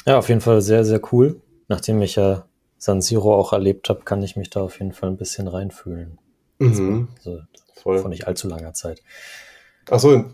ja, 0.05 0.17
auf 0.17 0.27
jeden 0.27 0.41
Fall 0.41 0.61
sehr, 0.61 0.83
sehr 0.83 1.01
cool. 1.11 1.41
Nachdem 1.67 2.01
ich 2.01 2.15
ja 2.15 2.47
San 2.78 3.01
Siro 3.01 3.36
auch 3.36 3.53
erlebt 3.53 3.89
habe, 3.89 4.03
kann 4.03 4.21
ich 4.21 4.36
mich 4.36 4.49
da 4.49 4.61
auf 4.61 4.80
jeden 4.80 4.93
Fall 4.93 5.09
ein 5.09 5.17
bisschen 5.17 5.47
reinfühlen. 5.47 6.19
Mhm. 6.59 7.09
Also, 7.17 7.41
Voll. 7.86 7.99
Von 7.99 8.09
nicht 8.09 8.26
allzu 8.26 8.47
langer 8.47 8.73
Zeit. 8.73 9.03
Achso, 9.89 10.26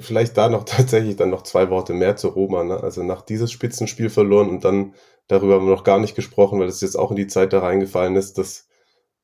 vielleicht 0.00 0.36
da 0.36 0.48
noch 0.48 0.64
tatsächlich 0.66 1.16
dann 1.16 1.30
noch 1.30 1.42
zwei 1.42 1.70
Worte 1.70 1.92
mehr 1.92 2.16
zu 2.16 2.28
Roma. 2.28 2.64
Ne? 2.64 2.82
Also 2.82 3.02
nach 3.02 3.22
dieses 3.22 3.52
Spitzenspiel 3.52 4.10
verloren 4.10 4.48
und 4.48 4.64
dann 4.64 4.94
darüber 5.28 5.54
haben 5.54 5.66
wir 5.66 5.74
noch 5.74 5.84
gar 5.84 6.00
nicht 6.00 6.16
gesprochen, 6.16 6.58
weil 6.58 6.66
es 6.68 6.80
jetzt 6.80 6.96
auch 6.96 7.10
in 7.10 7.16
die 7.16 7.28
Zeit 7.28 7.52
da 7.52 7.60
reingefallen 7.60 8.16
ist, 8.16 8.38
das 8.38 8.66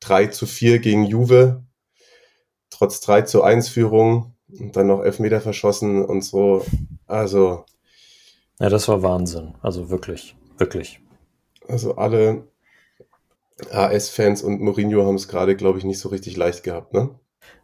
3 0.01 0.27
zu 0.27 0.45
4 0.45 0.79
gegen 0.79 1.03
Juve, 1.03 1.63
trotz 2.69 3.01
3 3.01 3.23
zu 3.23 3.43
1 3.43 3.67
Führung 3.67 4.35
und 4.47 4.77
dann 4.77 4.87
noch 4.87 5.01
Elfmeter 5.01 5.41
verschossen 5.41 6.05
und 6.05 6.21
so. 6.21 6.63
Also. 7.07 7.65
Ja, 8.59 8.69
das 8.69 8.87
war 8.87 9.03
Wahnsinn. 9.03 9.55
Also 9.61 9.89
wirklich, 9.89 10.35
wirklich. 10.57 11.01
Also 11.67 11.95
alle 11.95 12.47
AS-Fans 13.71 14.41
und 14.43 14.61
Mourinho 14.61 15.05
haben 15.05 15.15
es 15.15 15.27
gerade, 15.27 15.55
glaube 15.55 15.77
ich, 15.77 15.85
nicht 15.85 15.99
so 15.99 16.09
richtig 16.09 16.37
leicht 16.37 16.63
gehabt, 16.63 16.93
ne? 16.93 17.11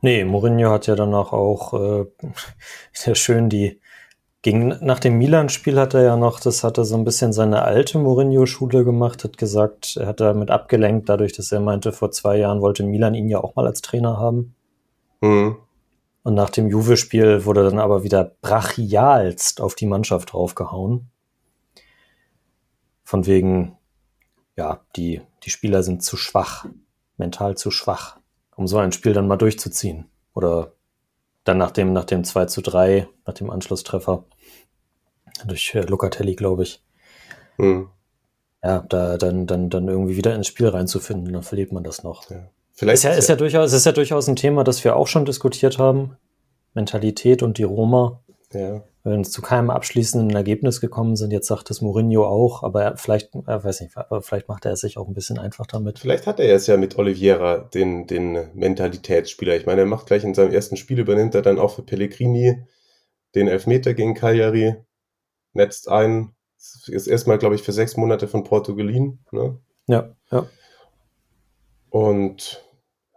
Nee, 0.01 0.23
Mourinho 0.23 0.69
hat 0.69 0.87
ja 0.87 0.95
danach 0.95 1.33
auch 1.33 1.73
äh, 1.73 2.05
sehr 2.93 3.15
schön 3.15 3.49
die 3.49 3.81
gegen, 4.43 4.69
nach 4.81 4.99
dem 4.99 5.19
Milan-Spiel 5.19 5.79
hat 5.79 5.93
er 5.93 6.01
ja 6.01 6.17
noch, 6.17 6.39
das 6.39 6.63
hat 6.63 6.79
er 6.79 6.85
so 6.85 6.95
ein 6.95 7.03
bisschen 7.03 7.31
seine 7.31 7.61
alte 7.61 7.99
Mourinho-Schule 7.99 8.83
gemacht, 8.83 9.23
hat 9.23 9.37
gesagt, 9.37 9.97
er 9.97 10.07
hat 10.07 10.19
damit 10.19 10.49
abgelenkt, 10.49 11.09
dadurch, 11.09 11.33
dass 11.33 11.51
er 11.51 11.59
meinte, 11.59 11.91
vor 11.91 12.09
zwei 12.09 12.37
Jahren 12.37 12.61
wollte 12.61 12.83
Milan 12.83 13.13
ihn 13.13 13.29
ja 13.29 13.39
auch 13.39 13.55
mal 13.55 13.67
als 13.67 13.81
Trainer 13.81 14.17
haben. 14.17 14.55
Mhm. 15.21 15.57
Und 16.23 16.33
nach 16.33 16.49
dem 16.49 16.67
Juve-Spiel 16.67 17.45
wurde 17.45 17.63
dann 17.63 17.79
aber 17.79 18.03
wieder 18.03 18.31
brachialst 18.41 19.61
auf 19.61 19.75
die 19.75 19.85
Mannschaft 19.85 20.33
draufgehauen. 20.33 21.09
Von 23.03 23.27
wegen, 23.27 23.77
ja, 24.61 24.79
die, 24.95 25.21
die 25.43 25.49
Spieler 25.49 25.81
sind 25.81 26.03
zu 26.03 26.17
schwach. 26.17 26.65
mental 27.17 27.57
zu 27.57 27.71
schwach, 27.71 28.17
um 28.55 28.67
so 28.67 28.77
ein 28.77 28.91
Spiel 28.91 29.13
dann 29.13 29.27
mal 29.27 29.37
durchzuziehen. 29.37 30.05
Oder 30.35 30.73
dann 31.43 31.57
nach 31.57 31.71
dem, 31.71 31.93
nach 31.93 32.05
dem 32.05 32.23
2 32.23 32.45
zu 32.45 32.61
3, 32.61 33.07
nach 33.25 33.33
dem 33.33 33.49
Anschlusstreffer 33.49 34.23
durch 35.45 35.73
äh, 35.73 35.81
Locatelli, 35.81 36.35
glaube 36.35 36.63
ich. 36.63 36.83
Hm. 37.57 37.89
Ja, 38.63 38.85
da 38.87 39.17
dann, 39.17 39.47
dann, 39.47 39.71
dann 39.71 39.87
irgendwie 39.87 40.15
wieder 40.15 40.35
ins 40.35 40.47
Spiel 40.47 40.67
reinzufinden, 40.67 41.33
dann 41.33 41.43
verliert 41.43 41.71
man 41.71 41.83
das 41.83 42.03
noch. 42.03 42.29
Ja. 42.29 42.47
Vielleicht 42.71 42.99
ist 42.99 43.03
ja, 43.03 43.11
ist 43.13 43.29
ja 43.29 43.35
durchaus, 43.35 43.73
ist 43.73 43.85
ja 43.85 43.91
durchaus 43.91 44.27
ein 44.27 44.35
Thema, 44.35 44.63
das 44.63 44.83
wir 44.83 44.95
auch 44.95 45.07
schon 45.07 45.25
diskutiert 45.25 45.79
haben. 45.79 46.17
Mentalität 46.75 47.41
und 47.41 47.57
die 47.57 47.63
Roma. 47.63 48.21
Ja. 48.53 48.83
Wenn 49.03 49.21
es 49.21 49.31
zu 49.31 49.41
keinem 49.41 49.71
abschließenden 49.71 50.35
Ergebnis 50.35 50.79
gekommen 50.79 51.15
sind, 51.15 51.31
jetzt 51.31 51.47
sagt 51.47 51.71
es 51.71 51.81
Mourinho 51.81 52.25
auch, 52.25 52.61
aber 52.61 52.83
er, 52.83 52.97
vielleicht, 52.97 53.33
er 53.47 53.63
weiß 53.63 53.81
nicht, 53.81 53.97
aber 53.97 54.21
vielleicht 54.21 54.47
macht 54.47 54.65
er 54.65 54.73
es 54.73 54.81
sich 54.81 54.97
auch 54.97 55.07
ein 55.07 55.15
bisschen 55.15 55.39
einfach 55.39 55.65
damit. 55.65 55.97
Vielleicht 55.97 56.27
hat 56.27 56.39
er 56.39 56.53
es 56.55 56.67
ja 56.67 56.77
mit 56.77 56.97
Oliveira, 56.99 57.57
den, 57.57 58.05
den 58.05 58.49
Mentalitätsspieler. 58.53 59.55
Ich 59.55 59.65
meine, 59.65 59.81
er 59.81 59.87
macht 59.87 60.05
gleich 60.05 60.23
in 60.23 60.35
seinem 60.35 60.53
ersten 60.53 60.77
Spiel, 60.77 60.99
übernimmt 60.99 61.33
er 61.33 61.41
dann 61.41 61.59
auch 61.59 61.75
für 61.75 61.81
Pellegrini 61.81 62.63
den 63.33 63.47
Elfmeter 63.47 63.93
gegen 63.93 64.13
Cagliari, 64.13 64.75
netzt 65.53 65.89
ein, 65.89 66.35
ist 66.57 67.07
erstmal, 67.07 67.37
glaube 67.37 67.55
ich, 67.55 67.63
für 67.63 67.71
sechs 67.71 67.97
Monate 67.97 68.27
von 68.27 68.43
Porto 68.43 68.75
geliehen. 68.75 69.25
Ne? 69.31 69.57
Ja, 69.87 70.15
ja. 70.31 70.45
Und 71.89 72.63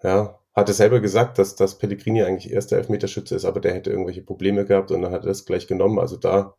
ja, 0.03 0.39
hatte 0.55 0.73
selber 0.73 1.01
gesagt, 1.01 1.39
dass, 1.39 1.57
dass 1.57 1.79
Pellegrini 1.79 2.23
eigentlich 2.23 2.53
erster 2.53 2.77
Elfmeterschütze 2.77 3.35
ist, 3.35 3.45
aber 3.45 3.61
der 3.61 3.75
hätte 3.75 3.91
irgendwelche 3.91 4.23
Probleme 4.23 4.65
gehabt 4.65 4.91
und 4.93 5.03
dann 5.03 5.13
hat 5.13 5.23
er 5.25 5.29
das 5.29 5.45
gleich 5.45 5.67
genommen. 5.67 5.99
Also 5.99 6.17
da 6.17 6.57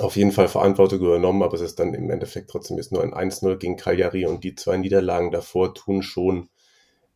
auf 0.00 0.16
jeden 0.16 0.32
Fall 0.32 0.48
Verantwortung 0.48 1.00
übernommen, 1.00 1.42
aber 1.42 1.54
es 1.54 1.60
ist 1.60 1.78
dann 1.78 1.92
im 1.92 2.10
Endeffekt 2.10 2.50
trotzdem 2.50 2.78
ist 2.78 2.92
nur 2.92 3.02
ein 3.02 3.12
1-0 3.12 3.56
gegen 3.56 3.76
Cagliari 3.76 4.24
und 4.24 4.42
die 4.42 4.54
zwei 4.54 4.78
Niederlagen 4.78 5.30
davor 5.30 5.74
tun 5.74 6.02
schon 6.02 6.48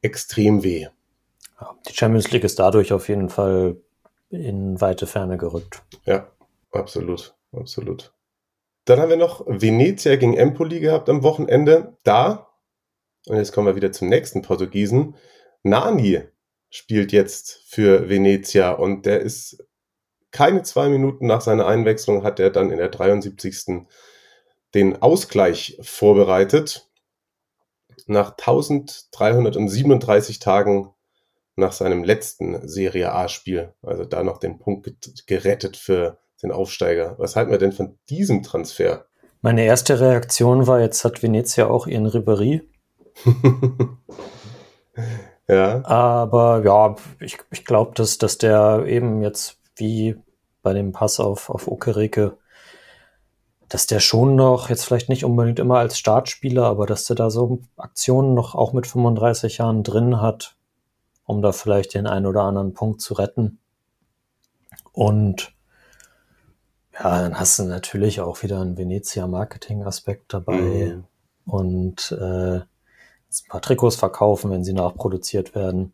extrem 0.02 0.62
weh. 0.62 0.88
die 1.88 1.94
Champions 1.94 2.30
League 2.30 2.44
ist 2.44 2.58
dadurch 2.58 2.92
auf 2.92 3.08
jeden 3.08 3.30
Fall 3.30 3.76
in 4.28 4.78
weite 4.80 5.06
Ferne 5.06 5.38
gerückt. 5.38 5.82
Ja, 6.04 6.30
absolut, 6.72 7.34
absolut. 7.52 8.12
Dann 8.84 9.00
haben 9.00 9.08
wir 9.08 9.16
noch 9.16 9.44
Venezia 9.46 10.16
gegen 10.16 10.36
Empoli 10.36 10.80
gehabt 10.80 11.08
am 11.08 11.22
Wochenende. 11.22 11.96
Da 12.02 12.45
und 13.26 13.36
jetzt 13.36 13.52
kommen 13.52 13.66
wir 13.66 13.76
wieder 13.76 13.92
zum 13.92 14.08
nächsten 14.08 14.42
Portugiesen. 14.42 15.16
Nani 15.62 16.22
spielt 16.70 17.12
jetzt 17.12 17.62
für 17.66 18.08
Venezia 18.08 18.72
und 18.72 19.06
der 19.06 19.20
ist 19.20 19.64
keine 20.30 20.62
zwei 20.62 20.88
Minuten 20.88 21.26
nach 21.26 21.40
seiner 21.40 21.66
Einwechslung 21.66 22.22
hat 22.22 22.40
er 22.40 22.50
dann 22.50 22.70
in 22.70 22.78
der 22.78 22.88
73. 22.88 23.86
den 24.74 25.00
Ausgleich 25.00 25.78
vorbereitet. 25.82 26.90
Nach 28.06 28.32
1337 28.32 30.38
Tagen 30.38 30.92
nach 31.56 31.72
seinem 31.72 32.04
letzten 32.04 32.68
Serie 32.68 33.12
A-Spiel. 33.12 33.72
Also 33.82 34.04
da 34.04 34.22
noch 34.22 34.38
den 34.38 34.58
Punkt 34.58 35.26
gerettet 35.26 35.78
für 35.78 36.18
den 36.42 36.52
Aufsteiger. 36.52 37.14
Was 37.18 37.34
halten 37.34 37.50
wir 37.50 37.58
denn 37.58 37.72
von 37.72 37.98
diesem 38.10 38.42
Transfer? 38.42 39.06
Meine 39.40 39.64
erste 39.64 40.00
Reaktion 40.00 40.66
war, 40.66 40.80
jetzt 40.80 41.02
hat 41.04 41.22
Venezia 41.22 41.68
auch 41.68 41.86
ihren 41.86 42.06
Ribéry 42.06 42.62
ja. 45.48 45.84
Aber 45.84 46.62
ja, 46.64 46.96
ich, 47.20 47.38
ich 47.50 47.64
glaube, 47.64 47.92
dass, 47.94 48.18
dass 48.18 48.38
der 48.38 48.84
eben 48.86 49.22
jetzt 49.22 49.58
wie 49.76 50.16
bei 50.62 50.72
dem 50.72 50.92
Pass 50.92 51.20
auf, 51.20 51.50
auf 51.50 51.68
Okereke, 51.68 52.38
dass 53.68 53.86
der 53.86 54.00
schon 54.00 54.36
noch, 54.36 54.68
jetzt 54.68 54.84
vielleicht 54.84 55.08
nicht 55.08 55.24
unbedingt 55.24 55.58
immer 55.58 55.78
als 55.78 55.98
Startspieler, 55.98 56.64
aber 56.64 56.86
dass 56.86 57.04
der 57.04 57.16
da 57.16 57.30
so 57.30 57.60
Aktionen 57.76 58.34
noch 58.34 58.54
auch 58.54 58.72
mit 58.72 58.86
35 58.86 59.58
Jahren 59.58 59.82
drin 59.82 60.20
hat, 60.20 60.56
um 61.24 61.42
da 61.42 61.52
vielleicht 61.52 61.94
den 61.94 62.06
einen 62.06 62.26
oder 62.26 62.42
anderen 62.42 62.74
Punkt 62.74 63.00
zu 63.00 63.14
retten. 63.14 63.58
Und 64.92 65.52
ja, 66.94 67.20
dann 67.20 67.38
hast 67.38 67.58
du 67.58 67.64
natürlich 67.64 68.20
auch 68.20 68.42
wieder 68.42 68.60
einen 68.60 68.78
Venezia-Marketing-Aspekt 68.78 70.32
dabei. 70.32 70.96
Mhm. 70.96 71.04
Und 71.44 72.12
äh, 72.12 72.60
ein 73.30 73.48
paar 73.48 73.62
Trikots 73.62 73.96
verkaufen, 73.96 74.50
wenn 74.50 74.64
sie 74.64 74.72
nachproduziert 74.72 75.54
werden. 75.54 75.92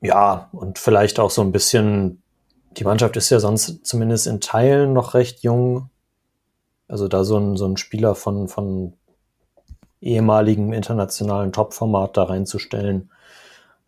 Ja, 0.00 0.48
und 0.52 0.78
vielleicht 0.78 1.18
auch 1.18 1.30
so 1.30 1.42
ein 1.42 1.52
bisschen, 1.52 2.22
die 2.72 2.84
Mannschaft 2.84 3.16
ist 3.16 3.30
ja 3.30 3.40
sonst 3.40 3.86
zumindest 3.86 4.26
in 4.26 4.40
Teilen 4.40 4.92
noch 4.92 5.14
recht 5.14 5.42
jung. 5.42 5.88
Also 6.88 7.08
da 7.08 7.24
so 7.24 7.38
ein, 7.38 7.56
so 7.56 7.66
ein 7.66 7.76
Spieler 7.76 8.14
von, 8.14 8.48
von 8.48 8.94
ehemaligem 10.00 10.72
internationalen 10.72 11.52
Topformat 11.52 12.16
da 12.16 12.24
reinzustellen, 12.24 13.10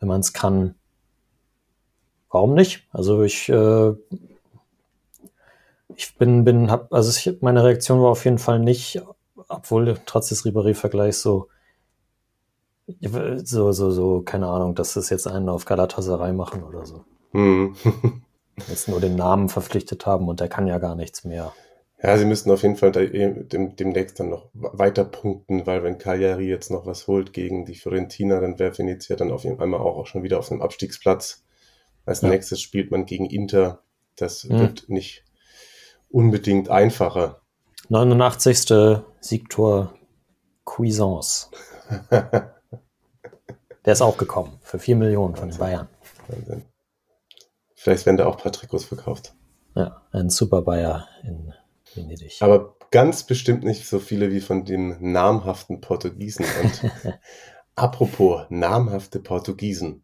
wenn 0.00 0.08
man 0.08 0.20
es 0.20 0.32
kann. 0.32 0.74
Warum 2.30 2.54
nicht? 2.54 2.86
Also 2.92 3.22
ich, 3.22 3.48
äh, 3.50 3.92
ich 5.94 6.16
bin, 6.16 6.44
bin, 6.44 6.70
hab, 6.70 6.92
also 6.92 7.10
ich, 7.10 7.42
meine 7.42 7.64
Reaktion 7.64 8.00
war 8.00 8.10
auf 8.10 8.24
jeden 8.24 8.38
Fall 8.38 8.58
nicht, 8.58 9.02
obwohl 9.48 9.98
trotz 10.06 10.30
des 10.30 10.44
Ribéry-Vergleichs 10.44 11.22
so, 11.22 11.48
so, 13.44 13.72
so, 13.72 13.90
so, 13.90 14.22
keine 14.22 14.46
Ahnung, 14.46 14.74
dass 14.74 14.94
das 14.94 15.10
jetzt 15.10 15.26
einen 15.26 15.48
auf 15.48 15.64
Galatasaray 15.64 16.32
machen 16.32 16.62
oder 16.62 16.86
so. 16.86 17.04
Hm. 17.32 17.74
jetzt 18.68 18.88
nur 18.88 19.00
den 19.00 19.16
Namen 19.16 19.48
verpflichtet 19.48 20.06
haben 20.06 20.28
und 20.28 20.40
der 20.40 20.48
kann 20.48 20.66
ja 20.66 20.78
gar 20.78 20.94
nichts 20.94 21.24
mehr. 21.24 21.52
Ja, 22.02 22.16
sie 22.18 22.26
müssten 22.26 22.50
auf 22.50 22.62
jeden 22.62 22.76
Fall 22.76 22.92
da, 22.92 23.04
dem, 23.04 23.74
demnächst 23.74 24.20
dann 24.20 24.28
noch 24.28 24.50
weiter 24.52 25.04
punkten, 25.04 25.66
weil 25.66 25.82
wenn 25.82 25.98
Cagliari 25.98 26.46
jetzt 26.46 26.70
noch 26.70 26.86
was 26.86 27.06
holt 27.06 27.32
gegen 27.32 27.64
die 27.64 27.74
Fiorentina, 27.74 28.38
dann 28.40 28.58
wäre 28.58 28.76
Venezia 28.76 29.16
dann 29.16 29.32
auf 29.32 29.44
jeden 29.44 29.56
Fall 29.56 29.72
auch, 29.74 29.96
auch 29.96 30.06
schon 30.06 30.22
wieder 30.22 30.38
auf 30.38 30.52
einem 30.52 30.62
Abstiegsplatz. 30.62 31.44
Als 32.04 32.20
ja. 32.20 32.28
nächstes 32.28 32.60
spielt 32.60 32.90
man 32.90 33.06
gegen 33.06 33.26
Inter. 33.26 33.82
Das 34.14 34.44
hm. 34.44 34.58
wird 34.58 34.88
nicht 34.88 35.24
unbedingt 36.08 36.68
einfacher. 36.68 37.40
89. 37.88 39.00
Siegtor 39.20 39.94
Cuisance. 40.64 41.48
Der 43.86 43.92
ist 43.92 44.02
auch 44.02 44.16
gekommen 44.16 44.58
für 44.62 44.80
4 44.80 44.96
Millionen 44.96 45.36
von 45.36 45.48
den 45.48 45.58
Bayern. 45.58 45.88
Wahnsinn. 46.26 46.64
Vielleicht 47.76 48.04
werden 48.04 48.16
da 48.16 48.26
auch 48.26 48.36
ein 48.36 48.42
paar 48.42 48.50
Trikots 48.50 48.84
verkauft. 48.84 49.36
Ja, 49.76 50.02
ein 50.10 50.28
Super 50.28 50.62
Bayer 50.62 51.06
in 51.22 51.54
Venedig. 51.94 52.38
Aber 52.40 52.74
ganz 52.90 53.22
bestimmt 53.22 53.62
nicht 53.62 53.86
so 53.86 54.00
viele 54.00 54.32
wie 54.32 54.40
von 54.40 54.64
den 54.64 55.12
namhaften 55.12 55.80
Portugiesen. 55.80 56.44
Und 56.64 56.90
apropos 57.76 58.46
namhafte 58.48 59.20
Portugiesen. 59.20 60.02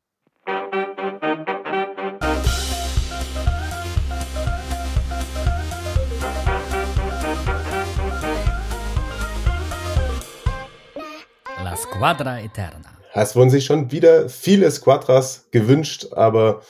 La 11.65 11.77
Squadra 11.77 12.39
Eterna. 12.39 13.02
Es 13.15 13.37
wurden 13.37 13.51
sich 13.51 13.67
schon 13.67 13.91
wieder 13.91 14.29
viele 14.29 14.71
Squadras 14.71 15.49
gewünscht, 15.51 16.13
aber 16.13 16.63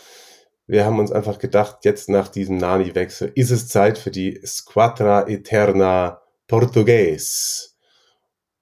wir 0.67 0.85
haben 0.85 0.99
uns 0.99 1.13
einfach 1.13 1.39
gedacht, 1.39 1.85
jetzt 1.85 2.09
nach 2.09 2.29
diesem 2.29 2.57
Nani-Wechsel 2.57 3.31
ist 3.35 3.51
es 3.51 3.69
Zeit 3.69 3.99
für 3.99 4.11
die 4.11 4.41
Squadra 4.45 5.29
Eterna 5.29 6.21
Portugues. 6.49 7.77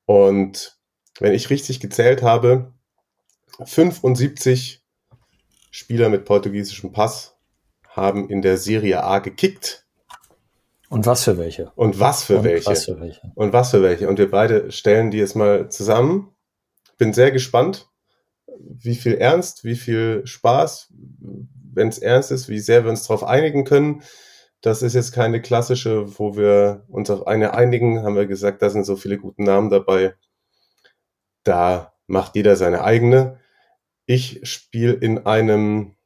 Und 0.05 0.78
wenn 1.20 1.33
ich 1.33 1.51
richtig 1.51 1.81
gezählt 1.81 2.22
habe, 2.22 2.72
75 3.64 4.83
Spieler 5.70 6.09
mit 6.09 6.24
portugiesischem 6.24 6.93
Pass 6.93 7.37
haben 7.89 8.28
in 8.28 8.43
der 8.43 8.59
Serie 8.59 9.05
A 9.05 9.20
gekickt. 9.20 9.87
Und 10.89 11.07
was 11.07 11.24
für 11.24 11.39
welche? 11.39 11.70
Und 11.76 12.01
was 12.01 12.24
für, 12.24 12.39
Und 12.39 12.45
welche? 12.45 12.66
Was 12.66 12.85
für 12.85 13.01
welche? 13.01 13.20
Und 13.35 13.53
was 13.53 13.70
für 13.70 13.83
welche? 13.83 14.09
Und 14.09 14.18
wir 14.18 14.31
beide 14.31 14.72
stellen 14.72 15.11
die 15.11 15.18
jetzt 15.18 15.37
mal 15.37 15.70
zusammen 15.70 16.35
bin 17.01 17.14
sehr 17.14 17.32
gespannt, 17.32 17.88
wie 18.46 18.94
viel 18.94 19.14
Ernst, 19.14 19.64
wie 19.64 19.74
viel 19.74 20.20
Spaß, 20.26 20.92
wenn 21.72 21.88
es 21.88 21.98
ernst 21.98 22.30
ist, 22.30 22.48
wie 22.51 22.59
sehr 22.59 22.84
wir 22.84 22.90
uns 22.90 23.07
darauf 23.07 23.24
einigen 23.24 23.64
können. 23.64 24.03
Das 24.61 24.82
ist 24.82 24.94
jetzt 24.94 25.12
keine 25.12 25.40
klassische, 25.40 26.18
wo 26.18 26.36
wir 26.36 26.84
uns 26.88 27.09
auf 27.09 27.26
eine 27.26 27.55
einigen, 27.55 28.03
haben 28.03 28.16
wir 28.16 28.26
gesagt, 28.26 28.61
da 28.61 28.68
sind 28.68 28.84
so 28.84 28.96
viele 28.96 29.16
gute 29.16 29.42
Namen 29.42 29.70
dabei. 29.70 30.14
Da 31.42 31.94
macht 32.07 32.36
jeder 32.36 32.57
seine 32.57 32.84
eigene. 32.84 33.40
Ich 34.05 34.40
spiele 34.42 34.92
in 34.92 35.24
einem 35.24 35.96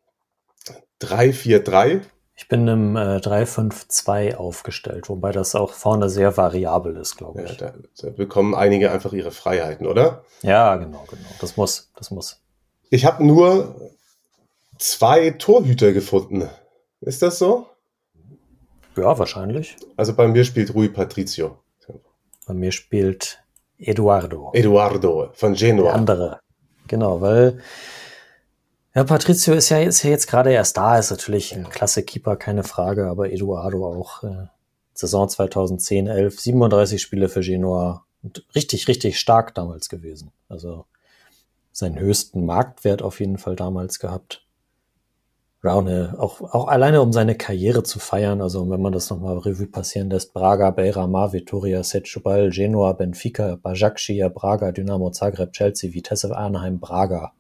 3-4-3 1.03 2.03
ich 2.37 2.49
bin 2.49 2.67
im 2.67 2.97
äh, 2.97 3.21
352 3.21 4.37
aufgestellt, 4.37 5.09
wobei 5.09 5.31
das 5.31 5.55
auch 5.55 5.73
vorne 5.73 6.09
sehr 6.09 6.37
variabel 6.37 6.97
ist, 6.97 7.17
glaube 7.17 7.43
ich. 7.43 7.61
Ja, 7.61 7.71
da, 7.71 7.75
da, 8.01 8.11
bekommen 8.11 8.55
einige 8.55 8.91
einfach 8.91 9.13
ihre 9.13 9.31
Freiheiten, 9.31 9.87
oder? 9.87 10.25
Ja, 10.43 10.77
genau, 10.77 11.05
genau. 11.09 11.29
Das 11.41 11.57
muss, 11.57 11.93
das 11.97 12.11
muss. 12.11 12.41
Ich 12.91 13.05
habe 13.05 13.25
nur 13.25 13.91
zwei 14.79 15.31
Torhüter 15.31 15.93
gefunden. 15.93 16.49
Ist 17.01 17.23
das 17.23 17.39
so? 17.39 17.67
Ja, 18.97 19.19
wahrscheinlich. 19.19 19.77
Also 19.97 20.15
bei 20.15 20.27
mir 20.27 20.45
spielt 20.45 20.75
Rui 20.75 20.89
Patricio. 20.89 21.59
Bei 22.47 22.55
mir 22.55 22.73
spielt 22.73 23.43
Eduardo. 23.79 24.51
Eduardo 24.55 25.31
von 25.35 25.55
Der 25.55 25.71
Genua. 25.71 25.93
andere. 25.93 26.41
Genau, 26.87 27.21
weil 27.21 27.61
ja, 28.95 29.05
Patricio 29.05 29.55
ist 29.55 29.69
ja, 29.71 29.79
ist 29.79 30.03
ja 30.03 30.11
jetzt 30.11 30.27
gerade 30.29 30.53
erst 30.53 30.77
da, 30.77 30.99
ist 30.99 31.11
natürlich 31.11 31.55
ein 31.55 31.69
klasse 31.69 32.03
Keeper, 32.03 32.37
keine 32.37 32.65
Frage, 32.65 33.07
aber 33.09 33.31
Eduardo 33.31 33.87
auch. 33.87 34.23
Äh, 34.23 34.47
Saison 34.95 35.29
2010, 35.29 36.07
11, 36.07 36.41
37 36.41 37.03
Spiele 37.03 37.29
für 37.29 37.41
Genoa 37.41 38.05
und 38.23 38.47
richtig, 38.55 38.89
richtig 38.89 39.19
stark 39.19 39.55
damals 39.55 39.89
gewesen. 39.89 40.31
Also 40.49 40.87
seinen 41.73 41.99
höchsten 41.99 42.47
Marktwert 42.47 43.03
auf 43.03 43.19
jeden 43.19 43.39
Fall 43.39 43.57
damals 43.57 43.99
gehabt. 43.99 44.47
Äh, 45.65 45.69
auch, 46.19 46.43
auch 46.43 46.69
alleine 46.69 47.01
um 47.01 47.13
seine 47.13 47.37
Karriere 47.37 47.83
zu 47.83 47.99
feiern, 47.99 48.43
also 48.43 48.69
wenn 48.71 48.83
man 48.83 48.93
das 48.93 49.09
nochmal 49.09 49.39
Revue 49.39 49.67
passieren 49.67 50.11
lässt, 50.11 50.35
Braga, 50.35 50.71
Beirama, 50.71 51.33
Vitoria, 51.33 51.83
Setúbal, 51.83 52.51
Genoa, 52.51 52.93
Benfica, 52.93 53.57
Başakşehir, 53.57 54.29
Braga, 54.29 54.73
Dynamo 54.73 55.11
Zagreb, 55.11 55.53
Chelsea, 55.53 55.93
Vitesse 55.93 56.37
Arnheim, 56.37 56.81
Braga. 56.81 57.33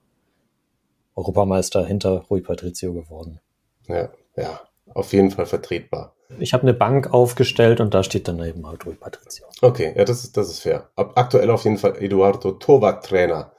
Europameister 1.14 1.84
hinter 1.84 2.24
Rui 2.30 2.40
Patricio 2.40 2.92
geworden. 2.92 3.40
Ja, 3.86 4.08
ja, 4.36 4.60
auf 4.92 5.12
jeden 5.12 5.30
Fall 5.30 5.46
vertretbar. 5.46 6.14
Ich 6.38 6.52
habe 6.52 6.62
eine 6.62 6.74
Bank 6.74 7.12
aufgestellt 7.12 7.80
und 7.80 7.94
da 7.94 8.02
steht 8.02 8.28
dann 8.28 8.42
eben 8.42 8.66
halt 8.66 8.86
Rui 8.86 8.94
Patricio. 8.94 9.46
Okay, 9.60 9.92
ja, 9.96 10.04
das 10.04 10.24
ist, 10.24 10.36
das 10.36 10.48
ist 10.48 10.60
fair. 10.60 10.90
Ab, 10.96 11.12
aktuell 11.16 11.50
auf 11.50 11.64
jeden 11.64 11.78
Fall 11.78 11.96
Eduardo 12.02 12.52
Torwarttrainer 12.52 13.52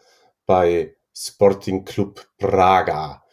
bei 0.45 0.95
Sporting 1.14 1.86
Club 1.86 2.28
Braga. 2.38 3.24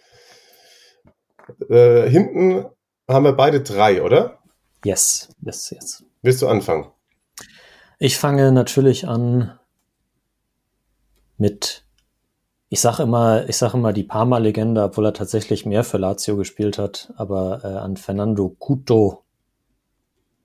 Äh, 1.68 2.09
hinten 2.09 2.66
haben 3.09 3.25
wir 3.25 3.33
beide 3.33 3.62
drei, 3.62 4.03
oder? 4.03 4.39
Yes, 4.85 5.29
yes, 5.41 5.70
yes. 5.70 6.05
Willst 6.23 6.43
du 6.43 6.49
anfangen? 6.49 6.87
Ich 7.99 8.16
fange 8.18 8.53
natürlich 8.53 9.07
an 9.07 9.59
mit, 11.37 11.85
ich 12.73 12.81
sage 12.81 13.03
immer, 13.03 13.47
ich 13.51 13.59
sage 13.59 13.77
immer 13.77 13.93
die 13.93 14.03
Parma-Legende, 14.03 14.83
obwohl 14.83 15.05
er 15.05 15.12
tatsächlich 15.12 15.66
mehr 15.66 15.85
für 15.85 15.99
Lazio 15.99 16.39
gespielt 16.39 16.79
hat, 16.79 17.12
aber 17.16 17.61
äh, 17.64 17.66
an 17.66 17.99
Fernando 17.99 18.49
Couto 18.49 19.25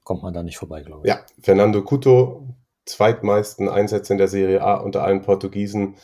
kommt 0.03 0.23
man 0.23 0.33
da 0.33 0.43
nicht 0.43 0.57
vorbei, 0.57 0.81
glaube 0.81 1.07
ich. 1.07 1.09
Ja, 1.09 1.21
Fernando 1.41 1.81
Couto, 1.85 2.49
zweitmeisten 2.85 3.69
Einsätze 3.69 4.11
in 4.11 4.17
der 4.17 4.27
Serie 4.27 4.61
A 4.61 4.75
unter 4.75 5.05
allen 5.05 5.21
Portugiesen, 5.21 5.95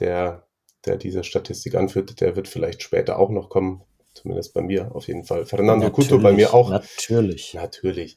der, 0.00 0.44
der 0.86 0.96
diese 0.96 1.22
Statistik 1.22 1.76
anführt, 1.76 2.20
der 2.20 2.34
wird 2.34 2.48
vielleicht 2.48 2.82
später 2.82 3.20
auch 3.20 3.30
noch 3.30 3.48
kommen, 3.48 3.84
zumindest 4.12 4.54
bei 4.54 4.62
mir 4.62 4.92
auf 4.96 5.06
jeden 5.06 5.22
Fall. 5.22 5.46
Fernando 5.46 5.88
Couto 5.92 6.18
bei 6.18 6.32
mir 6.32 6.52
auch. 6.52 6.70
Natürlich. 6.70 7.54
Natürlich. 7.54 8.16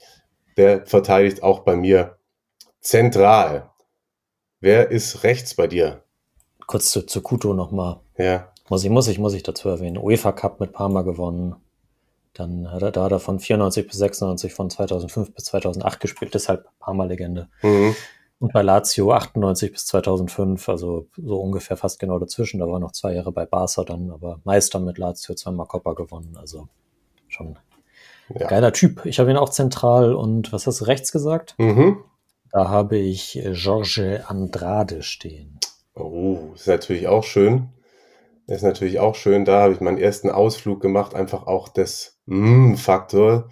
Der 0.58 0.88
verteidigt 0.88 1.44
auch 1.44 1.60
bei 1.60 1.76
mir 1.76 2.18
zentral. 2.82 3.70
Wer 4.60 4.90
ist 4.90 5.24
rechts 5.24 5.54
bei 5.54 5.68
dir? 5.68 6.03
Kurz 6.68 6.92
zu, 6.92 7.06
zu 7.06 7.22
Couto 7.22 7.54
nochmal. 7.54 8.00
Ja, 8.18 8.48
Muss 8.70 8.84
ich, 8.84 8.90
muss 8.90 9.08
ich, 9.08 9.20
muss 9.20 9.34
ich 9.34 9.44
dazu 9.44 9.70
erwähnen. 9.70 9.98
UEFA 9.98 10.32
Cup 10.32 10.60
mit 10.60 10.72
Parma 10.74 11.02
gewonnen. 11.02 11.56
Dann 12.34 12.72
hat 12.72 12.82
er 12.82 12.92
da 12.92 13.04
hat 13.04 13.12
er 13.12 13.20
von 13.20 13.40
94 13.40 13.88
bis 13.88 13.98
96, 13.98 14.54
von 14.54 14.70
2005 14.70 15.34
bis 15.34 15.46
2008 15.46 16.00
gespielt, 16.00 16.34
deshalb 16.34 16.68
Parma-Legende. 16.80 17.48
mhm. 17.62 17.96
Und 18.40 18.52
bei 18.52 18.62
Lazio 18.62 19.14
98 19.14 19.72
bis 19.72 19.86
2005, 19.86 20.68
also 20.68 21.08
so 21.16 21.40
ungefähr 21.40 21.78
fast 21.78 21.98
genau 22.00 22.20
dazwischen. 22.20 22.60
Da 22.60 22.68
war 22.68 22.80
noch 22.80 22.92
zwei 22.92 23.14
Jahre 23.14 23.32
bei 23.32 23.46
Barca 23.46 23.84
dann, 23.86 24.12
aber 24.12 24.42
Meister 24.44 24.80
mit 24.80 24.98
Lazio, 24.98 25.34
zweimal 25.36 25.66
Coppa 25.68 25.94
gewonnen. 25.94 26.36
Also 26.38 26.68
schon 27.30 27.58
Ja. 28.38 28.48
geiler 28.48 28.74
Typ. 28.74 29.06
Ich 29.06 29.20
habe 29.20 29.32
ihn 29.32 29.38
auch 29.38 29.48
zentral 29.50 30.14
und 30.14 30.52
was 30.52 30.68
hast 30.68 30.82
du 30.82 30.86
rechts 30.86 31.14
gesagt? 31.14 31.56
Mhm. 31.58 32.04
Da 32.52 32.68
habe 32.68 32.98
ich 32.98 33.36
Jorge 33.36 34.26
Andrade 34.28 35.04
stehen. 35.04 35.58
Oh, 35.96 36.52
ist 36.56 36.68
natürlich 36.68 37.08
auch 37.08 37.24
schön. 37.24 37.70
Ist 38.48 38.64
natürlich 38.64 39.00
auch 39.00 39.16
schön. 39.16 39.46
Da 39.46 39.62
habe 39.62 39.74
ich 39.74 39.80
meinen 39.80 39.98
ersten 39.98 40.30
Ausflug 40.30 40.82
gemacht, 40.82 41.16
einfach 41.16 41.48
auch 41.48 41.70
des 41.70 42.20
Mm-Faktor. 42.26 43.50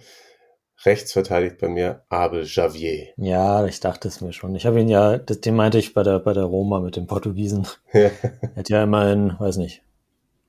Rechts 0.84 1.12
verteidigt 1.12 1.58
bei 1.58 1.68
mir 1.68 2.02
Abel 2.08 2.44
Javier. 2.44 3.08
Ja, 3.16 3.64
ich 3.66 3.78
dachte 3.78 4.08
es 4.08 4.20
mir 4.20 4.32
schon. 4.32 4.54
Ich 4.56 4.66
habe 4.66 4.80
ihn 4.80 4.88
ja, 4.88 5.16
das, 5.16 5.40
den 5.40 5.54
meinte 5.54 5.78
ich 5.78 5.94
bei 5.94 6.02
der, 6.02 6.18
bei 6.18 6.32
der 6.32 6.44
Roma 6.44 6.80
mit 6.80 6.96
dem 6.96 7.06
Portugiesen. 7.06 7.66
Ja. 7.92 8.10
Er 8.42 8.56
hat 8.56 8.68
ja 8.68 8.82
immerhin, 8.82 9.34
weiß 9.38 9.58
nicht, 9.58 9.82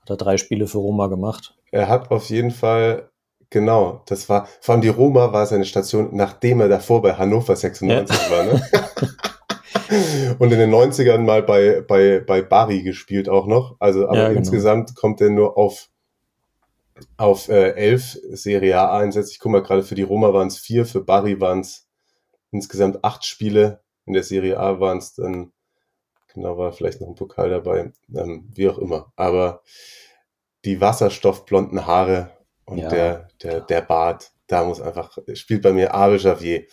hat 0.01 0.09
er 0.09 0.17
drei 0.17 0.37
Spiele 0.37 0.65
für 0.65 0.79
Roma 0.79 1.07
gemacht. 1.07 1.55
Er 1.71 1.87
hat 1.87 2.09
auf 2.09 2.29
jeden 2.29 2.51
Fall, 2.51 3.09
genau, 3.49 4.01
das 4.07 4.27
war, 4.27 4.47
vor 4.59 4.73
allem 4.73 4.81
die 4.81 4.89
Roma 4.89 5.31
war 5.33 5.45
seine 5.45 5.65
Station, 5.65 6.09
nachdem 6.13 6.61
er 6.61 6.69
davor 6.69 7.01
bei 7.01 7.13
Hannover 7.13 7.55
96 7.55 8.31
war, 8.31 8.43
ne? 8.43 8.61
Und 10.39 10.51
in 10.51 10.59
den 10.59 10.73
90ern 10.73 11.19
mal 11.19 11.43
bei, 11.43 11.81
bei, 11.81 12.19
bei 12.19 12.41
Bari 12.41 12.83
gespielt 12.83 13.29
auch 13.29 13.47
noch. 13.47 13.75
Also, 13.79 14.07
aber 14.07 14.17
Ja, 14.17 14.27
genau. 14.29 14.39
insgesamt 14.39 14.95
kommt 14.95 15.21
er 15.21 15.29
nur 15.29 15.57
auf, 15.57 15.89
auf 17.17 17.49
äh, 17.49 17.71
elf 17.71 18.17
Serie 18.31 18.79
A 18.79 18.97
Einsätze. 18.97 19.31
Ich 19.31 19.39
guck 19.39 19.51
mal 19.51 19.63
gerade, 19.63 19.83
für 19.83 19.95
die 19.95 20.03
Roma 20.03 20.33
waren 20.33 20.47
es 20.47 20.57
vier, 20.57 20.85
für 20.85 21.03
Bari 21.03 21.39
waren 21.39 21.61
es 21.61 21.87
insgesamt 22.51 23.03
acht 23.03 23.25
Spiele. 23.25 23.81
In 24.05 24.13
der 24.13 24.23
Serie 24.23 24.59
A 24.59 24.79
waren 24.79 24.97
es 24.97 25.13
dann, 25.13 25.51
genau, 26.33 26.57
war 26.57 26.71
vielleicht 26.71 27.01
noch 27.01 27.07
ein 27.07 27.15
Pokal 27.15 27.49
dabei, 27.49 27.91
ähm, 28.13 28.49
wie 28.53 28.69
auch 28.69 28.77
immer. 28.77 29.11
Aber 29.15 29.61
die 30.65 30.79
wasserstoffblonden 30.79 31.85
Haare 31.85 32.31
und 32.65 32.79
Ja, 32.79 32.89
der, 32.89 33.27
der, 33.41 33.61
der 33.61 33.81
Bart, 33.81 34.31
da 34.47 34.63
muss 34.63 34.81
einfach, 34.81 35.17
spielt 35.33 35.61
bei 35.61 35.73
mir 35.73 35.93
Abel 35.93 36.19
Javier. 36.19 36.65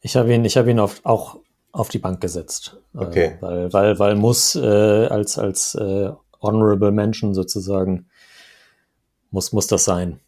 Ich 0.00 0.16
habe 0.16 0.32
ihn, 0.32 0.44
ich 0.44 0.56
habe 0.56 0.70
ihn 0.70 0.78
auf, 0.78 1.00
auch 1.04 1.40
auf 1.72 1.88
die 1.88 1.98
Bank 1.98 2.20
gesetzt. 2.20 2.76
Okay. 2.94 3.36
Äh, 3.38 3.42
weil, 3.42 3.72
weil, 3.72 3.98
weil 3.98 4.16
muss 4.16 4.54
äh, 4.56 5.06
als, 5.06 5.38
als 5.38 5.74
äh, 5.74 6.10
Honorable 6.40 6.92
Mention 6.92 7.34
sozusagen, 7.34 8.06
muss, 9.30 9.52
muss 9.52 9.66
das 9.66 9.84
sein. 9.84 10.20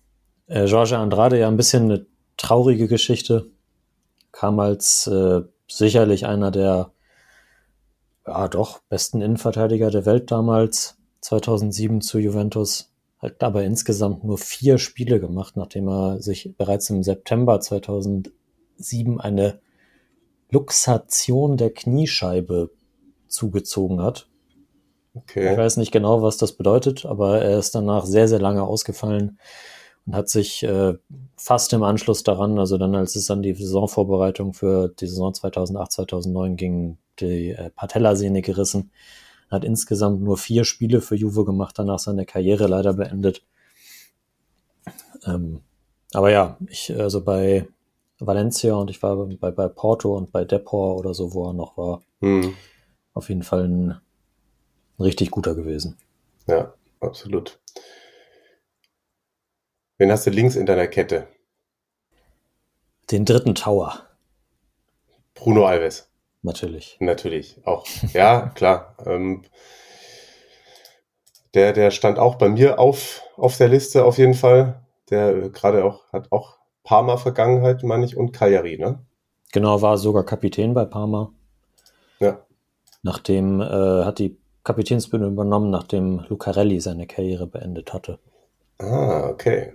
Äh, 0.47 0.65
Jorge 0.65 0.99
Andrade 0.99 1.39
ja 1.39 1.49
ein 1.49 1.57
bisschen 1.57 1.85
eine 1.85 2.07
traurige 2.37 2.89
Geschichte. 2.89 3.47
Kam 4.33 4.61
als 4.61 5.07
äh, 5.07 5.43
sicherlich 5.69 6.27
einer 6.27 6.51
der 6.51 6.93
ja 8.27 8.49
doch 8.49 8.81
besten 8.89 9.23
Innenverteidiger 9.23 9.91
der 9.91 10.07
Welt 10.07 10.31
damals, 10.31 10.97
2007 11.23 12.01
zu 12.01 12.19
Juventus. 12.19 12.93
Hat 13.19 13.43
dabei 13.43 13.65
insgesamt 13.65 14.25
nur 14.25 14.39
vier 14.39 14.79
Spiele 14.79 15.21
gemacht, 15.21 15.57
nachdem 15.57 15.89
er 15.89 16.23
sich 16.23 16.55
bereits 16.57 16.89
im 16.91 17.03
September 17.03 17.61
2007 17.61 19.21
eine 19.21 19.61
Luxation 20.51 21.57
der 21.57 21.71
Kniescheibe 21.73 22.71
zugezogen 23.29 24.03
hat. 24.03 24.29
Ich 25.15 25.21
Okay. 25.23 25.57
weiß 25.57 25.77
nicht 25.77 25.91
genau, 25.93 26.23
was 26.23 26.37
das 26.37 26.53
bedeutet, 26.53 27.05
aber 27.05 27.43
er 27.43 27.59
ist 27.59 27.75
danach 27.75 28.07
sehr, 28.07 28.29
sehr 28.29 28.39
lange 28.39 28.63
ausgefallen 28.63 29.39
und 30.07 30.15
hat 30.15 30.29
sich 30.29 30.63
äh, 30.63 30.95
fast 31.37 31.73
im 31.73 31.83
Anschluss 31.83 32.23
daran, 32.23 32.59
also 32.59 32.79
dann, 32.79 32.95
als 32.95 33.17
es 33.17 33.31
an 33.31 33.43
die 33.43 33.55
Saisonvorbereitung 33.55 34.55
für 34.55 34.89
die 34.89 35.07
Saison 35.07 35.35
2008, 35.35 35.93
2009 35.93 36.57
ging, 36.57 36.99
die 37.19 37.51
äh, 37.51 37.71
Patellasehne 37.71 38.43
gerissen. 38.43 38.93
Hat 39.51 39.65
insgesamt 39.65 40.23
nur 40.23 40.39
vier 40.39 40.65
Spiele 40.65 41.01
für 41.01 41.17
Juve 41.17 41.45
gemacht, 41.45 41.77
danach 41.79 41.99
seine 41.99 42.25
Karriere 42.25 42.69
leider 42.69 42.95
beendet. 42.95 43.43
Ähm, 45.27 45.61
aber 46.13 46.31
ja, 46.31 46.57
ich, 46.69 46.95
also 46.97 47.23
bei 47.25 47.67
Valencia 48.21 48.75
und 48.75 48.91
ich 48.91 49.03
war 49.03 49.17
bei, 49.27 49.51
bei 49.51 49.69
Porto 49.69 50.17
und 50.17 50.33
bei 50.33 50.45
Depor 50.45 50.97
oder 50.97 51.15
so, 51.15 51.33
wo 51.35 51.49
er 51.49 51.53
noch 51.55 51.77
war, 51.77 52.03
Hm. 52.21 52.55
auf 53.15 53.29
jeden 53.29 53.43
Fall 53.43 53.65
ein, 53.67 53.91
ein 53.91 54.01
richtig 55.03 55.31
guter 55.31 55.55
gewesen. 55.55 55.97
Ja, 56.47 56.75
absolut. 57.01 57.59
Wen 59.99 60.11
hast 60.11 60.27
du 60.27 60.31
links 60.31 60.57
in 60.57 60.67
deiner 60.67 60.87
Kette? 60.87 61.29
Den 63.11 63.25
dritten 63.25 63.55
Tower, 63.55 64.07
Bruno 65.35 65.67
Alves. 65.67 66.09
natürlich. 66.43 66.97
Natürlich, 67.01 67.61
auch. 67.67 67.87
Ja, 68.13 68.49
klar. 68.55 68.95
Ähm, 69.05 69.43
der, 71.55 71.73
der 71.73 71.91
stand 71.91 72.19
auch 72.19 72.37
bei 72.37 72.49
mir 72.49 72.79
auf, 72.79 73.23
auf 73.37 73.57
der 73.57 73.69
Liste 73.69 74.05
auf 74.05 74.19
jeden 74.19 74.35
Fall. 74.35 74.81
Der 75.11 75.31
äh, 75.37 75.51
gerade 75.51 75.85
auch, 75.85 76.13
hat 76.13 76.31
auch 76.31 76.59
Parma 76.85 77.17
Vergangenheit, 77.17 77.83
meine 77.83 78.05
ich, 78.05 78.17
und 78.17 78.33
Kajari, 78.33 78.79
ne? 78.79 79.01
Genau, 79.53 79.83
war 79.83 79.99
sogar 79.99 80.25
Kapitän 80.25 80.75
bei 80.75 80.85
Parma. 80.85 81.33
Ja. 82.21 82.45
Nachdem, 83.03 83.61
äh, 83.61 84.05
hat 84.05 84.19
die 84.19 84.39
Kapitänsbühne 84.65 85.27
übernommen, 85.27 85.71
nachdem 85.71 86.25
Lucarelli 86.29 86.81
seine 86.81 87.07
Karriere 87.07 87.47
beendet 87.47 87.93
hatte. 87.93 88.19
Ah, 88.79 89.29
okay. 89.29 89.75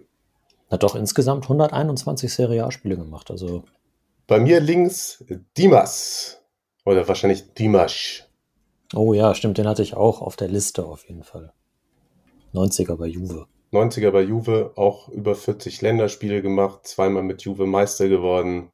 Hat 0.69 0.83
doch 0.83 0.95
insgesamt 0.95 1.43
121 1.45 2.33
Serie 2.33 2.65
A-Spiele 2.65 2.97
gemacht. 2.97 3.29
Also 3.31 3.63
Bei 4.27 4.39
mir 4.39 4.59
links 4.59 5.23
Dimas. 5.57 6.41
Oder 6.85 7.07
wahrscheinlich 7.07 7.53
Dimash. 7.53 8.27
Oh 8.93 9.13
ja, 9.13 9.33
stimmt, 9.33 9.57
den 9.57 9.67
hatte 9.67 9.81
ich 9.81 9.95
auch 9.95 10.21
auf 10.21 10.35
der 10.35 10.47
Liste 10.47 10.85
auf 10.85 11.07
jeden 11.07 11.23
Fall. 11.23 11.51
90er 12.53 12.95
bei 12.95 13.07
Juve. 13.07 13.47
90er 13.75 14.11
bei 14.11 14.21
Juve, 14.21 14.73
auch 14.75 15.09
über 15.09 15.35
40 15.35 15.81
Länderspiele 15.81 16.41
gemacht, 16.41 16.87
zweimal 16.87 17.23
mit 17.23 17.41
Juve 17.43 17.65
Meister 17.65 18.07
geworden. 18.09 18.71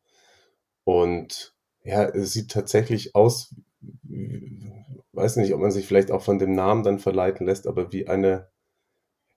Und 0.84 1.56
ja, 1.84 2.04
es 2.04 2.34
sieht 2.34 2.52
tatsächlich 2.52 3.16
aus 3.16 3.56
weiß 5.14 5.38
nicht, 5.38 5.54
ob 5.54 5.62
man 5.62 5.72
sich 5.72 5.86
vielleicht 5.86 6.12
auch 6.12 6.22
von 6.22 6.40
dem 6.40 6.54
Namen 6.54 6.84
dann 6.84 7.00
verleiten 7.00 7.46
lässt, 7.46 7.68
aber 7.68 7.92
wie 7.92 8.08
eine, 8.08 8.48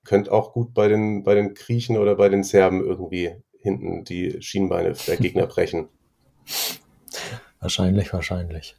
könnte 0.04 0.32
auch 0.32 0.52
gut 0.52 0.74
bei 0.74 0.88
den, 0.88 1.22
bei 1.22 1.34
den 1.34 1.54
Griechen 1.54 1.96
oder 1.96 2.14
bei 2.16 2.28
den 2.28 2.44
Serben 2.44 2.84
irgendwie 2.84 3.34
hinten 3.58 4.04
die 4.04 4.40
Schienbeine 4.42 4.92
der 5.06 5.16
Gegner 5.16 5.46
brechen. 5.46 5.88
Wahrscheinlich, 7.60 8.12
wahrscheinlich. 8.12 8.76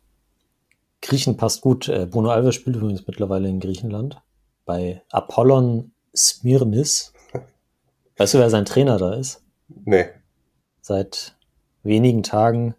Griechen 1.02 1.38
passt 1.38 1.62
gut. 1.62 1.90
Äh, 1.90 2.06
Bruno 2.06 2.30
Alves 2.30 2.56
spielt 2.56 2.76
übrigens 2.76 3.06
mittlerweile 3.08 3.50
in 3.50 3.60
Griechenland 3.60 4.22
bei 4.66 5.04
Apollon 5.10 5.92
Smyrnis. 6.16 7.14
Weißt 8.18 8.34
du, 8.34 8.40
wer 8.40 8.50
sein 8.50 8.66
Trainer 8.66 8.98
da 8.98 9.14
ist? 9.14 9.44
Nee. 9.68 10.08
Seit 10.82 11.36
wenigen 11.84 12.24
Tagen 12.24 12.76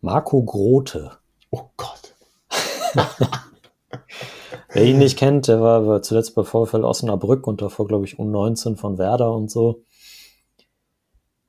Marco 0.00 0.42
Grote. 0.42 1.12
Oh 1.50 1.64
Gott. 1.76 2.14
Wer 4.74 4.84
ihn 4.84 4.98
nicht 4.98 5.16
kennt, 5.16 5.46
der 5.46 5.60
war, 5.60 5.86
war 5.86 6.02
zuletzt 6.02 6.34
bei 6.34 6.42
VfL 6.42 6.84
Osnabrück 6.84 7.46
und 7.46 7.62
davor, 7.62 7.86
glaube 7.86 8.06
ich, 8.06 8.18
U19 8.18 8.76
von 8.76 8.98
Werder 8.98 9.32
und 9.32 9.48
so. 9.50 9.84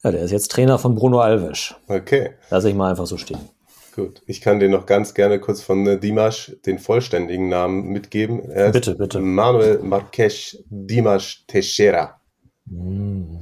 Ja, 0.03 0.11
der 0.11 0.21
ist 0.21 0.31
jetzt 0.31 0.51
Trainer 0.51 0.77
von 0.77 0.93
Bruno 0.93 1.19
Alves. 1.19 1.73
Okay. 1.87 2.35
Lass 2.51 2.65
ich 2.65 2.75
mal 2.75 2.91
einfach 2.91 3.07
so 3.07 3.17
stehen. 3.17 3.49
Gut. 3.95 4.21
Ich 4.25 4.41
kann 4.41 4.59
dir 4.59 4.67
noch 4.67 4.85
ganz 4.85 5.13
gerne 5.13 5.39
kurz 5.39 5.61
von 5.61 5.87
äh, 5.87 5.97
Dimash 5.97 6.57
den 6.65 6.79
vollständigen 6.79 7.47
Namen 7.47 7.87
mitgeben. 7.87 8.41
Er 8.51 8.71
Bitte, 8.71 8.95
bitte. 8.95 9.21
Manuel 9.21 9.79
Marques 9.79 10.61
Dimash 10.69 11.45
Teixeira. 11.47 12.19
Mm. 12.65 13.37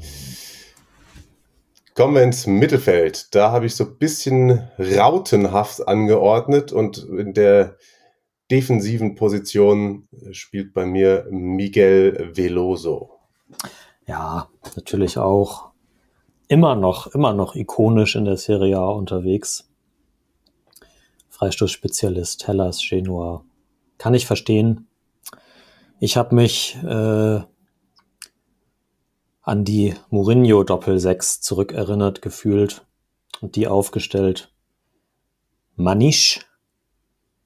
Kommen 1.95 2.15
wir 2.15 2.21
ins 2.21 2.45
Mittelfeld. 2.45 3.33
Da 3.33 3.51
habe 3.51 3.65
ich 3.65 3.75
so 3.75 3.85
ein 3.85 3.97
bisschen 3.97 4.61
rautenhaft 4.77 5.87
angeordnet 5.87 6.71
und 6.71 6.99
in 6.99 7.33
der 7.33 7.77
defensiven 8.51 9.15
Position 9.15 10.07
spielt 10.31 10.71
bei 10.73 10.85
mir 10.85 11.25
Miguel 11.31 12.31
Veloso. 12.35 13.09
Ja, 14.05 14.49
natürlich 14.75 15.17
auch 15.17 15.71
immer 16.47 16.75
noch, 16.75 17.07
immer 17.07 17.33
noch 17.33 17.55
ikonisch 17.55 18.15
in 18.15 18.25
der 18.25 18.37
Serie 18.37 18.77
A 18.77 18.89
unterwegs. 18.89 19.72
Freistoßspezialist, 21.43 22.47
Hellas, 22.47 22.79
Genua. 22.87 23.43
Kann 23.97 24.13
ich 24.13 24.25
verstehen. 24.25 24.87
Ich 25.99 26.15
habe 26.15 26.35
mich 26.35 26.77
äh, 26.81 27.41
an 29.41 29.65
die 29.65 29.93
Mourinho 30.09 30.63
Doppel 30.63 30.99
6 30.99 31.41
zurückerinnert 31.41 32.21
gefühlt 32.21 32.85
und 33.41 33.57
die 33.57 33.67
aufgestellt. 33.67 34.53
Manisch, 35.75 36.45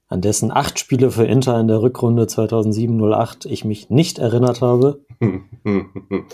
an 0.06 0.20
dessen 0.20 0.52
acht 0.52 0.78
Spiele 0.78 1.10
für 1.10 1.24
Inter 1.24 1.58
in 1.58 1.66
der 1.66 1.82
Rückrunde 1.82 2.26
2007-08 2.26 3.48
ich 3.48 3.64
mich 3.64 3.90
nicht 3.90 4.20
erinnert 4.20 4.60
habe. 4.60 5.04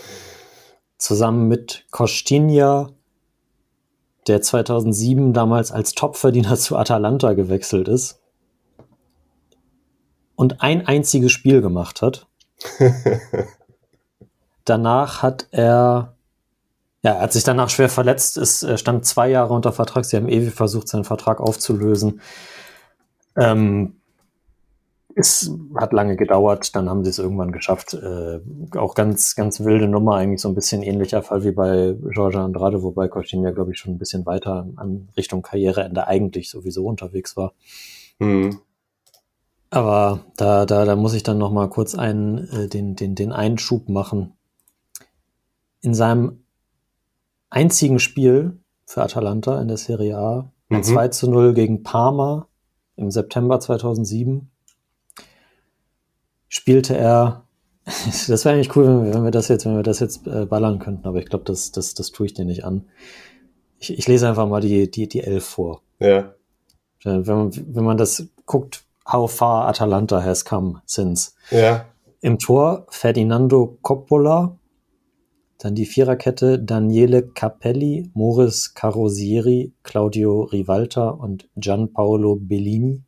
Zusammen 0.99 1.47
mit 1.47 1.87
Kostinja, 1.89 2.91
der 4.27 4.41
2007 4.41 5.33
damals 5.33 5.71
als 5.71 5.93
Topverdiener 5.93 6.55
zu 6.57 6.77
Atalanta 6.77 7.33
gewechselt 7.33 7.87
ist 7.87 8.19
und 10.35 10.61
ein 10.61 10.85
einziges 10.87 11.31
Spiel 11.31 11.61
gemacht 11.61 12.01
hat. 12.01 12.27
danach 14.65 15.21
hat 15.21 15.47
er, 15.51 16.15
ja, 17.03 17.13
er 17.13 17.21
hat 17.21 17.33
sich 17.33 17.43
danach 17.43 17.69
schwer 17.69 17.89
verletzt, 17.89 18.37
ist, 18.37 18.63
er 18.63 18.77
stand 18.77 19.05
zwei 19.05 19.29
Jahre 19.29 19.53
unter 19.53 19.71
Vertrag. 19.71 20.05
Sie 20.05 20.17
haben 20.17 20.27
ewig 20.27 20.53
versucht, 20.53 20.87
seinen 20.87 21.03
Vertrag 21.03 21.39
aufzulösen. 21.39 22.21
Ähm, 23.37 23.97
es 25.15 25.49
hat 25.75 25.93
lange 25.93 26.17
gedauert, 26.17 26.75
dann 26.75 26.89
haben 26.89 27.03
sie 27.05 27.09
es 27.09 27.19
irgendwann 27.19 27.53
geschafft. 27.53 27.93
Äh, 27.93 28.41
auch 28.77 28.95
ganz, 28.95 29.35
ganz 29.35 29.61
wilde 29.61 29.87
Nummer, 29.87 30.15
eigentlich 30.15 30.41
so 30.41 30.49
ein 30.49 30.55
bisschen 30.55 30.83
ähnlicher 30.83 31.23
Fall 31.23 31.45
wie 31.45 31.51
bei 31.51 31.95
Georgia 32.09 32.43
Andrade, 32.43 32.83
wobei 32.83 33.07
Costin 33.07 33.41
ja, 33.43 33.51
glaube 33.51 33.71
ich, 33.71 33.79
schon 33.79 33.93
ein 33.93 33.97
bisschen 33.97 34.25
weiter 34.25 34.67
an 34.75 35.07
Richtung 35.15 35.41
Karriereende 35.41 36.05
eigentlich 36.07 36.49
sowieso 36.49 36.85
unterwegs 36.85 37.37
war. 37.37 37.53
Mhm. 38.19 38.59
Aber 39.69 40.25
da, 40.35 40.65
da, 40.65 40.83
da 40.83 40.95
muss 40.95 41.13
ich 41.13 41.23
dann 41.23 41.37
noch 41.37 41.51
mal 41.51 41.69
kurz 41.69 41.95
einen, 41.95 42.49
äh, 42.49 42.67
den, 42.67 42.95
den, 42.95 43.15
den 43.15 43.31
Einschub 43.31 43.87
machen. 43.87 44.33
In 45.81 45.93
seinem 45.93 46.43
einzigen 47.49 47.99
Spiel 47.99 48.59
für 48.85 49.01
Atalanta 49.01 49.61
in 49.61 49.69
der 49.69 49.77
Serie 49.77 50.17
A, 50.17 50.51
ein 50.69 50.77
Mhm. 50.77 50.83
2 50.83 51.07
zu 51.09 51.29
0 51.29 51.53
gegen 51.53 51.83
Parma 51.83 52.47
im 52.95 53.11
September 53.11 53.59
2007, 53.59 54.49
spielte 56.47 56.97
er, 56.97 57.43
das 57.85 58.45
wäre 58.45 58.55
eigentlich 58.55 58.75
cool, 58.75 58.87
wenn 58.87 59.05
wir, 59.05 59.13
wenn 59.13 59.23
wir 59.23 59.31
das 59.31 59.47
jetzt, 59.47 59.65
wenn 59.65 59.75
wir 59.75 59.83
das 59.83 59.99
jetzt 59.99 60.25
äh, 60.27 60.45
ballern 60.45 60.79
könnten, 60.79 61.07
aber 61.07 61.19
ich 61.19 61.25
glaube, 61.25 61.45
das, 61.45 61.71
das, 61.71 61.93
das 61.93 62.11
tue 62.11 62.25
ich 62.25 62.33
dir 62.33 62.45
nicht 62.45 62.63
an. 62.63 62.85
Ich, 63.77 63.97
ich 63.97 64.07
lese 64.07 64.27
einfach 64.27 64.47
mal 64.47 64.61
die, 64.61 64.89
die, 64.89 65.07
die 65.07 65.21
Elf 65.21 65.45
vor. 65.45 65.81
Ja. 65.99 66.33
Wenn 67.03 67.23
man, 67.23 67.51
wenn 67.53 67.83
man 67.83 67.97
das 67.97 68.27
guckt, 68.45 68.83
how 69.05 69.31
far 69.31 69.67
Atalanta 69.67 70.23
has 70.23 70.45
come 70.45 70.81
since. 70.85 71.33
Ja. 71.51 71.85
Im 72.21 72.39
Tor 72.39 72.87
Ferdinando 72.89 73.77
Coppola, 73.81 74.57
dann 75.59 75.75
die 75.75 75.85
Viererkette 75.85 76.59
Daniele 76.59 77.27
Capelli, 77.27 78.09
Moris 78.13 78.73
Carosieri, 78.73 79.73
Claudio 79.83 80.41
Rivalta 80.41 81.09
und 81.09 81.47
Gianpaolo 81.55 82.35
Bellini. 82.35 83.03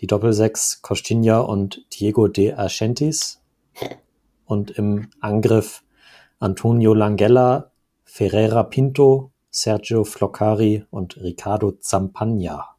Die 0.00 0.06
Doppelsechs 0.06 0.82
Costinha 0.82 1.40
und 1.40 1.86
Diego 1.94 2.28
de 2.28 2.52
Ascentis. 2.52 3.40
Und 4.44 4.70
im 4.72 5.08
Angriff 5.20 5.82
Antonio 6.38 6.92
Langella, 6.92 7.72
Ferreira 8.04 8.62
Pinto, 8.64 9.32
Sergio 9.50 10.04
Floccari 10.04 10.84
und 10.90 11.16
Riccardo 11.16 11.72
Zampagna. 11.72 12.76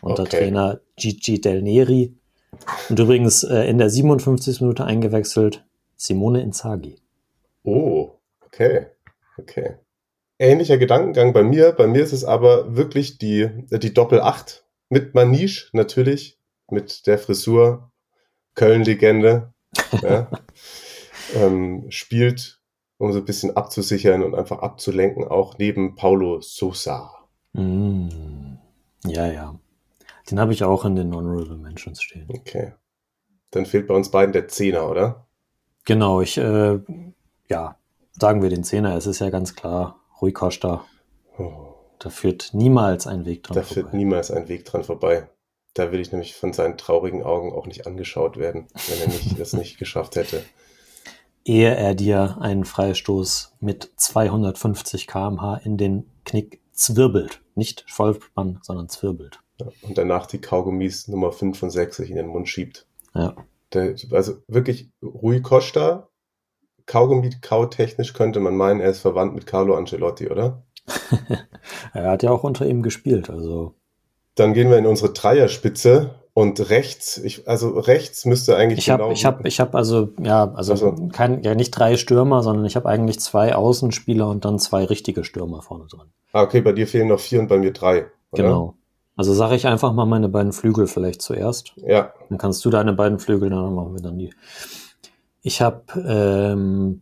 Und 0.00 0.18
der 0.18 0.26
Okay. 0.26 0.38
Trainer 0.38 0.80
Gigi 0.96 1.40
Del 1.40 1.62
Neri. 1.62 2.14
Und 2.88 2.98
übrigens 2.98 3.44
äh, 3.44 3.62
in 3.68 3.78
der 3.78 3.90
57. 3.90 4.60
Minute 4.60 4.84
eingewechselt 4.84 5.64
Simone 5.96 6.42
Inzaghi. 6.42 6.96
Oh, 7.62 8.18
okay. 8.44 8.86
Okay. 9.38 9.76
Ähnlicher 10.38 10.76
Gedankengang 10.76 11.32
bei 11.32 11.42
mir. 11.42 11.72
Bei 11.72 11.86
mir 11.86 12.02
ist 12.02 12.12
es 12.12 12.24
aber 12.24 12.76
wirklich 12.76 13.18
die, 13.18 13.48
die 13.70 13.94
Doppel-8 13.94 14.62
mit 14.88 15.14
Maniche 15.14 15.68
natürlich, 15.72 16.38
mit 16.70 17.06
der 17.06 17.18
Frisur, 17.18 17.90
Köln-Legende. 18.54 19.52
Ja. 20.02 20.30
ähm, 21.34 21.86
spielt, 21.90 22.60
um 22.98 23.12
so 23.12 23.18
ein 23.18 23.24
bisschen 23.24 23.56
abzusichern 23.56 24.22
und 24.22 24.34
einfach 24.34 24.60
abzulenken, 24.60 25.24
auch 25.24 25.58
neben 25.58 25.94
Paulo 25.94 26.40
Sosa. 26.40 27.10
Mm. 27.52 28.08
Ja, 29.04 29.30
ja. 29.30 29.58
Den 30.30 30.40
habe 30.40 30.52
ich 30.52 30.64
auch 30.64 30.84
in 30.84 30.96
den 30.96 31.14
Honorable 31.14 31.56
Mentions 31.56 32.02
stehen. 32.02 32.26
Okay. 32.28 32.72
Dann 33.50 33.66
fehlt 33.66 33.86
bei 33.86 33.94
uns 33.94 34.10
beiden 34.10 34.32
der 34.32 34.48
Zehner, 34.48 34.90
oder? 34.90 35.26
Genau, 35.84 36.20
ich, 36.20 36.36
äh, 36.38 36.80
ja, 37.48 37.78
sagen 38.12 38.42
wir 38.42 38.50
den 38.50 38.64
Zehner, 38.64 38.96
es 38.96 39.06
ist 39.06 39.20
ja 39.20 39.30
ganz 39.30 39.54
klar, 39.54 40.00
Rui 40.20 40.32
Costa, 40.32 40.84
Oh, 41.38 41.65
da 41.98 42.10
führt 42.10 42.50
niemals 42.52 43.06
ein 43.06 43.24
Weg 43.24 43.44
dran 43.44 43.56
da 43.56 43.62
führt 43.62 43.86
vorbei. 43.86 43.96
niemals 43.96 44.30
ein 44.30 44.48
Weg 44.48 44.64
dran 44.64 44.84
vorbei. 44.84 45.28
Da 45.74 45.92
will 45.92 46.00
ich 46.00 46.10
nämlich 46.10 46.34
von 46.34 46.52
seinen 46.52 46.78
traurigen 46.78 47.22
Augen 47.22 47.52
auch 47.52 47.66
nicht 47.66 47.86
angeschaut 47.86 48.38
werden, 48.38 48.66
wenn 48.88 49.00
er 49.00 49.08
nicht, 49.08 49.38
es 49.38 49.52
nicht 49.52 49.78
geschafft 49.78 50.16
hätte. 50.16 50.42
Ehe 51.44 51.74
er 51.74 51.94
dir 51.94 52.38
einen 52.40 52.64
Freistoß 52.64 53.56
mit 53.60 53.92
250 53.96 55.06
km/h 55.06 55.56
in 55.58 55.76
den 55.76 56.10
Knick 56.24 56.62
zwirbelt. 56.72 57.42
Nicht 57.54 57.84
Vollspann, 57.88 58.58
sondern 58.62 58.88
zwirbelt. 58.88 59.40
Ja, 59.60 59.68
und 59.82 59.96
danach 59.96 60.26
die 60.26 60.40
Kaugummis 60.40 61.08
Nummer 61.08 61.32
65 61.32 62.10
in 62.10 62.16
den 62.16 62.26
Mund 62.26 62.48
schiebt. 62.48 62.86
Ja. 63.14 63.36
Der, 63.72 63.96
also 64.12 64.34
wirklich, 64.48 64.90
Rui 65.02 65.40
Costa, 65.40 66.08
Kaugummi 66.86 67.30
kautechnisch 67.40 68.12
könnte 68.12 68.40
man 68.40 68.56
meinen, 68.56 68.80
er 68.80 68.90
ist 68.90 69.00
verwandt 69.00 69.34
mit 69.34 69.46
Carlo 69.46 69.74
Ancelotti, 69.74 70.30
oder? 70.30 70.65
Er 71.94 72.10
hat 72.10 72.22
ja 72.22 72.30
auch 72.30 72.44
unter 72.44 72.66
ihm 72.66 72.82
gespielt, 72.82 73.30
also 73.30 73.74
Dann 74.34 74.54
gehen 74.54 74.70
wir 74.70 74.78
in 74.78 74.86
unsere 74.86 75.12
Dreierspitze 75.12 76.14
und 76.34 76.68
rechts, 76.70 77.16
ich, 77.18 77.48
also 77.48 77.70
rechts 77.78 78.24
müsste 78.26 78.56
eigentlich 78.56 78.80
Ich 78.80 78.90
habe, 78.90 79.04
genau- 79.04 79.12
ich 79.12 79.24
habe, 79.24 79.48
ich 79.48 79.58
habe 79.60 79.76
also 79.78 80.10
ja, 80.20 80.52
also 80.52 80.74
Ach 80.74 80.78
so. 80.78 81.08
kein, 81.12 81.42
ja 81.42 81.54
nicht 81.54 81.70
drei 81.70 81.96
Stürmer, 81.96 82.42
sondern 82.42 82.64
ich 82.66 82.76
habe 82.76 82.88
eigentlich 82.88 83.20
zwei 83.20 83.54
Außenspieler 83.54 84.28
und 84.28 84.44
dann 84.44 84.58
zwei 84.58 84.84
richtige 84.84 85.24
Stürmer 85.24 85.62
vorne 85.62 85.86
drin. 85.86 86.08
Ah, 86.32 86.42
okay, 86.42 86.60
bei 86.60 86.72
dir 86.72 86.86
fehlen 86.86 87.08
noch 87.08 87.20
vier 87.20 87.40
und 87.40 87.48
bei 87.48 87.56
mir 87.56 87.72
drei. 87.72 88.06
Oder? 88.32 88.42
Genau. 88.42 88.74
Also 89.16 89.32
sage 89.32 89.54
ich 89.54 89.66
einfach 89.66 89.94
mal 89.94 90.04
meine 90.04 90.28
beiden 90.28 90.52
Flügel 90.52 90.86
vielleicht 90.86 91.22
zuerst. 91.22 91.72
Ja, 91.76 92.12
Dann 92.28 92.36
kannst 92.36 92.62
du 92.66 92.68
deine 92.70 92.92
beiden 92.92 93.18
Flügel, 93.18 93.48
dann 93.48 93.74
machen 93.74 93.94
wir 93.94 94.02
dann 94.02 94.18
die. 94.18 94.34
Ich 95.40 95.62
habe, 95.62 95.82
ähm, 96.06 97.00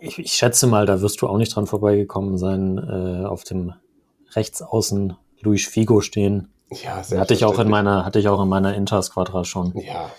ich, 0.00 0.18
ich 0.18 0.32
schätze 0.32 0.66
mal, 0.66 0.86
da 0.86 1.00
wirst 1.00 1.22
du 1.22 1.26
auch 1.26 1.36
nicht 1.36 1.54
dran 1.54 1.66
vorbeigekommen 1.66 2.38
sein, 2.38 2.78
äh, 2.78 3.26
auf 3.26 3.44
dem 3.44 3.74
Rechtsaußen 4.34 5.16
Luis 5.40 5.66
Figo 5.66 6.00
stehen. 6.00 6.52
Ja, 6.70 7.02
Hatte 7.18 7.34
ich 7.34 7.44
auch 7.44 7.58
in 7.58 7.68
meiner, 7.68 8.04
hatte 8.04 8.18
ich 8.18 8.28
auch 8.28 8.42
in 8.42 8.48
meiner 8.48 8.74
Inter-Squadra 8.74 9.44
schon. 9.44 9.72
Ja. 9.78 10.10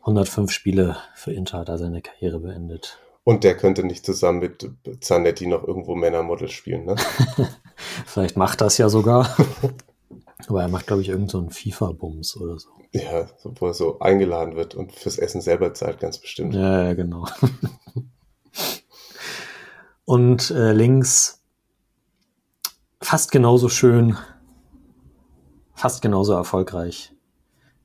105 0.00 0.50
Spiele 0.50 0.96
für 1.14 1.32
Inter 1.32 1.58
hat 1.58 1.68
er 1.68 1.78
seine 1.78 2.00
Karriere 2.00 2.40
beendet. 2.40 2.98
Und 3.24 3.44
der 3.44 3.56
könnte 3.56 3.84
nicht 3.84 4.04
zusammen 4.06 4.40
mit 4.40 4.70
Zanetti 5.00 5.46
noch 5.46 5.62
irgendwo 5.62 5.94
Männermodel 5.94 6.48
spielen, 6.48 6.86
ne? 6.86 6.96
Vielleicht 8.06 8.36
macht 8.36 8.62
das 8.62 8.78
ja 8.78 8.88
sogar. 8.88 9.36
Aber 10.48 10.62
er 10.62 10.68
macht, 10.68 10.86
glaube 10.86 11.02
ich, 11.02 11.10
irgendeinen 11.10 11.50
so 11.50 11.70
FIFA-Bums 11.70 12.36
oder 12.38 12.58
so. 12.58 12.70
Ja, 12.92 13.28
wo 13.44 13.66
er 13.66 13.74
so 13.74 14.00
eingeladen 14.00 14.56
wird 14.56 14.74
und 14.74 14.92
fürs 14.92 15.18
Essen 15.18 15.42
selber 15.42 15.74
zahlt, 15.74 16.00
ganz 16.00 16.18
bestimmt. 16.18 16.54
Ja, 16.54 16.84
ja 16.84 16.94
genau. 16.94 17.26
und 20.04 20.50
äh, 20.50 20.72
links 20.72 21.42
fast 23.00 23.32
genauso 23.32 23.68
schön, 23.68 24.16
fast 25.74 26.02
genauso 26.02 26.34
erfolgreich. 26.34 27.12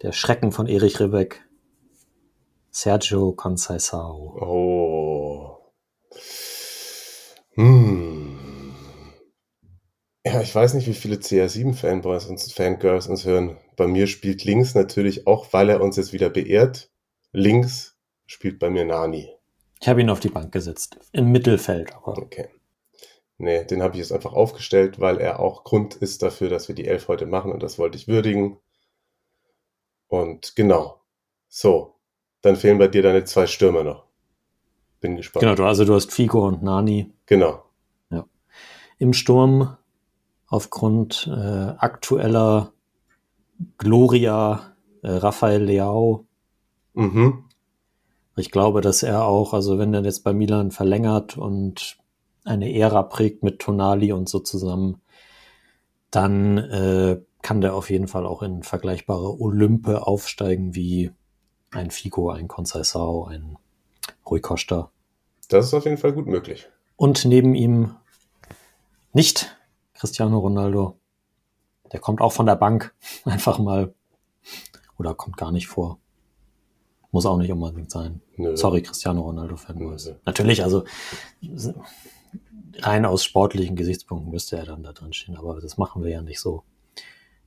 Der 0.01 0.11
Schrecken 0.11 0.51
von 0.51 0.67
Erich 0.67 0.99
Ribbeck, 0.99 1.45
Sergio 2.69 3.29
Conceição. 3.29 4.35
Oh. 4.41 5.57
Hm. 7.55 8.37
Ja, 10.25 10.41
ich 10.41 10.53
weiß 10.53 10.73
nicht, 10.73 10.87
wie 10.87 10.93
viele 10.93 11.17
CR7-Fanboys 11.17 12.25
und 12.25 12.41
Fangirls 12.41 13.07
uns 13.07 13.25
hören. 13.25 13.57
Bei 13.77 13.87
mir 13.87 14.07
spielt 14.07 14.43
links 14.43 14.73
natürlich 14.73 15.27
auch, 15.27 15.53
weil 15.53 15.69
er 15.69 15.81
uns 15.81 15.95
jetzt 15.97 16.13
wieder 16.13 16.29
beehrt. 16.29 16.89
Links 17.31 17.95
spielt 18.25 18.59
bei 18.59 18.69
mir 18.69 18.85
Nani. 18.85 19.34
Ich 19.85 19.89
habe 19.89 20.01
ihn 20.01 20.09
auf 20.09 20.19
die 20.19 20.29
Bank 20.29 20.51
gesetzt. 20.51 20.97
Im 21.11 21.31
Mittelfeld. 21.31 21.95
Aber 21.95 22.17
Okay. 22.17 22.47
Nee, 23.37 23.65
den 23.65 23.83
habe 23.83 23.93
ich 23.93 23.99
jetzt 23.99 24.11
einfach 24.11 24.33
aufgestellt, 24.33 24.99
weil 24.99 25.19
er 25.19 25.39
auch 25.39 25.63
Grund 25.63 25.93
ist 25.93 26.23
dafür, 26.23 26.49
dass 26.49 26.67
wir 26.67 26.73
die 26.73 26.87
Elf 26.87 27.07
heute 27.07 27.27
machen 27.27 27.51
und 27.51 27.61
das 27.61 27.77
wollte 27.77 27.95
ich 27.95 28.07
würdigen. 28.07 28.57
Und 30.07 30.55
genau. 30.55 31.01
So. 31.49 31.93
Dann 32.41 32.55
fehlen 32.55 32.79
bei 32.79 32.87
dir 32.87 33.03
deine 33.03 33.25
zwei 33.25 33.45
Stürmer 33.45 33.83
noch. 33.83 34.05
Bin 35.01 35.17
gespannt. 35.17 35.45
genau, 35.45 35.67
also 35.67 35.85
du 35.85 35.93
hast 35.93 36.11
Figo 36.11 36.47
und 36.47 36.63
Nani 36.63 37.13
Genau. 37.27 37.63
im 38.97 39.13
Sturm 39.13 39.77
aufgrund 40.47 41.27
äh, 41.31 41.75
aktueller 41.77 42.73
Gloria 43.77 44.75
äh, 45.03 45.11
Rafael 45.11 45.61
Leao. 45.61 46.25
Mhm. 46.93 47.44
Ich 48.37 48.51
glaube, 48.51 48.81
dass 48.81 49.03
er 49.03 49.25
auch, 49.25 49.53
also 49.53 49.79
wenn 49.79 49.93
er 49.93 50.03
jetzt 50.03 50.23
bei 50.23 50.33
Milan 50.33 50.71
verlängert 50.71 51.37
und 51.37 51.97
eine 52.43 52.73
Ära 52.73 53.03
prägt 53.03 53.43
mit 53.43 53.59
Tonali 53.59 54.11
und 54.11 54.27
so 54.27 54.39
zusammen, 54.39 55.01
dann 56.11 56.57
äh, 56.57 57.21
kann 57.41 57.61
der 57.61 57.75
auf 57.75 57.89
jeden 57.89 58.07
Fall 58.07 58.25
auch 58.25 58.41
in 58.41 58.63
vergleichbare 58.63 59.39
Olympe 59.39 60.05
aufsteigen 60.05 60.75
wie 60.75 61.11
ein 61.71 61.91
Figo, 61.91 62.29
ein 62.29 62.47
Conceição, 62.47 63.27
ein 63.27 63.57
Rui 64.29 64.41
Costa. 64.41 64.91
Das 65.49 65.67
ist 65.67 65.73
auf 65.73 65.85
jeden 65.85 65.97
Fall 65.97 66.13
gut 66.13 66.27
möglich. 66.27 66.67
Und 66.95 67.25
neben 67.25 67.55
ihm 67.55 67.95
nicht 69.13 69.55
Cristiano 69.93 70.39
Ronaldo. 70.39 70.99
Der 71.91 71.99
kommt 71.99 72.21
auch 72.21 72.33
von 72.33 72.45
der 72.45 72.55
Bank 72.55 72.93
einfach 73.25 73.59
mal. 73.59 73.93
Oder 74.97 75.13
kommt 75.13 75.37
gar 75.37 75.51
nicht 75.51 75.67
vor. 75.67 75.99
Muss 77.15 77.25
auch 77.25 77.37
nicht 77.37 77.49
unbedingt 77.49 77.89
sein. 77.89 78.19
Nö. 78.35 78.57
Sorry, 78.57 78.81
Cristiano 78.81 79.21
Ronaldo 79.21 79.55
Fanboys. 79.55 80.07
Nö. 80.07 80.15
Natürlich, 80.25 80.61
also 80.61 80.83
rein 82.79 83.05
aus 83.05 83.23
sportlichen 83.23 83.77
Gesichtspunkten 83.77 84.29
müsste 84.29 84.57
er 84.57 84.65
dann 84.65 84.83
da 84.83 84.91
drin 84.91 85.13
stehen, 85.13 85.37
aber 85.37 85.61
das 85.61 85.77
machen 85.77 86.03
wir 86.03 86.11
ja 86.11 86.21
nicht 86.21 86.41
so. 86.41 86.63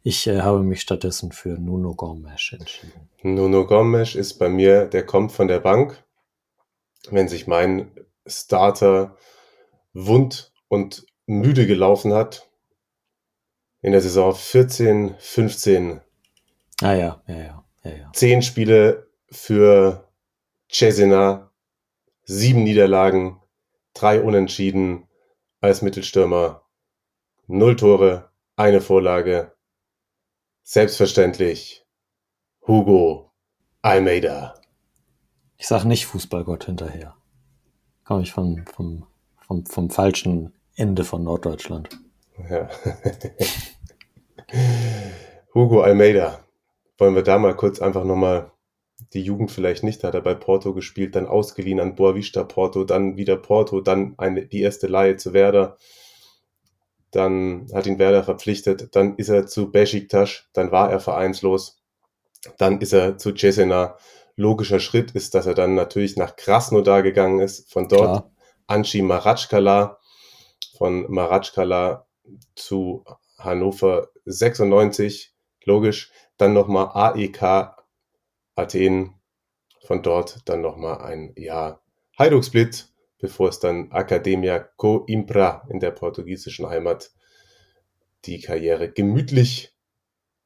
Ich 0.03 0.27
äh, 0.27 0.41
habe 0.41 0.61
mich 0.61 0.81
stattdessen 0.81 1.33
für 1.33 1.59
Nuno 1.59 1.95
Gomes 1.95 2.51
entschieden. 2.51 3.11
Nuno 3.23 3.67
Gomes 3.67 4.15
ist 4.15 4.39
bei 4.39 4.49
mir, 4.49 4.87
der 4.87 5.05
kommt 5.05 5.33
von 5.33 5.49
der 5.49 5.61
Bank. 5.61 6.03
Wenn 7.11 7.29
sich 7.29 7.47
mein 7.47 7.91
Starter 8.27 9.19
wund 9.93 10.51
und 10.69 11.05
müde 11.27 11.67
gelaufen 11.67 12.15
hat, 12.15 12.49
in 13.83 13.93
der 13.93 14.01
Saison 14.01 14.35
14, 14.35 15.17
15, 15.19 16.01
Ah 16.81 16.95
ja, 16.95 17.23
ja, 17.27 17.37
ja, 17.37 17.65
ja, 17.85 17.91
ja. 17.91 18.11
10 18.15 18.41
Spiele 18.41 19.08
für 19.31 20.09
Cesena, 20.71 21.51
sieben 22.25 22.63
Niederlagen, 22.65 23.41
drei 23.95 24.23
Unentschieden 24.23 25.09
als 25.61 25.83
Mittelstürmer, 25.83 26.63
null 27.47 27.77
Tore, 27.77 28.31
eine 28.57 28.81
Vorlage. 28.81 29.53
Selbstverständlich 30.63 31.87
Hugo 32.67 33.33
Almeida. 33.83 34.55
Ich 35.57 35.67
sag 35.67 35.85
nicht 35.85 36.07
Fußballgott 36.07 36.65
hinterher. 36.65 37.17
Komme 38.05 38.23
ich 38.23 38.33
vom, 38.33 38.65
vom, 38.67 39.07
vom, 39.47 39.65
vom 39.67 39.91
falschen 39.91 40.55
Ende 40.75 41.05
von 41.05 41.25
Norddeutschland. 41.25 41.89
Ja. 42.51 42.69
Hugo 45.55 45.81
Almeida. 45.81 46.45
Wollen 46.99 47.15
wir 47.15 47.23
da 47.23 47.39
mal 47.39 47.57
kurz 47.57 47.81
einfach 47.81 48.05
nochmal 48.05 48.53
die 49.13 49.23
Jugend 49.23 49.51
vielleicht 49.51 49.85
nicht, 49.85 50.03
da 50.03 50.09
hat 50.09 50.15
er 50.15 50.21
bei 50.21 50.35
Porto 50.35 50.75
gespielt, 50.75 51.15
dann 51.15 51.27
ausgeliehen 51.27 51.81
an 51.81 51.95
Boavista 51.95 52.45
Porto, 52.45 52.85
dann 52.85 53.17
wieder 53.17 53.37
Porto, 53.37 53.81
dann 53.81 54.15
eine, 54.19 54.47
die 54.47 54.61
erste 54.61 54.87
Leihe 54.87 55.17
zu 55.17 55.33
Werder. 55.33 55.79
Dann 57.11 57.69
hat 57.73 57.87
ihn 57.87 57.99
Werder 57.99 58.25
verpflichtet, 58.25 58.95
dann 58.95 59.17
ist 59.17 59.29
er 59.29 59.47
zu 59.47 59.71
Besiktas, 59.71 60.45
dann 60.53 60.73
war 60.73 60.91
er 60.91 61.01
vereinslos. 61.01 61.81
Dann 62.59 62.81
ist 62.81 62.93
er 62.93 63.19
zu 63.19 63.33
Cesena. 63.33 63.97
Logischer 64.37 64.79
Schritt 64.79 65.13
ist, 65.13 65.35
dass 65.35 65.47
er 65.47 65.55
dann 65.55 65.75
natürlich 65.75 66.17
nach 66.17 66.37
Krasnodar 66.37 67.03
gegangen 67.03 67.41
ist, 67.41 67.73
von 67.73 67.89
dort 67.89 68.03
Klar. 68.03 68.31
Anchi 68.67 69.03
Maratschkala, 69.03 69.99
von 70.77 71.11
Maratschkala 71.11 72.07
zu 72.55 73.05
Hannover 73.39 74.09
96, 74.27 75.35
logisch. 75.65 76.13
Dann 76.37 76.53
nochmal 76.53 76.91
AEK 76.95 77.78
Athen, 78.59 79.15
von 79.87 80.03
dort 80.03 80.49
dann 80.49 80.61
nochmal 80.61 81.01
ein 81.03 81.33
Jahr 81.37 81.81
Heiducksplit, 82.19 82.93
bevor 83.19 83.49
es 83.49 83.61
dann 83.61 83.91
Academia 83.93 84.59
Coimbra 84.59 85.67
in 85.71 85.81
der 85.81 85.93
portugiesischen 85.93 86.69
Heimat 86.69 87.13
die 88.25 88.41
Karriere 88.41 88.91
gemütlich 88.91 89.75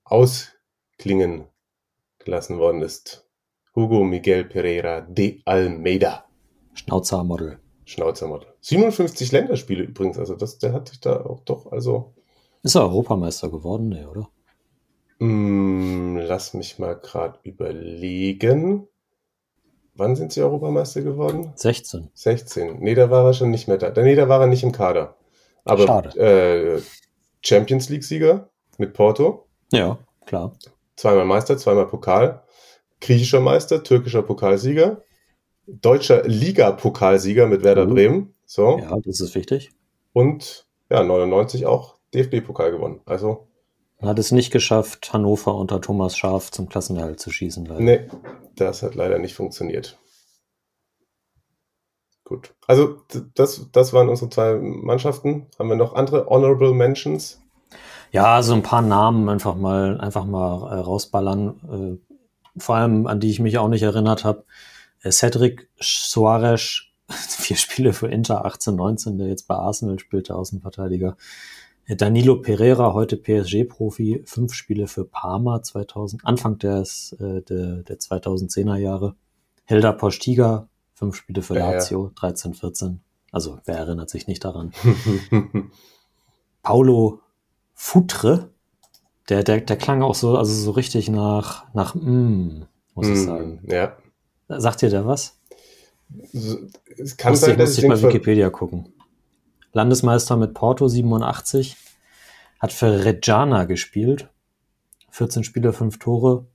ausklingen 0.05 1.49
gelassen 2.19 2.59
worden 2.59 2.83
ist. 2.83 3.27
Hugo 3.75 4.05
Miguel 4.05 4.45
Pereira 4.45 5.01
de 5.01 5.41
Almeida. 5.47 6.27
Schnauzermodel. 6.75 7.59
Schnauzermodel. 7.87 8.49
57 8.61 9.33
Länderspiele 9.33 9.85
übrigens, 9.85 10.19
also 10.19 10.37
das, 10.37 10.59
der 10.59 10.73
hat 10.73 10.89
sich 10.89 11.01
da 11.01 11.25
auch 11.25 11.41
doch, 11.41 11.73
also, 11.73 12.15
Ist 12.63 12.75
er 12.75 12.83
Europameister 12.83 13.51
geworden, 13.51 13.89
nee, 13.89 14.05
oder? 14.05 14.29
Mm, 15.25 16.17
lass 16.19 16.55
mich 16.55 16.79
mal 16.79 16.95
gerade 16.97 17.39
überlegen. 17.45 18.89
Wann 19.95 20.17
sind 20.17 20.33
sie 20.33 20.43
Europameister 20.43 21.03
geworden? 21.03 21.53
16. 21.57 22.09
16. 22.15 22.79
Nee, 22.81 22.95
da 22.95 23.11
war 23.11 23.27
er 23.27 23.35
schon 23.35 23.51
nicht 23.51 23.69
mehr 23.69 23.77
da. 23.79 23.91
Nee, 24.03 24.15
da 24.15 24.29
war 24.29 24.41
er 24.41 24.47
nicht 24.47 24.63
im 24.63 24.73
Kader. 24.73 25.17
Aber 25.65 25.87
Schade. 25.87 26.19
äh, 26.19 26.83
Champions 27.45 27.89
League-Sieger 27.89 28.49
mit 28.79 28.95
Porto, 28.95 29.47
Ja, 29.73 29.99
klar. 30.27 30.53
zweimal 30.97 31.25
Meister, 31.27 31.59
zweimal 31.59 31.87
Pokal, 31.87 32.43
griechischer 33.01 33.41
Meister, 33.41 33.83
türkischer 33.85 34.23
Pokalsieger, 34.23 35.03
deutscher 35.67 36.23
Liga-Pokalsieger 36.27 37.47
mit 37.47 37.63
Werder 37.63 37.85
Mhm. 37.87 37.91
Bremen, 37.95 38.35
so, 38.47 38.79
Ja, 38.79 38.97
das 39.05 39.21
ist 39.21 39.35
wichtig. 39.35 39.71
und 40.13 40.67
ja, 40.91 41.03
99 41.05 41.67
auch 41.67 41.97
DFB-Pokal 42.15 42.73
gewonnen. 42.73 43.01
Also, 43.05 43.47
Hat 44.03 44.19
es 44.19 44.33
nicht 44.33 44.51
geschafft, 44.51 45.13
Hannover 45.13 45.55
unter 45.55 45.81
Thomas 45.81 46.17
Schaf 46.17 46.51
zum 46.51 46.69
Klassenerhalt 46.69 47.21
zu 47.21 47.31
schießen. 47.31 47.67
Leider. 47.67 47.81
nee, 47.81 48.09
das 48.57 48.83
hat 48.83 48.95
leider 48.95 49.19
nicht 49.19 49.35
funktioniert. 49.35 49.99
Gut. 52.25 52.55
Also, 52.67 53.03
das, 53.35 53.69
das 53.73 53.93
waren 53.93 54.09
unsere 54.09 54.31
zwei 54.31 54.55
Mannschaften. 54.55 55.47
Haben 55.59 55.69
wir 55.69 55.77
noch 55.77 55.95
andere 55.95 56.27
Honorable 56.27 56.73
Mentions? 56.73 57.41
Ja, 58.11 58.43
so 58.43 58.55
ein 58.55 58.63
paar 58.63 58.83
Namen 58.83 59.29
einfach 59.29 59.55
mal, 59.55 60.01
einfach 60.01 60.25
mal 60.25 60.71
äh, 60.71 60.81
rausballern. 60.81 62.01
Äh, 62.01 62.61
vor 62.61 62.77
allem, 62.77 63.07
an 63.07 63.21
die 63.21 63.31
ich 63.31 63.41
mich 63.41 63.59
auch 63.59 63.69
nicht 63.69 63.83
erinnert 63.83 64.25
habe. 64.25 64.45
Äh, 65.03 65.11
Cedric 65.11 65.69
Soares, 65.81 66.85
vier 67.09 67.57
Spiele 67.57 67.93
für 67.93 68.09
Inter, 68.09 68.45
18, 68.45 68.77
19, 68.77 69.19
der 69.19 69.29
jetzt 69.29 69.49
bei 69.49 69.55
Arsenal 69.55 69.99
spielt, 69.99 70.29
der 70.29 70.37
Außenverteidiger. 70.37 71.17
Danilo 71.89 72.41
Pereira, 72.41 72.93
heute 72.95 73.17
PSG-Profi, 73.17 74.23
fünf 74.25 74.55
Spiele 74.55 74.87
für 74.87 75.05
Parma 75.05 75.63
2000, 75.63 76.25
Anfang 76.25 76.59
des, 76.59 77.15
äh, 77.21 77.43
der, 77.43 77.83
der 77.83 77.99
2010er 77.99 78.77
Jahre. 78.77 79.17
Helder 79.65 79.93
Postiga, 79.93 80.69
fünf 80.95 81.17
Spiele 81.17 81.43
für 81.43 81.55
Ja, 81.55 81.61
ja. 81.61 81.71
Lazio, 81.73 82.11
13, 82.15 82.55
14. 82.55 83.01
Also, 83.33 83.59
wer 83.65 83.77
erinnert 83.79 84.11
sich 84.11 84.27
nicht 84.27 84.45
daran? 84.45 84.73
Paulo 86.63 87.21
Futre, 87.75 88.51
Der, 89.29 89.43
der, 89.43 89.61
der 89.61 89.77
klang 89.77 90.03
auch 90.03 90.15
so, 90.15 90.37
also 90.37 90.53
so 90.53 90.71
richtig 90.73 91.09
nach, 91.09 91.73
nach 91.75 91.95
mm, 91.95 92.63
muss 92.95 93.09
ich 93.09 93.19
Hm, 93.19 93.25
sagen. 93.25 93.61
Ja. 93.67 93.97
Sagt 94.49 94.83
dir 94.83 94.91
der 94.91 95.07
was? 95.07 95.39
So, 96.33 96.59
Es 96.99 97.17
kann 97.17 97.33
Musste, 97.33 97.47
sein, 97.47 97.59
dass 97.59 97.73
ich 97.73 97.79
ich 97.85 97.89
mal 97.89 97.97
den 97.97 98.03
ver- 98.03 98.09
Wikipedia 98.09 98.51
gucken. 98.51 98.92
Landesmeister 99.73 100.37
mit 100.37 100.55
Porto 100.55 100.89
87, 100.89 101.77
hat 102.61 102.73
für 102.73 103.05
Reggiana 103.05 103.65
gespielt. 103.65 104.29
14 105.11 105.45
Spiele, 105.45 105.73
5 105.73 105.99
Tore. 105.99 106.47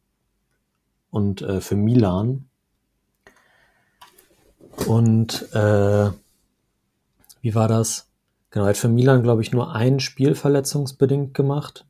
Und 1.09 1.41
äh, 1.41 1.61
für 1.61 1.75
Milan. 1.75 2.47
Und 4.87 5.51
äh, 5.53 6.11
wie 7.41 7.55
war 7.55 7.67
das? 7.67 8.09
Genau, 8.51 8.65
hat 8.65 8.77
für 8.77 8.87
Milan, 8.87 9.23
glaube 9.23 9.41
ich, 9.41 9.51
nur 9.51 9.73
ein 9.73 9.99
Spiel 9.99 10.35
verletzungsbedingt 10.35 11.33
gemacht. 11.33 11.85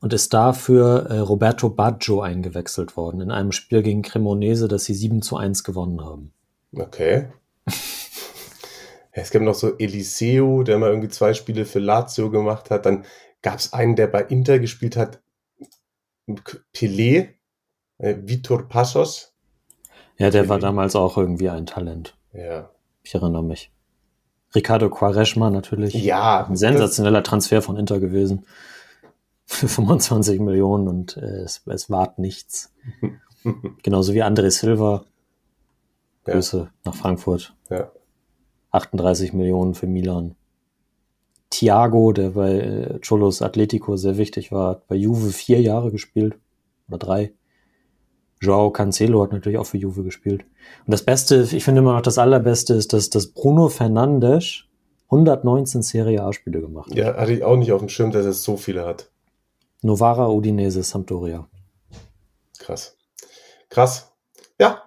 Und 0.00 0.12
ist 0.12 0.34
dafür 0.34 1.06
äh, 1.10 1.18
Roberto 1.18 1.68
Baggio 1.70 2.22
eingewechselt 2.22 2.96
worden 2.96 3.20
in 3.20 3.30
einem 3.30 3.52
Spiel 3.52 3.82
gegen 3.82 4.02
Cremonese, 4.02 4.66
das 4.66 4.84
sie 4.84 4.94
7 4.94 5.22
zu 5.22 5.36
1 5.36 5.62
gewonnen 5.62 6.04
haben. 6.04 6.32
Okay. 6.74 7.28
Ja, 9.14 9.22
Es 9.22 9.30
gibt 9.30 9.44
noch 9.44 9.54
so 9.54 9.76
Eliseo, 9.78 10.62
der 10.62 10.78
mal 10.78 10.88
irgendwie 10.90 11.08
zwei 11.08 11.34
Spiele 11.34 11.64
für 11.64 11.78
Lazio 11.80 12.30
gemacht 12.30 12.70
hat. 12.70 12.86
Dann 12.86 13.04
gab 13.42 13.58
es 13.58 13.72
einen, 13.72 13.96
der 13.96 14.06
bei 14.06 14.22
Inter 14.22 14.58
gespielt 14.58 14.96
hat. 14.96 15.20
Pelé, 16.74 17.28
äh, 17.98 18.16
Vitor 18.22 18.68
Passos. 18.68 19.34
Ja, 20.18 20.30
der 20.30 20.48
war 20.48 20.56
Okay. 20.56 20.62
damals 20.66 20.94
auch 20.96 21.16
irgendwie 21.16 21.48
ein 21.50 21.66
Talent. 21.66 22.16
Ja. 22.32 22.70
Ich 23.02 23.14
erinnere 23.14 23.42
mich. 23.42 23.72
Ricardo 24.54 24.90
Quaresma 24.90 25.50
natürlich. 25.50 25.94
Ja, 25.94 26.46
Ein 26.46 26.56
sensationeller 26.56 27.22
Transfer 27.22 27.62
von 27.62 27.76
Inter 27.76 27.98
gewesen. 28.00 28.46
Für 29.46 29.68
25 29.68 30.40
Millionen 30.40 30.88
und 30.88 31.16
äh, 31.16 31.40
es, 31.42 31.62
es 31.66 31.90
ward 31.90 32.18
nichts. 32.18 32.72
Genauso 33.82 34.14
wie 34.14 34.22
André 34.22 34.50
Silva. 34.50 35.04
Ja. 36.26 36.34
Grüße 36.34 36.70
nach 36.84 36.94
Frankfurt. 36.94 37.54
Ja. 37.68 37.90
38 38.72 39.32
Millionen 39.32 39.74
für 39.74 39.86
Milan. 39.86 40.34
Thiago, 41.50 42.12
der 42.12 42.30
bei 42.30 42.58
äh, 42.58 42.98
Cholos 43.06 43.42
Atletico 43.42 43.96
sehr 43.96 44.16
wichtig 44.16 44.50
war, 44.50 44.70
hat 44.70 44.88
bei 44.88 44.96
Juve 44.96 45.30
vier 45.30 45.60
Jahre 45.60 45.90
gespielt. 45.90 46.36
Oder 46.88 46.98
drei. 46.98 47.32
Joao 48.40 48.70
Cancelo 48.70 49.22
hat 49.22 49.32
natürlich 49.32 49.58
auch 49.58 49.66
für 49.66 49.78
Juve 49.78 50.02
gespielt. 50.02 50.44
Und 50.86 50.90
das 50.90 51.04
Beste, 51.04 51.46
ich 51.52 51.62
finde 51.62 51.80
immer 51.80 51.92
noch 51.92 52.02
das 52.02 52.18
Allerbeste 52.18 52.74
ist, 52.74 52.92
dass, 52.92 53.08
dass 53.10 53.28
Bruno 53.28 53.68
Fernandes 53.68 54.64
119 55.04 55.82
Serie 55.82 56.22
A-Spiele 56.22 56.60
gemacht 56.60 56.90
hat. 56.90 56.96
Ja, 56.96 57.14
hatte 57.16 57.32
ich 57.32 57.44
auch 57.44 57.56
nicht 57.56 57.70
auf 57.70 57.80
dem 57.80 57.88
Schirm, 57.88 58.10
dass 58.10 58.24
er 58.24 58.32
so 58.32 58.56
viele 58.56 58.84
hat. 58.86 59.10
Novara, 59.82 60.28
Udinese, 60.28 60.82
Sampdoria. 60.82 61.46
Krass. 62.58 62.96
Krass. 63.68 64.12
Ja, 64.58 64.82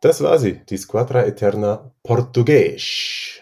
das 0.00 0.22
war 0.22 0.38
sie. 0.38 0.64
Die 0.66 0.76
Squadra 0.76 1.24
Eterna 1.24 1.92
Portugues. 2.02 3.40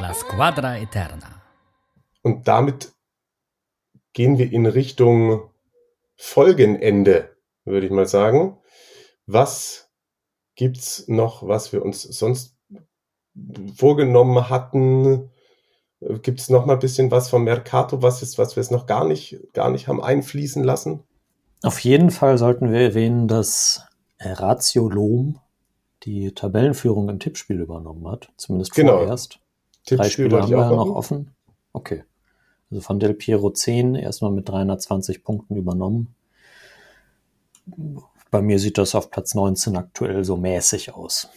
La 0.00 0.14
Squadra 0.14 0.78
Eterna. 0.78 1.42
Und 2.22 2.48
damit 2.48 2.92
gehen 4.14 4.38
wir 4.38 4.50
in 4.50 4.66
Richtung 4.66 5.50
Folgenende, 6.16 7.36
würde 7.64 7.86
ich 7.86 7.92
mal 7.92 8.06
sagen. 8.06 8.58
Was 9.26 9.90
gibt's 10.54 11.08
noch, 11.08 11.46
was 11.46 11.72
wir 11.72 11.82
uns 11.82 12.02
sonst 12.02 12.53
vorgenommen 13.76 14.48
hatten? 14.48 15.30
Gibt's 16.22 16.50
noch 16.50 16.66
mal 16.66 16.74
ein 16.74 16.78
bisschen 16.80 17.10
was 17.10 17.30
vom 17.30 17.44
Mercato, 17.44 18.02
was 18.02 18.22
ist, 18.22 18.36
was 18.38 18.56
wir 18.56 18.60
es 18.60 18.70
noch 18.70 18.86
gar 18.86 19.06
nicht, 19.06 19.38
gar 19.52 19.70
nicht 19.70 19.88
haben 19.88 20.02
einfließen 20.02 20.62
lassen? 20.62 21.02
Auf 21.62 21.78
jeden 21.80 22.10
Fall 22.10 22.36
sollten 22.36 22.72
wir 22.72 22.80
erwähnen, 22.80 23.26
dass 23.26 23.86
äh, 24.18 24.32
Ratio 24.32 24.88
Lohm 24.88 25.38
die 26.02 26.32
Tabellenführung 26.32 27.08
im 27.08 27.18
Tippspiel 27.18 27.60
übernommen 27.60 28.06
hat. 28.08 28.30
Zumindest 28.36 28.74
Genau. 28.74 28.98
vorerst. 28.98 29.38
Drei 29.86 29.96
Tippspiel 29.96 30.10
Spiele 30.10 30.30
wollte 30.32 30.44
haben 30.44 30.50
wir 30.50 30.58
ja 30.58 30.84
noch 30.84 30.94
offen. 30.94 31.34
Okay. 31.72 32.04
Also 32.70 32.82
von 32.82 32.98
Del 33.00 33.14
Piero 33.14 33.50
10 33.50 33.94
erstmal 33.94 34.30
mit 34.30 34.48
320 34.48 35.24
Punkten 35.24 35.56
übernommen. 35.56 36.14
Bei 38.30 38.42
mir 38.42 38.58
sieht 38.58 38.78
das 38.78 38.94
auf 38.94 39.10
Platz 39.10 39.34
19 39.34 39.76
aktuell 39.76 40.24
so 40.24 40.36
mäßig 40.36 40.94
aus. 40.94 41.30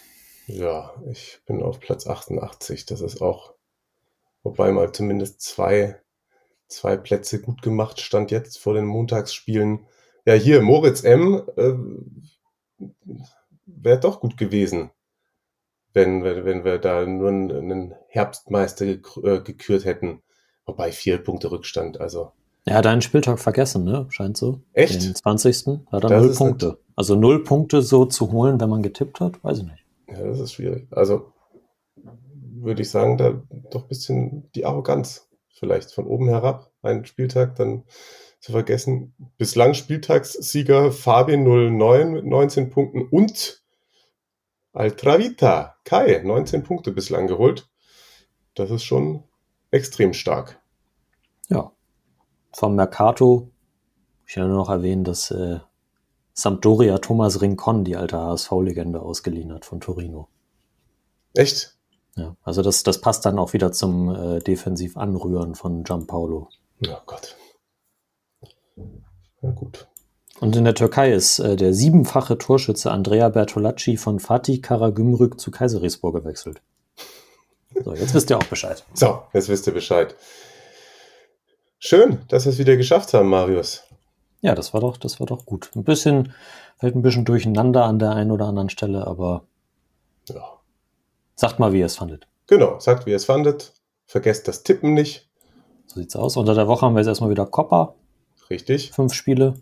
Ja, 0.47 0.93
ich 1.11 1.39
bin 1.45 1.61
auf 1.61 1.79
Platz 1.79 2.07
88. 2.07 2.85
Das 2.85 3.01
ist 3.01 3.21
auch, 3.21 3.53
wobei 4.43 4.71
mal 4.71 4.91
zumindest 4.93 5.41
zwei, 5.41 5.99
zwei 6.67 6.95
Plätze 6.95 7.41
gut 7.41 7.61
gemacht 7.61 7.99
stand 7.99 8.31
jetzt 8.31 8.57
vor 8.57 8.73
den 8.73 8.85
Montagsspielen. 8.85 9.85
Ja, 10.25 10.33
hier, 10.33 10.61
Moritz 10.61 11.03
M. 11.03 11.43
Äh, 11.55 11.73
Wäre 13.65 13.99
doch 13.99 14.21
gut 14.21 14.37
gewesen, 14.37 14.91
wenn, 15.93 16.23
wenn, 16.23 16.45
wenn 16.45 16.63
wir 16.63 16.77
da 16.77 17.05
nur 17.05 17.29
einen, 17.29 17.51
einen 17.51 17.95
Herbstmeister 18.07 18.85
äh, 18.85 18.97
gekürt 19.41 19.83
hätten. 19.83 20.21
Wobei 20.65 20.91
vier 20.91 21.17
Punkte 21.17 21.51
Rückstand, 21.51 21.99
also. 21.99 22.31
Er 22.65 22.75
hat 22.75 22.87
einen 22.87 23.01
Spieltag 23.01 23.39
vergessen, 23.39 23.83
ne? 23.83 24.05
Scheint 24.09 24.37
so. 24.37 24.61
Echt? 24.73 25.03
Den 25.03 25.15
20. 25.15 25.79
hat 25.91 26.03
er 26.03 26.19
null 26.19 26.33
Punkte. 26.33 26.77
Also 26.95 27.15
null 27.15 27.43
Punkte 27.43 27.81
so 27.81 28.05
zu 28.05 28.31
holen, 28.31 28.59
wenn 28.59 28.69
man 28.69 28.83
getippt 28.83 29.19
hat, 29.19 29.41
weiß 29.43 29.59
ich 29.59 29.63
nicht. 29.65 29.86
Ja, 30.07 30.23
das 30.23 30.39
ist 30.39 30.53
schwierig. 30.53 30.87
Also 30.91 31.33
würde 32.59 32.81
ich 32.81 32.89
sagen, 32.89 33.17
da 33.17 33.41
doch 33.71 33.83
ein 33.83 33.87
bisschen 33.87 34.51
die 34.53 34.65
Arroganz 34.65 35.29
vielleicht 35.49 35.91
von 35.91 36.05
oben 36.07 36.29
herab, 36.29 36.71
einen 36.81 37.05
Spieltag 37.05 37.55
dann 37.55 37.83
zu 38.39 38.51
vergessen. 38.51 39.13
Bislang 39.37 39.73
Spieltagssieger 39.73 40.91
Fabian 40.91 41.43
09 41.43 42.11
mit 42.11 42.25
19 42.25 42.69
Punkten 42.69 43.07
und 43.07 43.63
Altravita 44.73 45.75
Kai 45.83 46.21
19 46.23 46.63
Punkte 46.63 46.91
bislang 46.91 47.27
geholt. 47.27 47.69
Das 48.53 48.69
ist 48.69 48.83
schon 48.83 49.23
extrem 49.71 50.13
stark. 50.13 50.61
Ja. 51.49 51.71
Vom 52.53 52.75
Mercato, 52.75 53.51
ich 54.25 54.35
will 54.35 54.47
nur 54.47 54.57
noch 54.57 54.69
erwähnen, 54.69 55.03
dass 55.03 55.31
äh, 55.31 55.59
Sampdoria 56.37 56.99
Thomas 56.99 57.41
Rincon, 57.41 57.83
die 57.83 57.95
alte 57.95 58.19
HSV-Legende, 58.19 59.01
ausgeliehen 59.01 59.51
hat 59.51 59.65
von 59.65 59.81
Torino. 59.81 60.27
Echt? 61.33 61.75
Ja, 62.15 62.35
also 62.43 62.61
das, 62.61 62.83
das 62.83 63.01
passt 63.01 63.25
dann 63.25 63.39
auch 63.39 63.53
wieder 63.53 63.71
zum 63.71 64.13
äh, 64.13 64.39
Defensiv-Anrühren 64.39 65.55
von 65.55 65.83
Gianpaolo. 65.83 66.49
Oh 66.87 66.97
Gott. 67.07 67.35
Na 69.41 69.49
gut. 69.49 69.87
Und 70.39 70.55
in 70.55 70.65
der 70.65 70.75
Türkei 70.75 71.11
ist 71.11 71.39
äh, 71.39 71.55
der 71.55 71.73
siebenfache 71.73 72.37
Torschütze 72.37 72.91
Andrea 72.91 73.29
Bertolacci 73.29 73.97
von 73.97 74.19
Fatih 74.19 74.61
Karagümrük 74.61 75.39
zu 75.39 75.49
Kayserispor 75.49 76.13
gewechselt. 76.13 76.61
So, 77.83 77.95
jetzt 77.95 78.13
wisst 78.13 78.29
ihr 78.29 78.37
auch 78.37 78.43
Bescheid. 78.43 78.85
So, 78.93 79.23
jetzt 79.33 79.49
wisst 79.49 79.65
ihr 79.65 79.73
Bescheid. 79.73 80.15
Schön, 81.79 82.21
dass 82.27 82.45
wir 82.45 82.51
es 82.51 82.59
wieder 82.59 82.77
geschafft 82.77 83.15
haben, 83.15 83.29
Marius. 83.29 83.87
Ja, 84.41 84.55
das 84.55 84.73
war 84.73 84.81
doch, 84.81 84.97
das 84.97 85.19
war 85.19 85.27
doch 85.27 85.45
gut. 85.45 85.71
Ein 85.75 85.83
bisschen, 85.83 86.33
vielleicht 86.77 86.95
ein 86.95 87.01
bisschen 87.01 87.25
durcheinander 87.25 87.85
an 87.85 87.99
der 87.99 88.11
einen 88.11 88.31
oder 88.31 88.45
anderen 88.45 88.69
Stelle, 88.69 89.07
aber 89.07 89.43
Ja. 90.29 90.59
sagt 91.35 91.59
mal, 91.59 91.73
wie 91.73 91.79
ihr 91.79 91.85
es 91.87 91.97
fandet. 91.97 92.27
Genau, 92.47 92.79
sagt, 92.79 93.05
wie 93.05 93.11
ihr 93.11 93.15
es 93.17 93.25
fandet. 93.25 93.73
Vergesst 94.05 94.47
das 94.47 94.63
Tippen 94.63 94.93
nicht. 94.93 95.29
So 95.87 95.99
sieht's 95.99 96.15
aus. 96.15 96.37
Unter 96.37 96.53
der 96.55 96.67
Woche 96.67 96.85
haben 96.85 96.93
wir 96.95 96.99
jetzt 96.99 97.07
erstmal 97.07 97.29
wieder 97.29 97.45
Copper, 97.45 97.95
Richtig. 98.49 98.91
fünf 98.91 99.13
Spiele. 99.13 99.55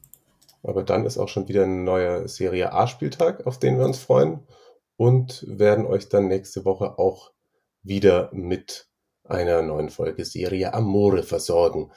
Aber 0.61 0.84
dann 0.84 1.06
ist 1.06 1.18
auch 1.18 1.27
schon 1.30 1.47
wieder 1.47 1.64
ein 1.64 1.84
neuer 1.84 2.27
Serie 2.27 2.73
A-Spieltag, 2.73 3.45
auf 3.47 3.60
den 3.60 3.77
wir 3.77 3.85
uns 3.85 3.97
freuen. 3.99 4.39
Und 4.97 5.45
werden 5.47 5.85
euch 5.85 6.10
dann 6.10 6.27
nächste 6.27 6.64
Woche 6.65 6.97
auch 6.97 7.31
wieder 7.84 8.30
mit 8.34 8.88
einer 9.23 9.61
neuen 9.61 9.89
Folge 9.89 10.26
Serie 10.26 10.73
Amore 10.73 11.23
versorgen. 11.23 11.91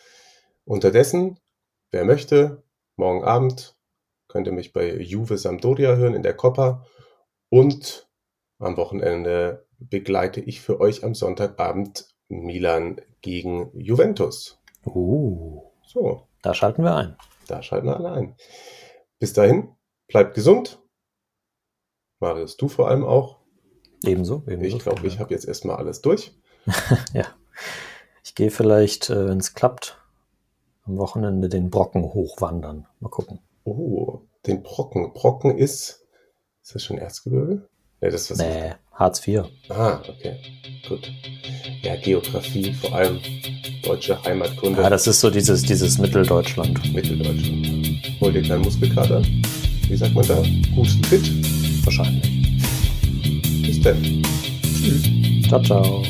Unterdessen, 0.65 1.39
wer 1.91 2.05
möchte, 2.05 2.63
morgen 2.99 3.25
Abend 3.25 3.77
könnt 4.29 4.47
ihr 4.47 4.53
mich 4.53 4.73
bei 4.73 4.95
Juve 4.97 5.39
Sampdoria 5.39 5.95
hören 5.95 6.15
in 6.15 6.23
der 6.23 6.35
Coppa. 6.35 6.85
Und 7.49 8.09
am 8.59 8.77
Wochenende 8.77 9.67
begleite 9.79 10.41
ich 10.41 10.61
für 10.61 10.81
euch 10.81 11.05
am 11.05 11.15
Sonntagabend 11.15 12.09
Milan 12.29 13.01
gegen 13.23 13.71
Juventus. 13.79 14.59
Uh, 14.85 15.63
So, 15.87 16.29
da 16.43 16.53
schalten 16.55 16.83
wir 16.83 16.95
ein. 16.95 17.17
da 17.47 17.63
schalten 17.63 17.87
wir 17.87 17.97
alle 17.97 18.13
ein. 18.13 18.37
Bis 19.19 19.33
dahin, 19.33 19.75
bleibt 20.09 20.35
gesund. 20.35 20.83
Marius, 22.21 22.57
du 22.57 22.69
vor 22.69 22.89
allem 22.89 23.05
auch. 23.05 23.39
Ebenso. 24.05 24.45
ebenso. 24.47 24.77
Ich 24.77 24.83
glaube, 24.83 25.07
ich 25.07 25.19
habe 25.19 25.33
jetzt 25.33 25.47
erstmal 25.47 25.77
alles 25.77 26.03
durch. 26.03 26.33
Ja. 27.15 27.27
Ich 28.23 28.35
gehe 28.35 28.51
vielleicht, 28.51 29.09
äh, 29.11 29.29
wenn 29.29 29.39
es 29.39 29.55
klappt, 29.55 29.99
am 30.89 30.97
Wochenende 30.97 31.49
den 31.49 31.71
Brocken 31.71 32.03
hochwandern. 32.03 32.87
Mal 33.01 33.09
gucken. 33.11 33.41
Oh, 33.65 34.21
den 34.47 34.63
Brocken. 34.63 35.13
Brocken 35.13 35.57
ist, 35.57 36.07
ist 36.63 36.75
das 36.75 36.83
schon 36.83 36.99
Erzgebirge? 36.99 37.69
Nee, 38.01 38.11
das 38.11 38.23
ist 38.23 38.31
was 38.31 38.39
nee, 38.39 38.73
Hartz 38.93 39.27
IV. 39.27 39.45
Ah, 39.69 40.01
okay. 40.09 40.37
Gut. 40.89 41.13
Ja, 41.83 41.97
Geografie, 41.97 42.73
vor 42.73 42.95
allem 42.95 43.19
deutsche 43.83 44.23
Heimatkunde. 44.23 44.83
Ja, 44.83 44.91
das 44.91 45.07
ist 45.07 45.21
so 45.21 45.31
dieses, 45.31 45.63
dieses 45.63 45.99
Mitteldeutschland. 45.99 46.95
Mitteldeutschland. 46.95 48.21
Wollt 48.21 48.37
ihr 48.37 48.43
keinen 48.43 48.63
Muskelkater? 48.63 49.23
Wie 49.89 49.97
sagt 49.97 50.15
man 50.15 50.27
da? 50.27 50.43
Hustenfit? 50.77 51.85
Wahrscheinlich. 51.85 52.53
Bis 53.63 53.81
dann. 53.83 54.03
Tschüss. 54.63 55.49
Ciao, 55.49 55.63
ciao. 55.63 56.03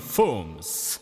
Fums. 0.00 1.01